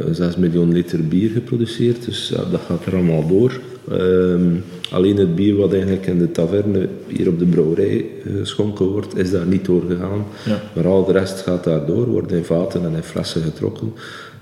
uh, 0.08 0.14
6 0.14 0.36
miljoen 0.36 0.72
liter 0.72 1.08
bier 1.08 1.30
geproduceerd, 1.30 2.04
dus 2.04 2.28
ja, 2.28 2.44
dat 2.50 2.60
gaat 2.66 2.86
er 2.86 2.94
allemaal 2.94 3.28
door. 3.28 3.60
Um, 3.92 4.64
alleen 4.90 5.16
het 5.16 5.34
bier 5.34 5.56
wat 5.56 5.72
eigenlijk 5.72 6.06
in 6.06 6.18
de 6.18 6.30
taverne 6.30 6.88
hier 7.06 7.28
op 7.28 7.38
de 7.38 7.44
brouwerij 7.44 8.04
geschonken 8.38 8.86
wordt, 8.86 9.18
is 9.18 9.30
daar 9.30 9.46
niet 9.46 9.64
doorgegaan. 9.64 10.26
Ja. 10.44 10.62
Maar 10.74 10.86
al 10.86 11.04
de 11.04 11.12
rest 11.12 11.40
gaat 11.40 11.64
daar 11.64 11.86
door, 11.86 12.06
wordt 12.06 12.32
in 12.32 12.44
vaten 12.44 12.84
en 12.84 12.94
in 12.94 13.02
flessen 13.02 13.42
getrokken. 13.42 13.92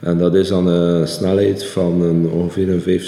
En 0.00 0.18
dat 0.18 0.34
is 0.34 0.48
dan 0.48 0.66
een 0.66 1.08
snelheid 1.08 1.64
van 1.64 2.02
een, 2.02 2.28
ongeveer 2.28 3.00
5.000, 3.00 3.06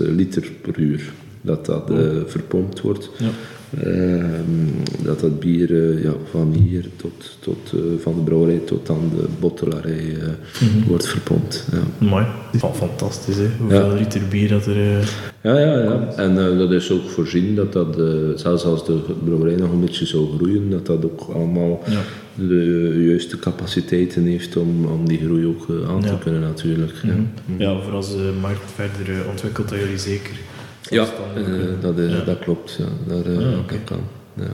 6.000 0.00 0.14
liter 0.16 0.50
per 0.62 0.78
uur 0.78 1.12
dat 1.40 1.66
dat 1.66 1.90
uh, 1.90 1.98
verpompt 2.26 2.80
wordt. 2.80 3.10
Ja. 3.18 3.28
Ehm, 3.76 5.04
dat 5.04 5.20
dat 5.20 5.40
bier 5.40 5.70
uh, 5.70 6.02
ja, 6.02 6.12
van 6.30 6.52
hier 6.52 6.84
tot, 6.96 7.36
tot 7.40 7.72
uh, 7.74 7.80
van 7.98 8.14
de 8.14 8.20
brouwerij 8.20 8.58
tot 8.58 8.90
aan 8.90 9.10
de 9.16 9.26
bottelarij 9.40 10.16
mm 10.60 10.68
-hmm. 10.68 10.84
wordt 10.86 11.06
verpompt. 11.06 11.68
Ja. 11.72 12.06
Mooi. 12.06 12.24
fantastisch, 12.74 13.36
hè? 13.36 13.46
hoeveel 13.58 13.90
ja. 13.90 13.98
liter 13.98 14.20
bier 14.30 14.48
dat 14.48 14.66
er. 14.66 14.76
ja, 15.42 15.58
ja, 15.58 15.78
ja. 15.82 16.12
En 16.16 16.58
dat 16.58 16.72
is 16.72 16.90
ook 16.90 17.08
voorzien 17.08 17.54
dat 17.54 17.72
dat, 17.72 17.94
zelfs 18.40 18.64
als 18.64 18.86
de 18.86 19.00
brouwerij 19.24 19.56
nog 19.56 19.72
een 19.72 19.80
beetje 19.80 20.06
zou 20.06 20.36
groeien, 20.36 20.70
dat 20.70 20.86
dat 20.86 21.04
ook 21.04 21.20
allemaal 21.34 21.82
de 22.34 23.04
juiste 23.06 23.38
capaciteiten 23.38 24.24
heeft 24.24 24.56
om, 24.56 24.84
om 24.84 25.08
die 25.08 25.18
groei 25.18 25.46
ook 25.46 25.66
aan 25.88 26.00
te 26.00 26.18
kunnen, 26.22 26.40
natuurlijk. 26.40 27.02
Mm 27.02 27.10
-hmm. 27.10 27.58
Ja, 27.58 27.80
voor 27.80 27.92
als 27.92 28.10
de 28.10 28.32
markt 28.40 28.70
verder 28.74 29.28
ontwikkelt, 29.30 29.68
dat 29.68 29.78
jullie 29.78 29.98
zeker 29.98 30.32
ja, 30.82 31.06
uh, 31.36 31.44
dat, 31.80 31.98
is, 31.98 32.24
dat 32.24 32.38
klopt. 32.38 32.78
Ja. 32.78 33.14
Daar, 33.14 33.32
uh, 33.32 33.52
ah, 33.52 33.58
okay. 33.58 33.80
kan. 33.84 34.00
Ja. 34.34 34.52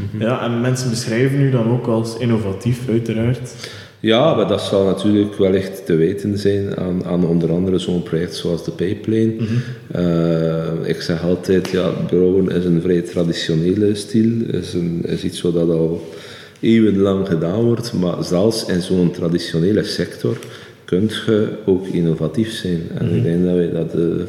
Mm-hmm. 0.00 0.20
ja, 0.20 0.44
en 0.44 0.60
mensen 0.60 0.90
beschrijven 0.90 1.40
u 1.40 1.50
dan 1.50 1.70
ook 1.70 1.86
als 1.86 2.18
innovatief, 2.18 2.88
uiteraard. 2.88 3.54
Ja, 4.00 4.34
maar 4.34 4.48
dat 4.48 4.60
zal 4.60 4.84
natuurlijk 4.84 5.34
wel 5.34 5.52
echt 5.52 5.86
te 5.86 5.94
weten 5.94 6.38
zijn 6.38 6.76
aan, 6.76 7.04
aan 7.04 7.26
onder 7.26 7.50
andere 7.52 7.78
zo'n 7.78 8.02
project 8.02 8.34
zoals 8.34 8.64
de 8.64 8.70
Pipeline. 8.70 9.32
Mm-hmm. 9.32 9.62
uh, 9.96 10.88
ik 10.88 11.00
zeg 11.00 11.22
altijd, 11.22 11.70
ja, 11.70 11.88
brouwen 12.06 12.50
is 12.50 12.64
een 12.64 12.80
vrij 12.80 13.00
traditionele 13.00 13.94
stijl, 13.94 14.32
is, 14.50 14.74
een, 14.74 15.02
is 15.06 15.24
iets 15.24 15.40
wat 15.40 15.54
al 15.54 16.12
eeuwenlang 16.60 17.28
gedaan 17.28 17.62
wordt, 17.62 17.92
maar 17.92 18.24
zelfs 18.24 18.66
in 18.66 18.82
zo'n 18.82 19.10
traditionele 19.10 19.84
sector 19.84 20.38
kun 20.84 21.10
je 21.26 21.48
ook 21.64 21.86
innovatief 21.86 22.52
zijn. 22.52 22.80
En 22.94 23.04
mm-hmm. 23.04 23.16
ik 23.16 23.24
denk 23.24 23.44
dat 23.44 23.54
wij 23.54 23.70
dat... 23.70 23.94
Uh, 23.94 24.22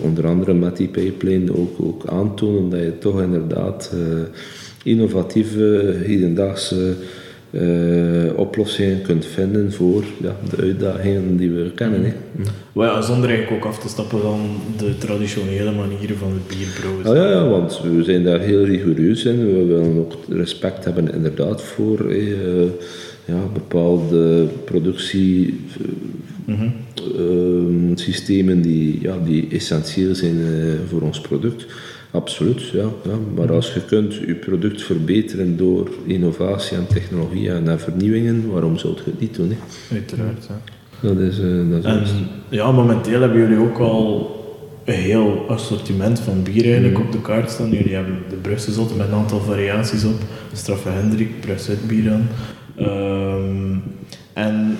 onder 0.00 0.26
andere 0.26 0.54
met 0.54 0.76
die 0.76 0.88
pipeline 0.88 1.56
ook, 1.56 1.80
ook 1.80 2.06
aantonen 2.06 2.70
dat 2.70 2.80
je 2.80 2.98
toch 2.98 3.22
inderdaad 3.22 3.92
uh, 3.94 4.00
innovatieve, 4.84 5.94
hedendaagse 6.04 6.94
uh, 7.50 8.38
oplossingen 8.38 9.02
kunt 9.02 9.26
vinden 9.26 9.72
voor 9.72 10.04
ja, 10.22 10.36
de 10.50 10.62
uitdagingen 10.62 11.36
die 11.36 11.50
we 11.50 11.70
kennen. 11.74 12.00
Mm. 12.00 12.44
Hè. 12.74 12.82
ja, 12.84 13.00
zonder 13.00 13.28
eigenlijk 13.28 13.64
ook 13.64 13.72
af 13.72 13.78
te 13.78 13.88
stappen 13.88 14.20
van 14.20 14.40
de 14.76 14.98
traditionele 14.98 15.72
manieren 15.72 16.16
van 16.16 16.32
het 16.32 16.46
bierbrouwen. 16.46 17.06
Ah, 17.06 17.16
ja, 17.16 17.30
ja, 17.30 17.48
want 17.48 17.80
we 17.96 18.04
zijn 18.04 18.24
daar 18.24 18.40
heel 18.40 18.64
rigoureus 18.64 19.24
in. 19.24 19.46
We 19.46 19.64
willen 19.64 19.98
ook 19.98 20.12
respect 20.28 20.84
hebben 20.84 21.14
inderdaad 21.14 21.62
voor 21.62 22.14
ja, 23.24 23.40
bepaalde 23.52 24.46
productie 24.64 25.60
mm 26.46 26.72
systemen 27.98 28.62
die, 28.62 28.98
ja, 29.00 29.18
die 29.24 29.48
essentieel 29.50 30.14
zijn 30.14 30.36
uh, 30.36 30.72
voor 30.88 31.00
ons 31.00 31.20
product. 31.20 31.66
Absoluut, 32.10 32.68
ja, 32.68 32.88
ja. 33.04 33.18
Maar 33.34 33.52
als 33.52 33.74
je 33.74 33.84
kunt 33.84 34.14
je 34.14 34.34
product 34.34 34.82
verbeteren 34.82 35.56
door 35.56 35.90
innovatie 36.06 36.76
en 36.76 36.86
technologie 36.86 37.50
en 37.50 37.80
vernieuwingen, 37.80 38.50
waarom 38.50 38.76
zou 38.78 38.94
je 38.94 39.10
het 39.10 39.20
niet 39.20 39.34
doen? 39.34 39.48
Hè? 39.48 39.56
Uiteraard, 39.94 40.46
ja. 40.48 40.60
Dat 41.08 41.18
is, 41.18 41.38
uh, 41.38 41.70
dat 41.70 41.84
is 41.84 42.10
en, 42.10 42.26
ja, 42.48 42.72
momenteel 42.72 43.20
hebben 43.20 43.40
jullie 43.40 43.58
ook 43.58 43.78
al 43.78 44.34
een 44.84 44.94
heel 44.94 45.44
assortiment 45.48 46.20
van 46.20 46.42
bier 46.42 46.64
eigenlijk 46.64 46.98
mm. 46.98 47.04
op 47.04 47.12
de 47.12 47.20
kaart 47.20 47.50
staan. 47.50 47.70
Jullie 47.70 47.94
hebben 47.94 48.18
de 48.28 48.36
Brusselzotte 48.36 48.94
met 48.94 49.06
een 49.06 49.14
aantal 49.14 49.40
variaties 49.40 50.04
op. 50.04 50.20
Straffe 50.52 50.88
Hendrik, 50.88 51.40
Brusset 51.40 51.86
bier 51.86 52.12
aan. 52.12 52.28
Um, 52.80 53.82
en 54.32 54.76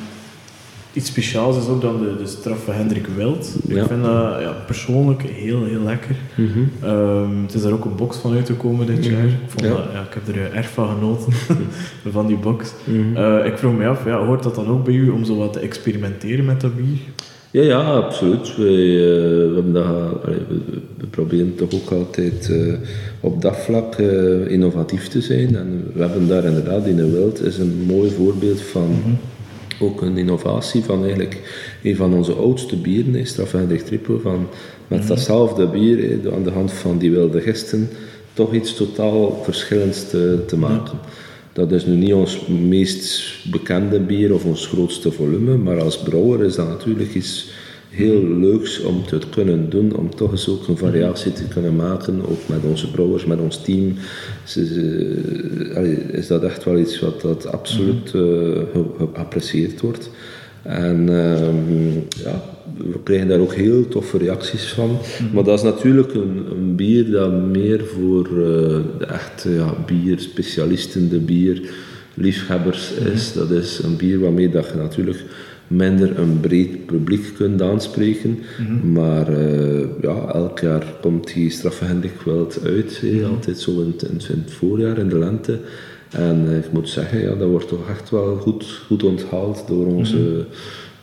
iets 0.97 1.09
speciaals 1.09 1.57
is 1.57 1.69
ook 1.69 1.81
dan 1.81 2.01
de, 2.01 2.17
de 2.23 2.27
straf 2.27 2.65
van 2.65 2.75
Hendrik 2.75 3.07
Wild. 3.17 3.57
Ik 3.69 3.85
vind 3.89 4.03
dat 4.03 4.41
ja, 4.41 4.57
persoonlijk 4.67 5.23
heel, 5.23 5.65
heel 5.65 5.81
lekker. 5.81 6.17
Mm 6.35 6.49
-hmm. 6.53 6.91
um, 6.91 7.43
het 7.43 7.55
is 7.55 7.63
daar 7.63 7.73
ook 7.73 7.85
een 7.85 7.97
box 7.97 8.17
van 8.17 8.35
uitgekomen 8.35 8.87
dit 8.87 9.05
jaar. 9.05 9.25
Ik, 9.25 9.33
vond 9.47 9.65
ja. 9.65 9.69
Dat, 9.69 9.85
ja, 9.93 10.01
ik 10.01 10.15
heb 10.15 10.37
er 10.37 10.53
erg 10.53 10.69
van 10.69 10.89
genoten, 10.89 11.33
van 12.17 12.27
die 12.27 12.37
box. 12.37 12.73
Mm 12.85 12.95
-hmm. 12.95 13.17
uh, 13.17 13.47
ik 13.47 13.59
vroeg 13.59 13.77
me 13.77 13.87
af, 13.87 14.05
ja, 14.05 14.25
hoort 14.25 14.43
dat 14.43 14.55
dan 14.55 14.69
ook 14.69 14.85
bij 14.85 14.95
u 14.95 15.09
om 15.09 15.25
zo 15.25 15.37
wat 15.37 15.53
te 15.53 15.61
experimenteren 15.61 16.45
met 16.45 16.61
dat 16.61 16.77
bier? 16.77 16.99
Ja, 17.51 17.63
ja, 17.63 17.83
absoluut. 17.83 18.57
Wij, 18.57 18.67
uh, 18.67 19.55
we, 19.55 19.63
dat, 19.73 19.85
allee, 20.25 20.39
we, 20.49 20.61
we, 20.99 21.07
proberen 21.07 21.55
toch 21.55 21.75
ook 21.75 21.91
altijd 21.91 22.49
uh, 22.51 22.75
op 23.21 23.43
dat 23.43 23.57
vlak 23.57 23.97
innovatief 24.49 25.09
te 25.09 25.21
zijn. 25.21 25.57
En 25.57 25.91
we 25.95 26.01
hebben 26.01 26.29
daar 26.29 26.45
inderdaad 26.45 26.87
in 26.87 26.97
de 26.97 27.11
Wild 27.11 27.43
is 27.43 27.59
een 27.59 27.85
mooi 27.87 28.11
voorbeeld 28.11 28.61
van... 28.61 29.19
Ook 29.81 30.03
een 30.03 30.19
innovatie 30.19 30.83
van 30.83 31.03
eigenlijk 31.03 31.41
een 31.83 31.97
van 31.97 32.15
onze 32.15 32.33
oudste 32.33 32.77
bieren, 32.77 33.27
Strafvendig 33.27 33.83
Triple, 33.83 34.19
van 34.19 34.49
met 34.89 34.99
mhm. 34.99 35.09
datzelfde 35.09 35.67
bier 35.67 36.19
aan 36.33 36.43
de 36.43 36.51
hand 36.51 36.73
van 36.73 36.99
die 36.99 37.11
wilde 37.11 37.41
gisten 37.41 37.89
toch 38.33 38.55
iets 38.55 38.75
totaal 38.75 39.41
verschillends 39.43 40.09
te, 40.09 40.45
te 40.47 40.57
maken. 40.57 40.99
Dat 41.53 41.73
is 41.73 41.87
nu 41.87 41.95
niet 41.95 42.13
ons 42.13 42.47
meest 42.47 43.23
bekende 43.51 44.01
bier 44.01 44.35
of 44.35 44.45
ons 44.45 44.67
grootste 44.67 45.13
volume, 45.13 45.57
maar 45.57 45.81
als 45.81 45.99
brouwer 45.99 46.45
is 46.45 46.55
dat 46.55 46.69
natuurlijk 46.69 47.15
iets 47.15 47.49
heel 47.97 48.39
leuks 48.39 48.83
om 48.83 49.07
te 49.07 49.19
kunnen 49.31 49.71
doen, 49.71 49.97
om 49.97 50.15
toch 50.15 50.31
eens 50.31 50.49
ook 50.49 50.69
een 50.69 50.77
variatie 50.77 51.33
te 51.33 51.49
kunnen 51.49 51.77
maken, 51.77 52.21
ook 52.29 52.49
met 52.49 52.65
onze 52.65 52.91
brouwers, 52.91 53.25
met 53.25 53.39
ons 53.39 53.63
team. 53.63 53.95
Is, 56.13 56.27
dat 56.27 56.43
echt 56.43 56.65
wel 56.65 56.79
iets 56.79 57.01
wat 57.01 57.21
dat 57.21 57.47
absoluut 57.47 58.13
uh, 58.15 58.59
geapprecieerd 58.99 59.81
wordt. 59.81 60.11
En 60.63 61.09
uh, 61.11 62.25
ja, 62.25 62.43
we 62.77 63.03
krijgen 63.03 63.29
daar 63.29 63.39
ook 63.39 63.55
heel 63.55 63.89
toffe 63.89 64.19
reacties 64.19 64.65
van. 64.65 64.91
Mhm. 64.91 65.35
Maar 65.35 65.45
dat 65.45 65.59
is 65.59 65.65
natuurlijk 65.65 66.15
een, 66.15 66.47
een, 66.51 66.77
bier 66.77 67.11
dat 67.11 67.33
meer 67.33 67.85
voor 67.85 68.29
uh, 68.29 68.39
de 68.99 69.07
echte 69.07 69.51
ja, 69.51 69.75
bierspecialisten, 69.87 71.09
de 71.09 71.19
bierliefhebbers 71.19 72.93
is. 72.93 73.35
Mhm. 73.35 73.39
Dat 73.39 73.51
is 73.51 73.81
een 73.83 73.97
bier 73.97 74.21
waarmee 74.21 74.51
dat 74.51 74.67
je 74.67 74.75
natuurlijk 74.75 75.25
minder 75.67 76.19
een 76.19 76.41
breed 76.41 76.87
publiek 76.87 77.35
kunt 77.37 77.63
aanspreken. 77.63 78.39
Mhm. 78.59 78.93
Maar 78.93 79.31
uh, 79.31 79.85
ja, 80.03 80.33
elk 80.33 80.59
jaar 80.59 80.85
komt 81.01 81.35
die 81.35 81.51
strafvendig 81.51 82.25
wel 82.25 82.51
uit, 82.65 83.03
mm 83.03 83.25
altijd 83.25 83.59
zo 83.59 83.81
in, 83.81 83.95
in, 83.99 84.21
in, 84.29 84.43
het 84.45 84.53
voorjaar, 84.53 84.99
in 84.99 85.09
de 85.09 85.19
lente. 85.19 85.59
En 86.11 86.45
uh, 86.49 86.57
ik 86.57 86.73
moet 86.73 86.89
zeggen, 86.89 87.21
ja, 87.21 87.35
dat 87.35 87.49
wordt 87.49 87.69
toch 87.69 87.89
echt 87.91 88.11
wel 88.11 88.37
goed, 88.37 88.65
goed 88.87 89.03
onthaald 89.03 89.65
door 89.69 89.87
onze, 89.87 90.17
mm 90.17 90.45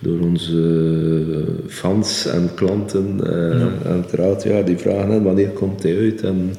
door 0.03 0.19
onze 0.19 1.45
fans 1.67 2.25
en 2.25 2.49
klanten. 2.55 3.19
Uh, 3.23 3.59
ja. 3.59 3.71
Uiteraard, 3.85 4.43
ja, 4.43 4.61
die 4.61 4.77
vragen 4.77 5.23
wanneer 5.23 5.49
komt 5.49 5.83
hij 5.83 5.97
uit 5.97 6.21
en, 6.21 6.35
mm 6.35 6.51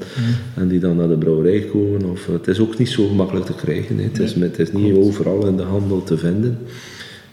en 0.54 0.68
die 0.68 0.78
dan 0.78 0.96
naar 0.96 1.08
de 1.08 1.16
brouwerij 1.16 1.60
komen. 1.60 2.10
Of, 2.10 2.26
het 2.26 2.48
is 2.48 2.60
ook 2.60 2.78
niet 2.78 2.88
zo 2.88 3.06
gemakkelijk 3.06 3.46
te 3.46 3.54
krijgen. 3.54 3.98
Het, 3.98 4.18
is, 4.18 4.34
het 4.34 4.58
is 4.58 4.72
niet 4.72 4.96
overal 4.96 5.46
in 5.46 5.56
de 5.56 5.62
handel 5.62 6.02
te 6.02 6.18
vinden. 6.18 6.58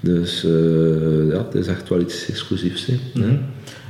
Dus 0.01 0.45
uh, 0.45 1.31
ja, 1.31 1.43
het 1.45 1.55
is 1.55 1.67
echt 1.67 1.89
wel 1.89 1.99
iets 1.99 2.29
exclusiefs. 2.29 2.85
Hè. 2.85 2.93
Mm 3.13 3.39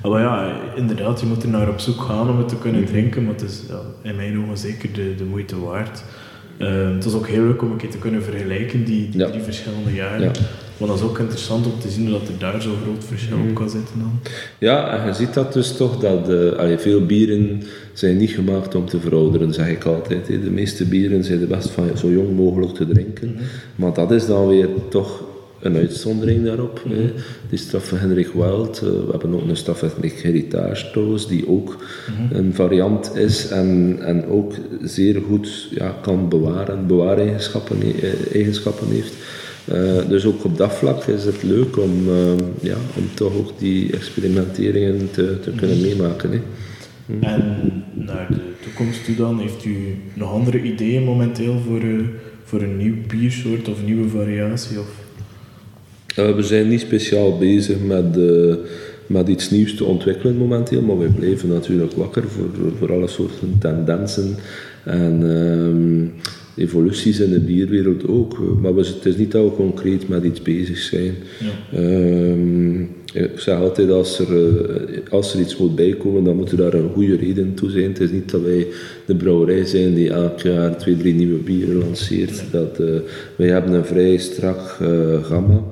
Maar 0.03 0.21
ja, 0.21 0.55
inderdaad, 0.75 1.19
je 1.19 1.25
moet 1.25 1.43
er 1.43 1.49
naar 1.49 1.69
op 1.69 1.79
zoek 1.79 2.01
gaan 2.01 2.29
om 2.29 2.37
het 2.37 2.47
te 2.49 2.57
kunnen 2.57 2.81
mhm. 2.81 2.91
drinken, 2.91 3.23
maar 3.23 3.33
het 3.33 3.43
is 3.43 3.61
ja, 3.67 3.81
in 4.09 4.15
mijn 4.15 4.39
ogen 4.39 4.57
zeker 4.57 4.93
de, 4.93 5.15
de 5.17 5.23
moeite 5.23 5.59
waard. 5.59 6.03
Uh, 6.57 6.93
het 6.93 7.05
is 7.05 7.13
ook 7.13 7.27
heel 7.27 7.43
leuk 7.43 7.61
om 7.61 7.71
een 7.71 7.77
keer 7.77 7.89
te 7.89 7.97
kunnen 7.97 8.23
vergelijken, 8.23 8.83
die, 8.83 9.09
die 9.09 9.25
drie 9.25 9.41
verschillende 9.41 9.93
jaren. 9.93 10.21
Ja. 10.21 10.31
Maar 10.77 10.87
dat 10.87 10.97
is 10.97 11.03
ook 11.03 11.19
interessant 11.19 11.65
om 11.65 11.79
te 11.79 11.89
zien 11.89 12.11
dat 12.11 12.21
er 12.21 12.37
daar 12.39 12.61
zo'n 12.61 12.77
groot 12.83 13.03
verschil 13.03 13.37
op 13.37 13.43
mhm. 13.43 13.53
kan 13.53 13.69
zitten 13.69 13.99
dan. 13.99 14.19
Ja, 14.57 14.99
en 14.99 15.07
je 15.07 15.13
ziet 15.13 15.33
dat 15.33 15.53
dus 15.53 15.75
toch, 15.75 15.97
dat 15.97 16.29
uh, 16.29 16.77
veel 16.77 17.05
bieren 17.05 17.63
zijn 17.93 18.17
niet 18.17 18.29
gemaakt 18.29 18.75
om 18.75 18.85
te 18.85 18.99
verouderen, 18.99 19.53
zeg 19.53 19.67
ik 19.67 19.83
altijd. 19.83 20.25
De 20.27 20.51
meeste 20.51 20.85
bieren 20.85 21.23
zijn 21.23 21.39
de 21.39 21.45
best 21.45 21.69
van 21.69 21.97
zo 21.97 22.09
jong 22.09 22.35
mogelijk 22.35 22.73
te 22.73 22.87
drinken. 22.87 23.31
Mhm. 23.31 23.43
Maar 23.75 23.93
dat 23.93 24.11
is 24.11 24.25
dan 24.25 24.47
weer 24.47 24.67
toch 24.89 25.23
een 25.61 25.75
uitzondering 25.75 26.45
daarop. 26.45 26.81
Mm 26.85 27.11
Die 27.49 27.59
straf 27.59 27.87
van 27.87 27.97
Henrik 27.97 28.27
Wild. 28.33 28.79
we 28.79 29.07
hebben 29.11 29.33
ook 29.33 29.47
een 29.47 29.57
straf 29.57 29.79
van 29.79 29.89
Heritage 29.99 30.91
trouwens, 30.91 31.27
die 31.27 31.47
ook 31.47 31.77
mhm. 32.07 32.35
een 32.35 32.53
variant 32.53 33.15
is 33.15 33.47
en, 33.47 33.97
en 34.01 34.25
ook 34.25 34.53
zeer 34.83 35.21
goed 35.27 35.67
ja, 35.71 35.97
kan 36.01 36.29
bewaren, 36.29 36.87
bewaareigenschappen 36.87 37.77
eigenschappen 38.33 38.87
heeft. 38.87 39.13
Uh, 39.73 40.09
dus 40.09 40.25
ook 40.25 40.43
op 40.43 40.57
dat 40.57 40.73
vlak 40.73 41.03
is 41.03 41.23
het 41.23 41.43
leuk 41.43 41.77
om, 41.77 42.09
uh, 42.09 42.33
ja, 42.61 42.75
om 42.97 43.03
toch 43.13 43.35
ook 43.35 43.59
die 43.59 43.93
experimenteringen 43.93 45.11
te, 45.11 45.39
te 45.39 45.51
kunnen 45.51 45.77
mhm. 45.77 45.87
meemaken. 45.87 46.31
Hè. 46.31 46.39
Mhm. 47.05 47.23
En 47.23 47.83
naar 47.93 48.27
de 48.29 48.39
toekomst 48.63 49.05
toe 49.05 49.15
dan, 49.15 49.39
heeft 49.39 49.65
u 49.65 49.95
nog 50.13 50.31
andere 50.31 50.61
ideeën 50.61 51.03
momenteel 51.03 51.59
voor, 51.67 51.81
uh, 51.81 52.01
voor 52.43 52.61
een 52.61 52.77
nieuw 52.77 52.95
biersoort 53.07 53.69
of 53.69 53.83
nieuwe 53.85 54.09
variatie? 54.09 54.79
Of? 54.79 55.00
We 56.15 56.35
zijn 56.39 56.67
niet 56.67 56.79
speciaal 56.79 57.37
bezig 57.37 57.77
met, 57.85 58.17
met 59.07 59.27
iets 59.27 59.49
nieuws 59.49 59.75
te 59.75 59.85
ontwikkelen 59.85 60.37
momenteel, 60.37 60.81
maar 60.81 60.99
wij 60.99 61.07
blijven 61.07 61.49
natuurlijk 61.49 61.93
wakker 61.93 62.23
voor, 62.27 62.71
voor 62.77 62.91
alle 62.93 63.07
soorten 63.07 63.55
tendensen. 63.59 64.35
En 64.83 65.21
ehm, 65.23 66.07
evoluties 66.63 67.19
in 67.19 67.29
de 67.29 67.39
bierwereld 67.39 68.07
ook. 68.07 68.39
Maar 68.61 68.75
we, 68.75 68.81
het 68.81 69.05
is 69.05 69.15
niet 69.15 69.31
dat 69.31 69.43
we 69.43 69.55
concreet 69.55 70.07
met 70.07 70.23
iets 70.23 70.41
bezig 70.41 70.77
zijn. 70.77 71.15
Ja. 71.39 71.77
Ehm, 71.77 72.83
ik 73.13 73.39
zeg 73.39 73.59
altijd, 73.59 73.89
als 73.89 74.19
er, 74.19 74.27
eh, 74.27 75.11
als 75.11 75.33
er 75.33 75.39
iets 75.39 75.57
moet 75.57 75.75
bijkomen, 75.75 76.23
dan 76.23 76.35
moet 76.35 76.57
daar 76.57 76.73
een 76.73 76.89
goede 76.93 77.15
reden 77.15 77.53
toe 77.53 77.69
zijn. 77.69 77.83
Het 77.83 77.99
is 77.99 78.11
niet 78.11 78.31
dat 78.31 78.41
wij 78.41 78.67
de 79.05 79.15
brouwerij 79.15 79.65
zijn 79.65 79.93
die 79.93 80.09
elk 80.09 80.39
jaar 80.39 80.77
twee, 80.77 80.97
drie 80.97 81.13
nieuwe 81.13 81.37
bieren 81.37 81.77
lanceert. 81.77 82.43
Dat, 82.51 82.79
uh, 82.79 82.87
wij 83.35 83.47
hebben 83.47 83.73
een 83.73 83.85
vrij 83.85 84.17
strak 84.17 84.77
uh, 84.81 85.23
gamma. 85.23 85.63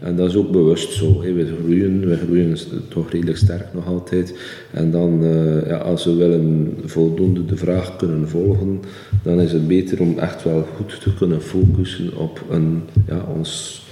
En 0.00 0.16
dat 0.16 0.28
is 0.28 0.36
ook 0.36 0.50
bewust 0.50 0.92
zo. 0.92 1.20
We 1.20 1.46
groeien, 1.60 2.08
we 2.08 2.16
groeien 2.16 2.56
toch 2.88 3.10
redelijk 3.10 3.38
sterk 3.38 3.74
nog 3.74 3.86
altijd. 3.86 4.34
En 4.70 4.90
dan, 4.90 5.24
ja, 5.66 5.76
als 5.76 6.04
we 6.04 6.14
willen 6.14 6.74
voldoende 6.84 7.44
de 7.44 7.56
vraag 7.56 7.96
kunnen 7.96 8.28
volgen, 8.28 8.80
dan 9.22 9.40
is 9.40 9.52
het 9.52 9.68
beter 9.68 10.00
om 10.00 10.18
echt 10.18 10.44
wel 10.44 10.66
goed 10.76 11.00
te 11.00 11.14
kunnen 11.14 11.42
focussen 11.42 12.16
op 12.16 12.44
een, 12.50 12.82
ja, 13.06 13.26
ons 13.36 13.84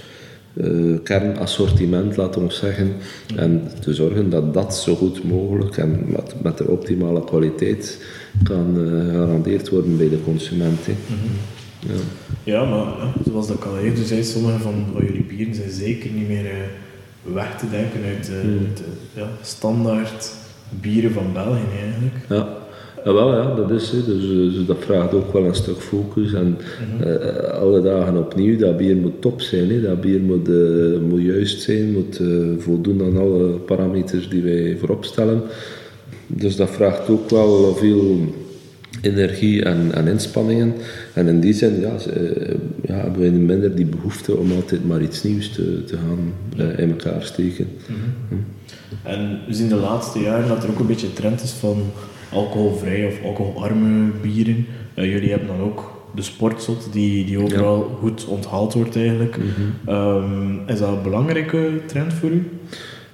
uh, 0.55 0.97
kernassortiment, 1.03 2.17
laten 2.17 2.47
we 2.47 2.53
zeggen. 2.53 2.93
En 3.35 3.67
te 3.79 3.93
zorgen 3.93 4.29
dat 4.29 4.53
dat 4.53 4.75
zo 4.75 4.95
goed 4.95 5.23
mogelijk 5.23 5.77
en 5.77 6.05
met, 6.07 6.35
met 6.41 6.57
de 6.57 6.67
optimale 6.67 7.23
kwaliteit 7.23 8.05
kan 8.43 8.77
uh, 8.77 9.11
gegarandeerd 9.11 9.69
worden 9.69 9.97
bij 9.97 10.09
de 10.09 10.23
consument. 10.23 10.79
Mhm. 10.87 11.93
ja. 11.93 11.99
ja, 12.43 12.65
maar 12.65 13.13
zoals 13.25 13.49
ik 13.49 13.63
al 13.63 13.77
eerder 13.77 14.05
zei, 14.05 14.23
sommige 14.23 14.59
van, 14.59 14.85
van 14.93 15.05
jullie 15.05 15.23
bieren 15.23 15.55
zijn 15.55 15.71
zeker 15.71 16.11
niet 16.11 16.27
meer 16.27 16.45
uh, 16.45 17.33
weg 17.33 17.57
te 17.57 17.69
denken 17.69 18.03
uit 18.03 18.29
mm. 18.43 18.57
de 18.73 19.19
ja, 19.19 19.27
standaard 19.41 20.31
bieren 20.69 21.11
van 21.11 21.33
België 21.33 21.79
eigenlijk. 21.83 22.15
Ja. 22.29 22.64
Ja, 23.05 23.13
wel, 23.13 23.33
ja, 23.33 23.55
dat 23.55 23.71
is 23.71 23.91
het. 23.91 24.05
Dus, 24.05 24.27
dus, 24.27 24.65
dat 24.65 24.77
vraagt 24.79 25.13
ook 25.13 25.33
wel 25.33 25.45
een 25.45 25.55
stuk 25.55 25.77
focus. 25.77 26.33
En 26.33 26.57
mhm. 26.97 27.07
eh, 27.07 27.59
alle 27.61 27.81
dagen 27.81 28.17
opnieuw, 28.17 28.57
dat 28.57 28.77
bier 28.77 28.95
moet 28.95 29.21
top 29.21 29.41
zijn. 29.41 29.69
Hè. 29.69 29.81
Dat 29.81 30.01
bier 30.01 30.19
moet, 30.19 30.49
uh, 30.49 30.99
moet 30.99 31.21
juist 31.21 31.61
zijn, 31.61 31.91
moet 31.91 32.19
uh, 32.19 32.45
voldoen 32.57 33.01
aan 33.01 33.17
alle 33.17 33.47
parameters 33.47 34.29
die 34.29 34.41
wij 34.41 34.77
voorop 34.79 35.05
stellen. 35.05 35.41
Dus 36.27 36.55
dat 36.55 36.69
vraagt 36.69 37.09
ook 37.09 37.29
wel 37.29 37.75
veel 37.75 38.33
energie 39.01 39.63
en, 39.63 39.91
en 39.93 40.07
inspanningen. 40.07 40.73
En 41.13 41.27
in 41.27 41.39
die 41.39 41.53
zin 41.53 41.79
ja, 41.79 41.93
ja, 42.81 42.93
hebben 42.95 43.21
wij 43.21 43.29
minder 43.29 43.75
die 43.75 43.85
behoefte 43.85 44.35
om 44.35 44.51
altijd 44.51 44.87
maar 44.87 45.01
iets 45.01 45.23
nieuws 45.23 45.51
te, 45.51 45.83
te 45.83 45.97
gaan 45.97 46.33
in 46.77 46.89
elkaar 46.89 47.23
steken. 47.23 47.67
Mhm. 47.87 47.99
Hm. 48.29 48.35
En 49.07 49.39
we 49.47 49.53
zien 49.53 49.69
de 49.69 49.75
laatste 49.75 50.19
jaren 50.19 50.47
dat 50.47 50.63
er 50.63 50.69
ook 50.69 50.79
een 50.79 50.87
beetje 50.87 51.13
trend 51.13 51.41
is 51.41 51.51
van 51.51 51.77
alcoholvrij 52.35 53.05
of 53.05 53.23
alcoholarme 53.23 54.11
bieren. 54.21 54.65
Uh, 54.95 55.11
jullie 55.11 55.29
hebben 55.29 55.47
dan 55.47 55.61
ook 55.61 55.93
de 56.15 56.21
sportzot, 56.21 56.89
die, 56.91 57.25
die 57.25 57.39
overal 57.39 57.97
goed 57.99 58.25
onthaald 58.25 58.73
wordt 58.73 58.95
eigenlijk. 58.95 59.37
Mhm. 59.37 59.89
Ehm, 59.89 60.53
is 60.67 60.79
dat 60.79 60.89
een 60.89 61.03
belangrijke 61.03 61.69
trend 61.85 62.13
voor 62.13 62.29
u? 62.29 62.49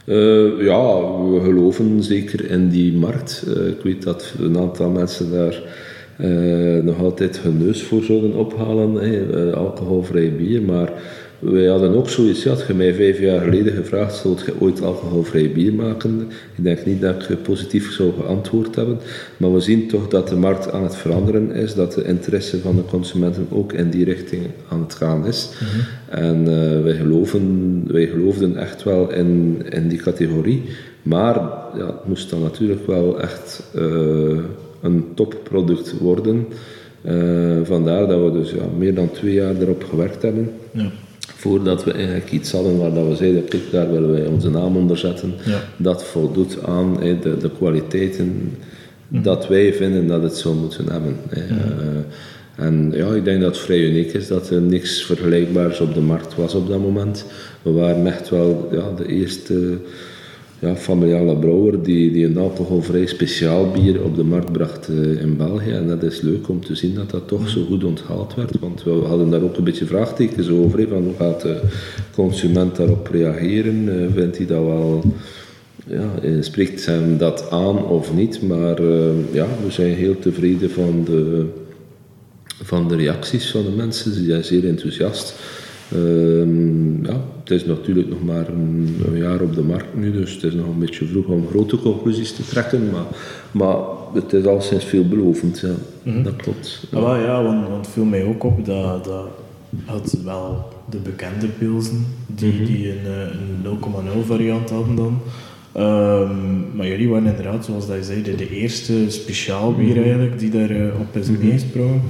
Uh, 0.06 0.66
ja, 0.66 0.84
we 1.32 1.40
geloven 1.44 2.04
zeker 2.04 2.50
in 2.50 2.70
die 2.70 2.94
markt. 2.94 3.46
Uh, 3.48 3.68
ik 3.68 3.82
weet 3.84 4.04
dat 4.04 4.34
een 4.40 4.58
aantal 4.58 4.90
mensen 4.90 5.32
daar 5.32 5.62
nog 6.84 7.00
altijd 7.00 7.40
hun 7.40 7.58
neus 7.58 7.84
voor 7.84 8.04
zouden 8.04 8.34
ophalen, 8.34 9.56
alcoholvrij 9.56 10.36
bier, 10.36 10.62
maar 10.62 10.92
wij 11.42 11.66
hadden 11.66 11.96
ook 11.96 12.10
zoiets, 12.10 12.46
had 12.46 12.64
je 12.68 12.74
mij 12.74 12.94
vijf 12.94 13.20
jaar 13.20 13.40
geleden 13.40 13.74
gevraagd, 13.74 14.16
zult 14.16 14.42
je 14.46 14.54
ooit 14.60 14.82
alcoholvrij 14.82 15.52
bier 15.52 15.74
maken? 15.74 16.28
Ik 16.56 16.64
denk 16.64 16.86
niet 16.86 17.02
dat 17.02 17.30
ik 17.30 17.44
positief 17.44 17.92
zou 17.92 18.14
geantwoord 18.14 18.76
hebben, 18.76 19.00
maar 19.38 19.54
we 19.54 19.60
zien 19.60 19.88
toch 19.88 20.08
dat 20.08 20.28
de 20.28 20.36
markt 20.36 20.72
aan 20.72 20.84
het 20.84 20.96
veranderen 20.96 21.52
is, 21.52 21.74
dat 21.74 21.94
de 21.94 22.04
interesse 22.04 22.60
van 22.60 22.76
de 22.76 22.86
consumenten 22.86 23.48
ook 23.50 23.74
in 23.74 23.90
die 23.90 24.06
richting 24.06 24.42
aan 24.70 24.82
het 24.82 24.94
gaan 24.94 25.26
is. 25.26 25.50
Mhm. 25.54 26.20
En 26.22 26.40
uh, 26.50 26.84
wij, 26.84 26.96
geloven, 26.96 27.84
wij 27.88 28.08
geloofden 28.08 28.58
echt 28.58 28.84
wel 28.84 29.12
in, 29.12 29.62
in 29.70 29.88
die 29.88 30.00
categorie, 30.00 30.64
maar 31.02 31.36
ja, 31.78 31.86
het 31.86 32.08
moest 32.08 32.30
dan 32.30 32.42
natuurlijk 32.42 32.88
wel 32.88 33.22
echt 33.22 33.64
uh, 33.76 34.40
een 34.82 35.06
topproduct 35.16 35.98
worden. 35.98 36.48
Uh, 37.06 37.58
vandaar 37.64 38.08
dat 38.08 38.24
we 38.24 38.32
dus 38.32 38.52
ja, 38.52 38.64
meer 38.78 38.94
dan 38.94 39.12
twee 39.12 39.34
jaar 39.34 39.56
erop 39.56 39.84
gewerkt 39.84 40.22
hebben. 40.22 40.52
Ja 40.72 40.92
voordat 41.42 41.84
we 41.84 41.92
eigenlijk 41.92 42.32
iets 42.32 42.52
hadden 42.52 42.78
waar 42.78 42.94
dat 42.94 43.08
we 43.08 43.16
zeiden, 43.16 43.46
kijk, 43.46 43.72
daar 43.72 43.92
willen 43.92 44.12
wij 44.12 44.26
onze 44.26 44.50
naam 44.50 44.78
onder 44.78 44.98
zetten. 44.98 45.34
Dat 45.78 46.04
voldoet 46.04 46.64
aan 46.64 46.98
de, 47.22 47.38
de 47.38 47.52
kwaliteiten 47.58 48.58
mhm. 49.08 49.24
dat 49.24 49.48
wij 49.48 49.74
vinden 49.74 50.08
dat 50.08 50.24
het 50.24 50.38
zou 50.38 50.56
moeten 50.56 50.92
hebben. 50.92 51.16
Eh, 51.30 52.66
en 52.66 52.92
ja, 52.96 53.14
ik 53.14 53.26
denk 53.26 53.42
dat 53.42 53.56
het 53.56 53.64
vrij 53.64 53.80
uniek 53.80 54.14
is 54.14 54.28
dat 54.28 54.50
er 54.50 54.62
niks 54.62 55.04
vergelijkbaars 55.04 55.80
op 55.80 55.94
de 55.94 56.02
markt 56.02 56.36
was 56.36 56.54
op 56.54 56.68
dat 56.68 56.80
moment. 56.80 57.26
We 57.62 57.72
waren 57.72 58.08
echt 58.08 58.30
wel 58.30 58.70
ja, 58.72 58.92
de 58.98 59.08
eerste 59.08 59.78
ja, 60.62 60.76
familiale 60.76 61.38
brouwer 61.38 61.84
die, 61.84 62.12
die 62.12 62.26
een 62.26 62.38
alcoholvrij 62.38 63.06
speciaal 63.06 63.72
bier 63.72 64.04
op 64.04 64.16
de 64.16 64.24
markt 64.24 64.52
bracht 64.52 64.90
uh, 64.90 65.22
in 65.22 65.38
België. 65.38 65.72
En 65.72 65.88
dat 65.88 66.04
is 66.04 66.22
leuk 66.22 66.50
om 66.50 66.66
te 66.66 66.76
zien 66.76 66.96
dat 66.96 67.10
dat 67.10 67.28
toch 67.28 67.50
zo 67.50 67.66
goed 67.66 67.84
onthaald 67.84 68.36
werd. 68.36 68.60
Want 68.60 68.84
we 68.84 68.92
hadden 68.92 69.30
daar 69.30 69.42
ook 69.42 69.58
een 69.58 69.64
beetje 69.64 69.86
vraagtekens 69.86 70.50
over. 70.50 70.88
van 70.88 71.04
hoe 71.04 71.14
gaat 71.18 71.42
de 71.42 71.62
consument 72.14 72.76
daarop 72.76 73.08
reageren? 73.08 73.88
Uh, 73.88 74.14
vindt 74.14 74.38
hij 74.38 74.46
dat 74.46 74.64
wel... 74.64 75.04
Ja, 75.88 76.10
eh, 76.24 76.32
spreekt 76.40 76.86
hem 76.86 77.18
dat 77.18 77.50
aan 77.50 77.86
of 77.86 78.14
niet? 78.14 78.42
Maar 78.42 78.82
ja, 79.32 79.48
we 79.64 79.72
zijn 79.72 79.94
heel 79.94 80.20
tevreden 80.20 80.70
van 80.70 81.04
de, 81.06 81.46
van 82.64 82.88
de 82.88 82.96
reacties 82.96 83.52
van 83.52 83.64
de 83.64 83.72
mensen. 83.72 84.14
Ze 84.14 84.24
zijn 84.24 84.44
zeer 84.44 84.68
enthousiast. 84.68 85.34
Ehm, 85.92 87.06
ja, 87.06 87.22
het 87.40 87.52
is 87.52 87.66
natuurlijk 87.66 88.10
nog 88.10 88.24
maar 88.24 88.48
een, 88.48 88.98
jaar 89.14 89.42
op 89.42 89.56
de 89.56 89.62
markt 89.62 89.96
nu, 89.96 90.12
dus 90.12 90.34
het 90.34 90.44
is 90.44 90.54
nog 90.54 90.68
een 90.68 90.80
beetje 90.80 91.06
vroeg 91.06 91.26
om 91.26 91.48
grote 91.48 91.78
conclusies 91.78 92.34
te 92.34 92.46
trekken, 92.46 92.90
maar, 92.92 93.06
maar 93.52 93.76
het 94.14 94.34
is 94.34 94.46
al 94.46 94.62
sinds 94.62 94.86
veelbelovend, 94.86 95.60
ja. 95.60 95.74
Mhm. 96.04 96.24
dat 96.24 96.36
klopt. 96.36 96.88
Ja, 96.92 96.98
ah, 96.98 97.22
ja 97.22 97.44
want, 97.44 97.68
want 97.68 97.88
viel 97.88 98.06
mij 98.06 98.26
ook 98.26 98.44
op 98.44 98.66
dat, 98.66 99.04
dat 99.04 99.28
had 99.86 100.18
wel 100.24 100.70
de 100.90 100.98
bekende 100.98 101.48
pilsen, 101.48 102.06
die, 102.28 102.54
mhm. 102.54 102.66
die 102.66 102.90
een, 102.90 103.06
een 103.64 103.80
0,0 104.24 104.26
variant 104.26 104.70
hadden 104.70 104.96
dan. 104.96 105.20
Um, 105.78 106.66
maar 106.76 106.88
jullie 106.88 107.10
waren 107.10 107.28
inderdaad, 107.28 107.66
zoals 107.66 107.88
dat 107.88 107.96
je 107.96 108.04
zei, 108.04 108.22
de, 108.22 108.50
eerste 108.50 109.06
speciaal 109.08 109.74
bier 109.74 109.96
mhm. 109.96 110.04
eigenlijk 110.04 110.40
die 110.40 110.50
daar 110.50 110.72
uh, 110.72 111.00
op 111.00 111.16
is 111.16 111.30
meegesprongen. 111.30 112.02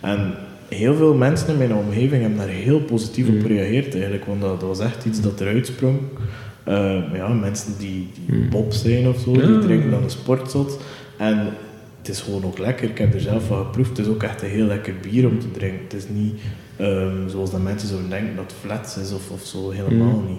En 0.00 0.34
heel 0.70 0.94
veel 0.94 1.14
mensen 1.14 1.48
in 1.48 1.58
mijn 1.58 1.74
omgeving 1.74 2.22
hebben 2.22 2.38
daar 2.38 2.48
heel 2.48 2.80
positief 2.80 3.28
op 3.28 3.34
mm. 3.34 3.40
gereageerd 3.40 3.92
eigenlijk, 3.92 4.24
want 4.24 4.40
dat, 4.40 4.62
was 4.62 4.78
echt 4.78 5.04
iets 5.04 5.20
dat 5.20 5.40
eruit 5.40 5.66
sprong. 5.66 5.98
Uh, 6.68 7.02
ja, 7.14 7.28
mensen 7.28 7.72
die, 7.78 8.08
die 8.26 8.36
mm. 8.36 8.48
pop 8.48 8.72
zijn 8.72 9.08
of 9.08 9.18
zo, 9.18 9.32
die 9.32 9.58
drinken 9.58 9.90
dan 9.90 10.02
een 10.02 10.10
sportzot. 10.10 10.80
En 11.16 11.38
het 11.98 12.08
is 12.08 12.20
gewoon 12.20 12.44
ook 12.44 12.58
lekker. 12.58 12.90
Ik 12.90 12.98
heb 12.98 13.14
er 13.14 13.20
zelf 13.20 13.46
van 13.46 13.64
geproefd. 13.64 13.96
Het 13.96 14.06
is 14.06 14.12
ook 14.12 14.22
echt 14.22 14.42
een 14.42 14.48
heel 14.48 14.66
lekker 14.66 14.94
bier 15.02 15.26
om 15.26 15.38
te 15.38 15.50
drinken. 15.50 15.82
Het 15.82 15.94
is 15.94 16.04
niet 16.08 16.40
um, 16.80 17.28
zoals 17.28 17.50
dat 17.50 17.62
mensen 17.62 17.88
zouden 17.88 18.10
denken 18.10 18.36
dat 18.36 18.44
het 18.44 18.54
flats 18.60 18.96
is 18.96 19.12
of, 19.12 19.30
of 19.30 19.44
zo. 19.44 19.70
Helemaal 19.70 20.20
mm. 20.20 20.26
niet. 20.26 20.38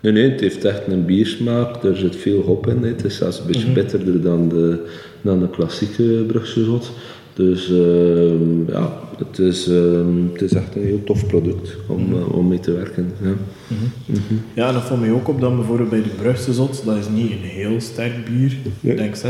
Nee, 0.00 0.12
nee, 0.12 0.30
het 0.30 0.40
heeft 0.40 0.64
echt 0.64 0.86
een 0.86 1.04
biersmaak. 1.04 1.84
Er 1.84 1.96
zit 1.96 2.16
veel 2.16 2.40
hop 2.40 2.66
in. 2.66 2.82
Het 2.82 3.04
is 3.04 3.16
zelfs 3.16 3.38
een 3.38 3.46
beetje 3.46 3.66
mm 3.66 3.74
bitterder 3.74 4.22
dan 4.22 4.48
de, 4.48 4.86
dan 5.20 5.40
de 5.40 5.50
klassieke 5.50 6.24
Brugse 6.26 6.64
zot. 6.64 6.92
Dus 7.34 7.70
uh, 7.70 8.68
ja, 8.68 8.98
het 9.18 9.38
is, 9.38 9.68
uh, 9.68 10.00
het 10.32 10.42
is 10.42 10.52
echt 10.52 10.76
een 10.76 10.82
heel 10.82 11.04
tof 11.04 11.26
product 11.26 11.76
om, 11.86 12.04
mm 12.04 12.12
-hmm. 12.12 12.22
om 12.22 12.48
mee 12.48 12.60
te 12.60 12.72
werken. 12.72 13.12
Ja. 13.20 13.28
Mm 13.28 13.36
-hmm. 13.68 13.78
Mm 14.06 14.20
-hmm. 14.28 14.40
ja, 14.54 14.72
dat 14.72 14.82
valt 14.82 15.00
mij 15.00 15.10
ook 15.12 15.28
op 15.28 15.40
dan 15.40 15.56
bijvoorbeeld 15.56 15.90
bij 15.90 16.02
de 16.02 16.08
Brugse 16.08 16.52
Zot, 16.52 16.82
dat 16.84 16.96
is 16.96 17.08
niet 17.08 17.30
een 17.30 17.38
heel 17.42 17.80
sterk 17.80 18.24
bier. 18.24 18.56
Ik 18.80 18.96
denk 18.96 19.16
6% 19.16 19.20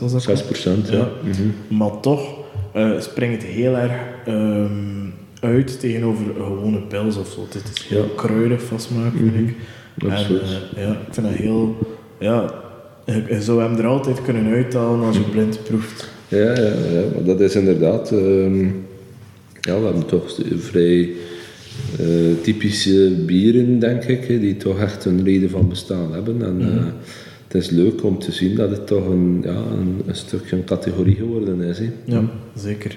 was 0.00 0.12
dat? 0.12 0.44
6% 0.44 0.90
ja. 0.90 0.96
ja. 0.98 1.08
Maar 1.68 2.00
toch 2.00 2.34
uh, 2.76 3.00
springt 3.00 3.42
het 3.42 3.52
heel 3.52 3.76
erg 3.76 3.92
um, 4.28 5.12
uit 5.40 5.80
tegenover 5.80 6.26
een 6.26 6.34
gewone 6.44 6.80
pils 6.80 7.16
of 7.16 7.28
zo. 7.28 7.46
Het 7.48 7.62
is 7.74 7.86
heel 7.88 8.02
Ja. 8.02 8.08
kruidig 8.16 8.62
van 8.62 8.80
smaak, 8.80 9.12
vind 9.16 9.34
Mhm. 9.34 9.44
ik. 9.44 9.54
En 9.98 10.10
eh, 10.10 10.82
ja, 10.84 10.90
ik 10.90 11.14
vind 11.14 11.26
dat 11.26 11.36
heel... 11.36 11.76
Ja, 12.18 12.52
je, 13.06 13.24
je 13.28 13.42
zou 13.42 13.62
hem 13.62 13.76
er 13.76 13.86
altijd 13.86 14.22
kunnen 14.22 14.52
uithalen 14.52 15.06
als 15.06 15.16
je 15.16 15.22
blind 15.22 15.62
proeft. 15.64 16.08
Ja, 16.30 16.54
ja, 16.54 16.72
ja, 16.92 17.22
dat 17.24 17.40
is 17.40 17.54
inderdaad. 17.54 18.12
ehm, 18.12 18.64
ja, 19.60 19.78
we 19.78 19.84
hebben 19.84 20.06
toch 20.06 20.38
vrij 20.58 21.10
eh, 21.98 22.06
typische 22.42 23.12
bieren, 23.26 23.78
denk 23.78 24.04
ik, 24.04 24.26
die 24.26 24.56
toch 24.56 24.80
echt 24.80 25.04
een 25.04 25.24
reden 25.24 25.50
van 25.50 25.68
bestaan 25.68 26.12
hebben. 26.12 26.42
En 26.42 26.60
eh, 26.60 26.84
het 27.46 27.54
is 27.62 27.70
leuk 27.70 28.04
om 28.04 28.18
te 28.18 28.32
zien 28.32 28.54
dat 28.54 28.70
het 28.70 28.86
toch 28.86 29.06
een, 29.06 29.40
ja, 29.44 29.56
een, 29.56 30.02
een 30.06 30.14
stukje 30.14 30.56
een 30.56 30.64
categorie 30.64 31.14
geworden 31.16 31.60
is. 31.60 31.80
Ja, 32.04 32.30
zeker. 32.54 32.96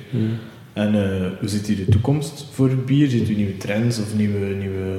En 0.74 0.96
eh, 0.96 1.40
hoe 1.40 1.50
ziet 1.50 1.70
u 1.70 1.76
de 1.76 1.86
toekomst 1.86 2.46
voor 2.52 2.70
het 2.70 2.86
bier? 2.86 3.10
Ziet 3.10 3.30
u 3.30 3.36
nieuwe 3.36 3.58
trends 3.58 4.00
of 4.00 4.18
nieuwe, 4.18 4.46
nieuwe 4.46 4.98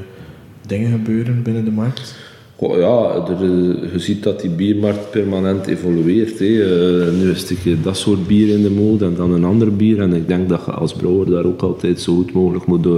dingen 0.67 0.91
gebeuren 0.91 1.43
binnen 1.43 1.65
de 1.65 1.71
markt? 1.71 2.15
Ja, 2.59 3.25
er, 3.29 3.43
eh, 3.43 3.93
je 3.93 3.99
ziet 3.99 4.23
dat 4.23 4.41
die 4.41 4.51
biermarkt 4.51 5.11
permanent 5.11 5.67
evolueert. 5.67 6.39
Hè. 6.39 6.47
Eh, 6.47 7.13
nu 7.13 7.31
is 7.31 7.41
het 7.41 7.51
een 7.51 7.63
keer 7.63 7.77
dat 7.83 7.97
soort 7.97 8.27
bier 8.27 8.49
in 8.49 8.63
de 8.63 8.71
mode 8.71 9.05
en 9.05 9.15
dan 9.15 9.33
een 9.33 9.45
ander 9.45 9.77
bier. 9.77 10.01
En 10.01 10.13
ik 10.13 10.29
denk 10.29 10.49
dat 10.49 10.63
je 10.67 10.73
als 10.73 10.95
brouwer 10.95 11.31
daar 11.31 11.45
ook 11.45 11.63
altijd 11.63 12.01
zo 12.01 12.15
goed 12.15 12.33
mogelijk 12.33 12.67
moet, 12.67 12.87
eh, 12.87 12.93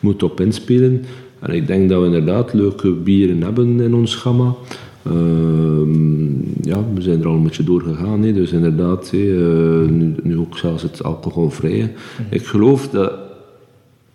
moet 0.00 0.22
op 0.22 0.40
inspelen. 0.40 1.04
En 1.40 1.54
ik 1.54 1.66
denk 1.66 1.88
dat 1.88 2.00
we 2.00 2.06
inderdaad 2.06 2.52
leuke 2.52 2.90
bieren 2.90 3.42
hebben 3.42 3.80
in 3.80 3.94
ons 3.94 4.14
gamma. 4.14 4.54
Ehm, 5.02 6.32
ja, 6.62 6.84
we 6.94 7.00
zijn 7.00 7.20
er 7.20 7.28
al 7.28 7.34
een 7.34 7.42
beetje 7.42 7.64
door 7.64 7.80
gegaan. 7.82 8.22
Hè. 8.22 8.32
Dus 8.32 8.52
inderdaad, 8.52 9.12
nu, 9.12 10.14
nu 10.22 10.38
ook 10.38 10.58
zelfs 10.58 10.82
het 10.82 11.02
alcoholvrije. 11.02 11.90
Ik 12.30 12.46
geloof 12.46 12.88
dat 12.88 13.12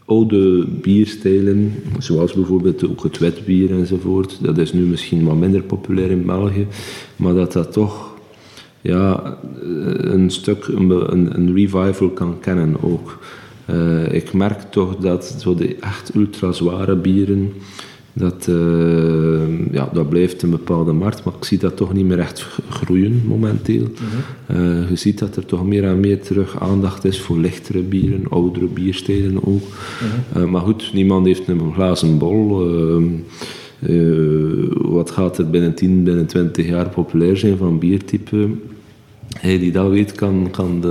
oude 0.06 0.66
bierstijlen, 0.82 1.74
zoals 2.00 2.34
bijvoorbeeld 2.34 2.90
ook 2.90 3.04
het 3.04 3.18
wetbier 3.18 3.72
enzovoort, 3.72 4.38
dat 4.42 4.58
is 4.58 4.74
nu 4.74 4.82
misschien 4.82 5.26
wat 5.26 5.36
minder 5.36 5.62
populair 5.64 6.12
in 6.12 6.26
België, 6.26 6.68
maar 7.16 7.34
dat 7.34 7.52
dat 7.54 7.72
toch 7.72 8.14
ja, 8.82 9.38
een 9.98 10.30
stuk 10.30 10.68
een, 10.68 10.88
be- 10.88 11.08
een, 11.10 11.36
een 11.36 11.56
revival 11.56 12.10
kan 12.10 12.40
kennen 12.40 12.84
ook. 12.84 13.20
Eh, 13.66 14.14
ik 14.14 14.34
merk 14.34 14.62
toch 14.62 14.96
dat 14.96 15.36
zo 15.40 15.56
de 15.56 15.76
echt 15.76 16.16
ultra 16.16 16.52
zware 16.52 16.96
bieren, 16.96 17.54
dat, 18.18 18.48
eh, 18.48 19.72
ja, 19.72 19.90
dat 19.94 20.10
blijft 20.10 20.42
een 20.42 20.50
bepaalde 20.50 20.92
markt, 20.92 21.24
maar 21.24 21.34
ik 21.38 21.44
zie 21.44 21.58
dat 21.58 21.78
toch 21.78 21.94
niet 21.94 22.06
meer 22.06 22.20
echt 22.20 22.48
groeien 22.70 23.22
momenteel. 23.28 23.88
Eh, 24.46 24.90
je 24.90 24.96
ziet 24.96 25.20
dat 25.20 25.36
er 25.36 25.46
toch 25.46 25.66
meer 25.66 25.84
en 25.84 26.00
meer 26.00 26.22
terug 26.22 26.60
aandacht 26.60 27.06
is 27.06 27.22
voor 27.22 27.38
lichtere 27.38 27.82
bieren, 27.82 28.30
oudere 28.30 28.66
bierstijlen 28.66 29.48
ook. 29.48 29.64
Eh, 30.34 30.44
maar 30.44 30.62
goed, 30.62 30.92
niemand 30.94 31.26
heeft 31.26 31.48
een 31.48 31.74
glazen 31.74 32.18
bol. 32.18 32.70
Ehm, 32.70 33.04
eh, 33.80 34.92
wat 34.92 35.12
gaat 35.12 35.38
er 35.38 35.50
binnen 35.50 35.74
10, 35.74 36.04
binnen 36.04 36.26
20 36.26 36.68
jaar 36.68 36.90
populair 36.90 37.38
zijn 37.38 37.58
van 37.58 37.80
biertype? 37.80 38.50
Hij 39.40 39.60
die 39.60 39.72
dat 39.72 39.90
weet, 39.90 40.12
kan, 40.12 40.48
kan 40.52 40.82
de, 40.82 40.88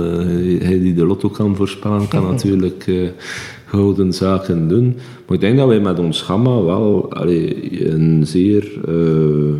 hij 0.61 0.79
die 0.79 0.93
de 0.93 1.05
lotto 1.05 1.29
kan 1.29 1.55
voorspellen, 1.55 2.07
kan 2.07 2.23
natuurlijk 2.31 2.85
gouden 3.65 4.13
zaken 4.13 4.67
doen. 4.67 4.85
Maar 5.25 5.35
ik 5.35 5.39
denk 5.39 5.57
dat 5.57 5.67
wij 5.67 5.79
met 5.79 5.99
ons 5.99 6.21
gamma 6.21 6.61
wel 6.61 7.13
allee, 7.13 7.89
een 7.89 8.27
zeer 8.27 8.71
eh, 8.87 9.55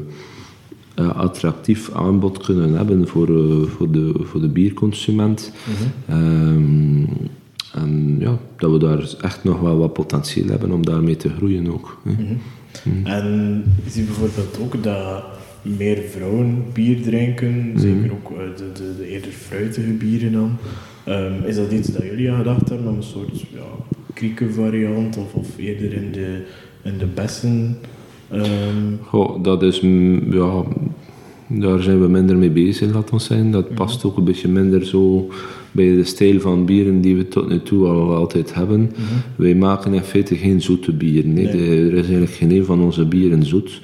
eh, 0.95 1.15
attractief 1.15 1.91
aanbod 1.91 2.45
kunnen 2.45 2.73
hebben 2.73 3.07
voor, 3.07 3.27
eh, 3.27 3.67
voor, 3.67 3.91
de, 3.91 4.13
voor 4.19 4.41
de 4.41 4.47
bierconsument. 4.47 5.51
Ehm, 6.07 7.03
en 7.73 8.15
ja, 8.19 8.37
dat 8.57 8.71
we 8.71 8.77
daar 8.77 9.15
echt 9.21 9.43
nog 9.43 9.59
wel 9.59 9.77
wat 9.77 9.93
potentieel 9.93 10.47
hebben 10.47 10.71
om 10.71 10.85
daarmee 10.85 11.17
te 11.17 11.29
groeien 11.29 11.73
ook. 11.73 11.97
hè. 12.03 12.11
En 13.03 13.63
je 13.83 13.89
ziet 13.89 14.05
bijvoorbeeld 14.05 14.59
ook 14.61 14.83
dat 14.83 15.23
meer 15.61 16.01
vrouwen 16.09 16.63
bier 16.73 17.01
drinken, 17.01 17.73
zeker 17.75 18.11
ook 18.11 18.29
de, 18.57 18.71
de, 18.73 18.95
de 18.97 19.07
eerder 19.07 19.31
fruitige 19.31 19.91
bieren 19.91 20.31
dan. 20.31 20.57
Ehm, 21.03 21.43
is 21.43 21.55
dat 21.55 21.71
iets 21.71 21.87
dat 21.87 22.03
jullie 22.03 22.31
aan 22.31 22.37
gedacht 22.37 22.69
hebben, 22.69 22.87
om 22.87 22.95
een 22.95 23.03
soort 23.03 23.39
ja, 23.39 23.94
kriekenvariant 24.15 25.17
of, 25.17 25.33
of 25.33 25.47
eerder 25.57 25.93
in 25.93 26.11
de, 26.11 26.41
in 26.83 26.97
de 26.97 27.05
bessen? 27.05 27.77
Goh, 29.01 29.43
dat 29.43 29.63
is, 29.63 29.79
ja, 30.31 30.63
daar 31.47 31.81
zijn 31.81 32.01
we 32.01 32.07
minder 32.07 32.37
mee 32.37 32.49
bezig, 32.49 32.93
laat 32.93 33.11
ons 33.11 33.25
zeggen. 33.25 33.51
Dat 33.51 33.73
past 33.73 34.03
ook 34.03 34.17
een 34.17 34.23
beetje 34.23 34.47
minder 34.47 34.85
zo 34.85 35.29
bij 35.71 35.95
de 35.95 36.03
stijl 36.03 36.39
van 36.39 36.65
bieren 36.65 37.01
die 37.01 37.15
we 37.15 37.27
tot 37.27 37.49
nu 37.49 37.61
toe 37.61 37.87
al 37.87 38.15
altijd 38.15 38.53
hebben. 38.53 38.91
Wij 39.35 39.55
maken 39.55 39.93
in 39.93 40.03
feite 40.03 40.35
geen 40.35 40.61
zoete 40.61 40.91
bieren. 40.93 41.33
Nee. 41.33 41.47
Er 41.47 41.93
is 41.93 42.05
eigenlijk 42.05 42.31
geen 42.31 42.51
een 42.51 42.65
van 42.65 42.81
onze 42.81 43.05
bieren 43.05 43.45
zoet. 43.45 43.81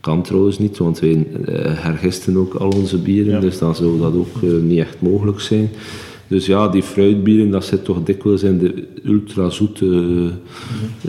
Kan 0.00 0.22
trouwens 0.22 0.58
niet, 0.58 0.78
want 0.78 0.98
wij 1.00 1.26
eh, 1.46 1.54
hergisten 1.82 2.36
ook 2.36 2.54
al 2.54 2.68
onze 2.70 2.98
bieren, 2.98 3.32
Ja. 3.32 3.40
dus 3.40 3.58
dan 3.58 3.74
zou 3.74 3.98
dat 4.00 4.14
ook 4.14 4.42
eh, 4.42 4.50
niet 4.62 4.78
echt 4.78 4.96
mogelijk 5.00 5.40
zijn. 5.40 5.70
Dus 6.28 6.46
ja, 6.46 6.68
die 6.68 6.82
fruitbieren, 6.82 7.50
dat 7.50 7.64
zit 7.64 7.84
toch 7.84 8.02
dikwijls 8.04 8.42
in 8.42 8.58
de 8.58 8.84
ultrazoete 9.04 10.30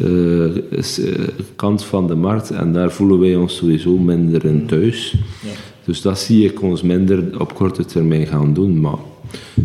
eh, 0.04 0.82
s- 0.84 1.00
eh, 1.00 1.20
kant 1.56 1.84
van 1.84 2.08
de 2.08 2.16
markt. 2.16 2.50
En 2.52 2.74
daar 2.74 2.92
voelen 2.92 3.20
wij 3.20 3.36
ons 3.36 3.56
sowieso 3.56 3.98
minder 3.98 4.46
in 4.46 4.66
thuis. 4.66 5.16
ja. 5.44 5.50
Dus 5.86 6.02
dat 6.02 6.20
zie 6.20 6.46
ik 6.46 6.62
ons 6.62 6.82
minder 6.82 7.40
op 7.42 7.54
korte 7.56 7.86
termijn 7.86 8.28
gaan 8.28 8.54
doen. 8.54 8.80
Maar 8.82 8.98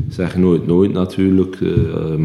zeg 0.08 0.36
nooit 0.36 0.66
nooit 0.66 0.92
natuurlijk. 0.92 1.56
eh, 1.60 1.70
ehm, 1.94 2.22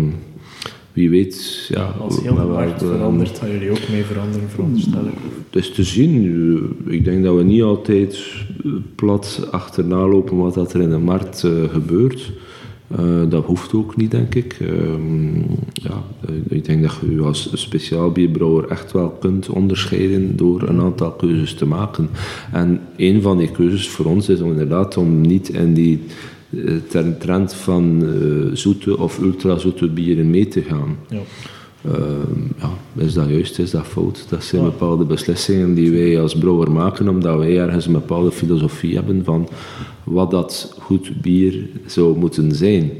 wie 0.94 1.10
weet, 1.10 1.66
ja. 1.70 1.96
Als 2.00 2.22
heel 2.22 2.36
de 2.36 2.42
markt 2.44 2.84
verandert, 2.84 3.38
gaan 3.40 3.52
jullie 3.52 3.70
ook 3.72 3.90
mee 3.92 4.04
veranderen, 4.04 4.50
veronderstel 4.50 5.02
ik. 5.06 5.14
het 5.50 5.64
is 5.64 5.72
te 5.72 5.84
zien. 5.84 6.14
Eh, 6.88 6.94
Ik 6.94 7.06
denk 7.06 7.24
dat 7.24 7.36
we 7.36 7.44
niet 7.44 7.62
altijd 7.62 8.26
eh, 8.66 8.72
plat 8.96 9.48
achterna 9.52 10.08
lopen 10.08 10.38
wat 10.38 10.54
dat 10.54 10.74
er 10.74 10.82
in 10.82 10.90
de 10.90 10.98
markt 10.98 11.44
eh, 11.44 11.52
gebeurt. 11.72 12.32
Eh, 12.88 13.22
dat 13.30 13.46
hoeft 13.46 13.74
ook 13.74 13.96
niet, 13.96 14.12
denk 14.12 14.36
ik. 14.36 14.58
Ehm, 14.62 15.38
ja, 15.74 16.04
eh, 16.28 16.36
ik 16.58 16.66
denk 16.66 16.82
dat 16.82 16.98
je 17.02 17.16
je 17.16 17.22
als 17.22 17.50
speciaal 17.54 18.12
bierbrouwer 18.12 18.68
echt 18.68 18.92
wel 18.92 19.10
kunt 19.10 19.50
onderscheiden 19.50 20.36
door 20.36 20.62
een 20.62 20.82
aantal 20.82 21.12
keuzes 21.12 21.54
te 21.54 21.66
maken. 21.66 22.10
En 22.52 22.82
een 22.98 23.22
van 23.22 23.38
die 23.38 23.52
keuzes 23.52 23.90
voor 23.90 24.06
ons 24.06 24.30
is 24.30 24.42
om 24.42 24.52
inderdaad 24.52 24.98
om 24.98 25.22
niet 25.22 25.50
in 25.50 25.74
die 25.74 26.02
eh, 26.50 26.74
trend 27.20 27.54
van 27.54 28.04
zoete 28.54 28.98
of 28.98 29.20
ultrazoete 29.20 29.90
bieren 29.90 30.30
mee 30.30 30.48
te 30.48 30.62
gaan. 30.62 30.98
Ja. 31.10 31.20
Ehm, 31.92 32.42
ja, 32.58 32.70
is 33.04 33.14
dat 33.14 33.30
juist, 33.30 33.60
is 33.60 33.72
dat 33.72 33.86
fout? 33.86 34.26
Dat 34.30 34.44
zijn 34.44 34.64
bepaalde 34.64 35.06
beslissingen 35.06 35.74
die 35.74 35.92
wij 35.92 36.22
als 36.22 36.36
brouwer 36.36 36.72
maken, 36.72 37.08
omdat 37.08 37.38
wij 37.38 37.60
ergens 37.60 37.86
een 37.86 37.92
bepaalde 37.92 38.32
filosofie 38.32 38.96
hebben 38.96 39.24
van 39.24 39.50
wat 40.14 40.32
dat 40.32 40.76
goed 40.80 41.22
bier 41.22 41.70
zou 41.86 42.18
moeten 42.18 42.52
zijn. 42.56 42.92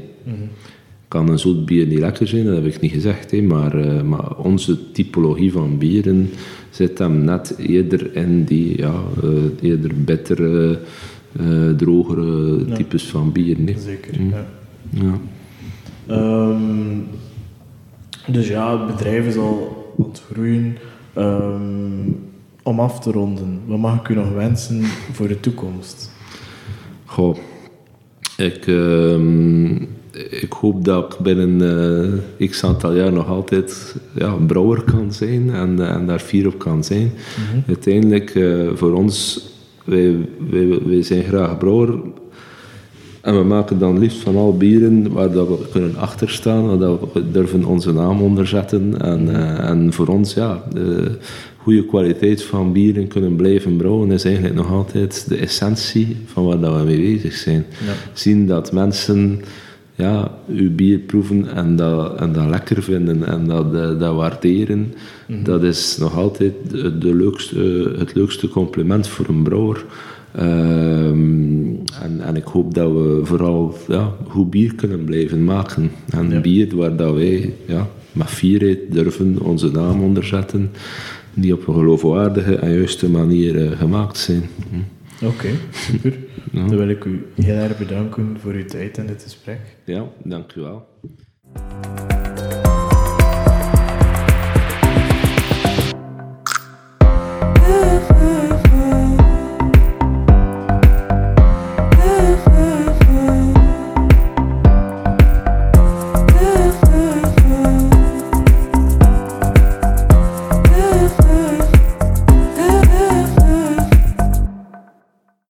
Kan 1.08 1.28
een 1.28 1.38
zoet 1.38 1.66
bier 1.66 1.86
niet 1.86 1.98
lekker 1.98 2.26
zijn, 2.28 2.44
dat 2.44 2.54
heb 2.54 2.66
ik 2.66 2.80
niet 2.80 2.92
gezegd, 2.92 3.30
hè, 3.30 3.42
maar, 3.42 3.78
eh, 3.78 4.02
maar 4.02 4.36
onze 4.36 4.90
typologie 4.92 5.52
van 5.52 5.78
bieren 5.78 6.30
zit 6.70 6.98
hem 6.98 7.24
net 7.24 7.54
eerder 7.58 8.16
in 8.16 8.44
die 8.44 8.78
ja, 8.78 8.94
eh, 9.22 9.30
eerder 9.70 9.90
bittere, 10.04 10.78
eh, 11.36 11.68
drogere 11.76 12.64
Ja. 12.68 12.74
types 12.74 13.04
van 13.04 13.32
bieren. 13.32 13.66
hè. 13.66 13.78
Zeker, 13.80 14.20
Mm. 14.20 14.30
ja. 14.30 14.44
Ja. 14.90 15.18
Ehm, 16.06 16.98
dus 18.32 18.48
ja, 18.48 18.78
het 18.78 18.96
bedrijf 18.96 19.26
is 19.26 19.36
al 19.36 19.86
aan 19.98 20.04
het 20.04 20.22
groeien. 20.32 20.76
Ehm, 21.12 22.10
om 22.62 22.80
af 22.80 23.00
te 23.00 23.10
ronden, 23.10 23.60
wat 23.66 23.78
mag 23.78 24.00
ik 24.00 24.08
u 24.08 24.14
nog 24.14 24.32
wensen 24.32 24.82
voor 25.12 25.28
de 25.28 25.40
toekomst? 25.40 26.12
Goh, 27.14 27.36
ik, 28.36 28.66
ehm, 28.66 29.74
ik 30.30 30.52
hoop 30.60 30.84
dat 30.84 31.12
ik 31.12 31.18
binnen 31.18 31.60
eh 32.38 32.48
x 32.50 32.64
aantal 32.64 32.94
jaar 32.94 33.12
nog 33.12 33.28
altijd 33.28 33.96
ja, 34.14 34.28
een 34.28 34.46
brouwer 34.46 34.82
kan 34.82 35.12
zijn 35.12 35.50
en, 35.50 35.80
eh, 35.80 35.94
en 35.94 36.06
daar 36.06 36.18
fier 36.18 36.46
op 36.46 36.58
kan 36.58 36.84
zijn. 36.84 37.12
Uiteindelijk, 37.66 38.34
eh, 38.34 38.68
voor 38.74 38.92
ons, 38.92 39.46
wij, 39.84 40.28
wij, 40.50 40.80
wij 40.84 41.02
zijn 41.02 41.24
graag 41.24 41.58
brouwer. 41.58 42.00
En 43.20 43.38
we 43.38 43.44
maken 43.44 43.78
dan 43.78 43.98
liefst 43.98 44.18
van 44.18 44.36
al 44.36 44.56
bieren 44.56 45.12
waar 45.12 45.32
dat 45.32 45.48
we 45.48 45.68
kunnen 45.72 45.96
achterstaan, 45.96 46.66
waar 46.66 46.78
dat 46.78 47.12
we 47.12 47.30
durven 47.30 47.64
onze 47.64 47.92
naam 47.92 48.20
onder 48.20 48.46
zetten. 48.46 49.00
En, 49.00 49.34
en 49.60 49.92
voor 49.92 50.06
ons, 50.06 50.34
ja, 50.34 50.62
goede 51.64 51.86
kwaliteit 51.86 52.42
van 52.42 52.72
bieren 52.72 53.08
kunnen 53.08 53.36
blijven 53.36 53.76
brouwen 53.76 54.10
is 54.10 54.24
eigenlijk 54.24 54.54
nog 54.54 54.70
altijd 54.70 55.28
de 55.28 55.36
essentie 55.36 56.16
van 56.26 56.44
waar 56.44 56.60
dat 56.60 56.76
we 56.76 56.84
mee 56.84 57.00
bezig 57.00 57.34
zijn. 57.34 57.64
Ja. 57.86 57.92
Zien 58.12 58.46
dat 58.46 58.72
mensen 58.72 59.40
ja, 59.94 60.38
uw 60.48 60.74
bier 60.74 60.98
proeven 60.98 61.54
en 61.54 61.76
dat, 61.76 62.20
en 62.20 62.32
dat 62.32 62.48
lekker 62.48 62.82
vinden 62.82 63.26
en 63.26 63.46
dat, 63.46 63.74
eh, 63.74 63.98
dat 63.98 64.14
waarderen, 64.14 64.94
dat 65.42 65.62
is 65.62 65.96
nog 65.98 66.16
altijd 66.16 66.52
de, 66.70 66.98
de 66.98 67.14
leukste, 67.14 67.94
het 67.98 68.14
leukste 68.14 68.48
compliment 68.48 69.08
voor 69.08 69.28
een 69.28 69.42
brouwer. 69.42 69.84
Ehm, 70.34 71.64
en, 72.02 72.20
en 72.20 72.36
ik 72.36 72.44
hoop 72.44 72.74
dat 72.74 72.92
we 72.92 73.20
vooral 73.22 73.76
ja, 73.88 74.12
goed 74.28 74.50
bier 74.50 74.74
kunnen 74.74 75.04
blijven 75.04 75.44
maken. 75.44 75.90
En 76.10 76.42
bier 76.42 76.76
waar 76.76 76.96
dat 76.96 77.14
wij 77.14 77.54
ja, 77.66 77.88
met 78.12 78.26
fierheid 78.26 78.78
durven 78.90 79.38
onze 79.40 79.70
naam 79.70 80.02
onderzetten, 80.02 80.70
die 81.34 81.52
op 81.54 81.66
een 81.66 81.74
geloofwaardige 81.74 82.56
en 82.56 82.72
juiste 82.72 83.10
manier 83.10 83.66
eh, 83.66 83.78
gemaakt 83.78 84.16
zijn. 84.16 84.42
Hm. 84.70 85.26
Oké, 85.26 85.48
super. 85.70 86.12
Dan 86.52 86.68
wil 86.68 86.88
ik 86.88 87.04
u 87.04 87.26
heel 87.34 87.54
erg 87.54 87.78
bedanken 87.78 88.36
voor 88.40 88.52
uw 88.52 88.64
tijd 88.64 88.98
in 88.98 89.06
dit 89.06 89.22
gesprek. 89.22 89.60
Ja, 89.84 90.04
dank 90.22 90.54
u 90.54 90.60
wel. 90.60 90.86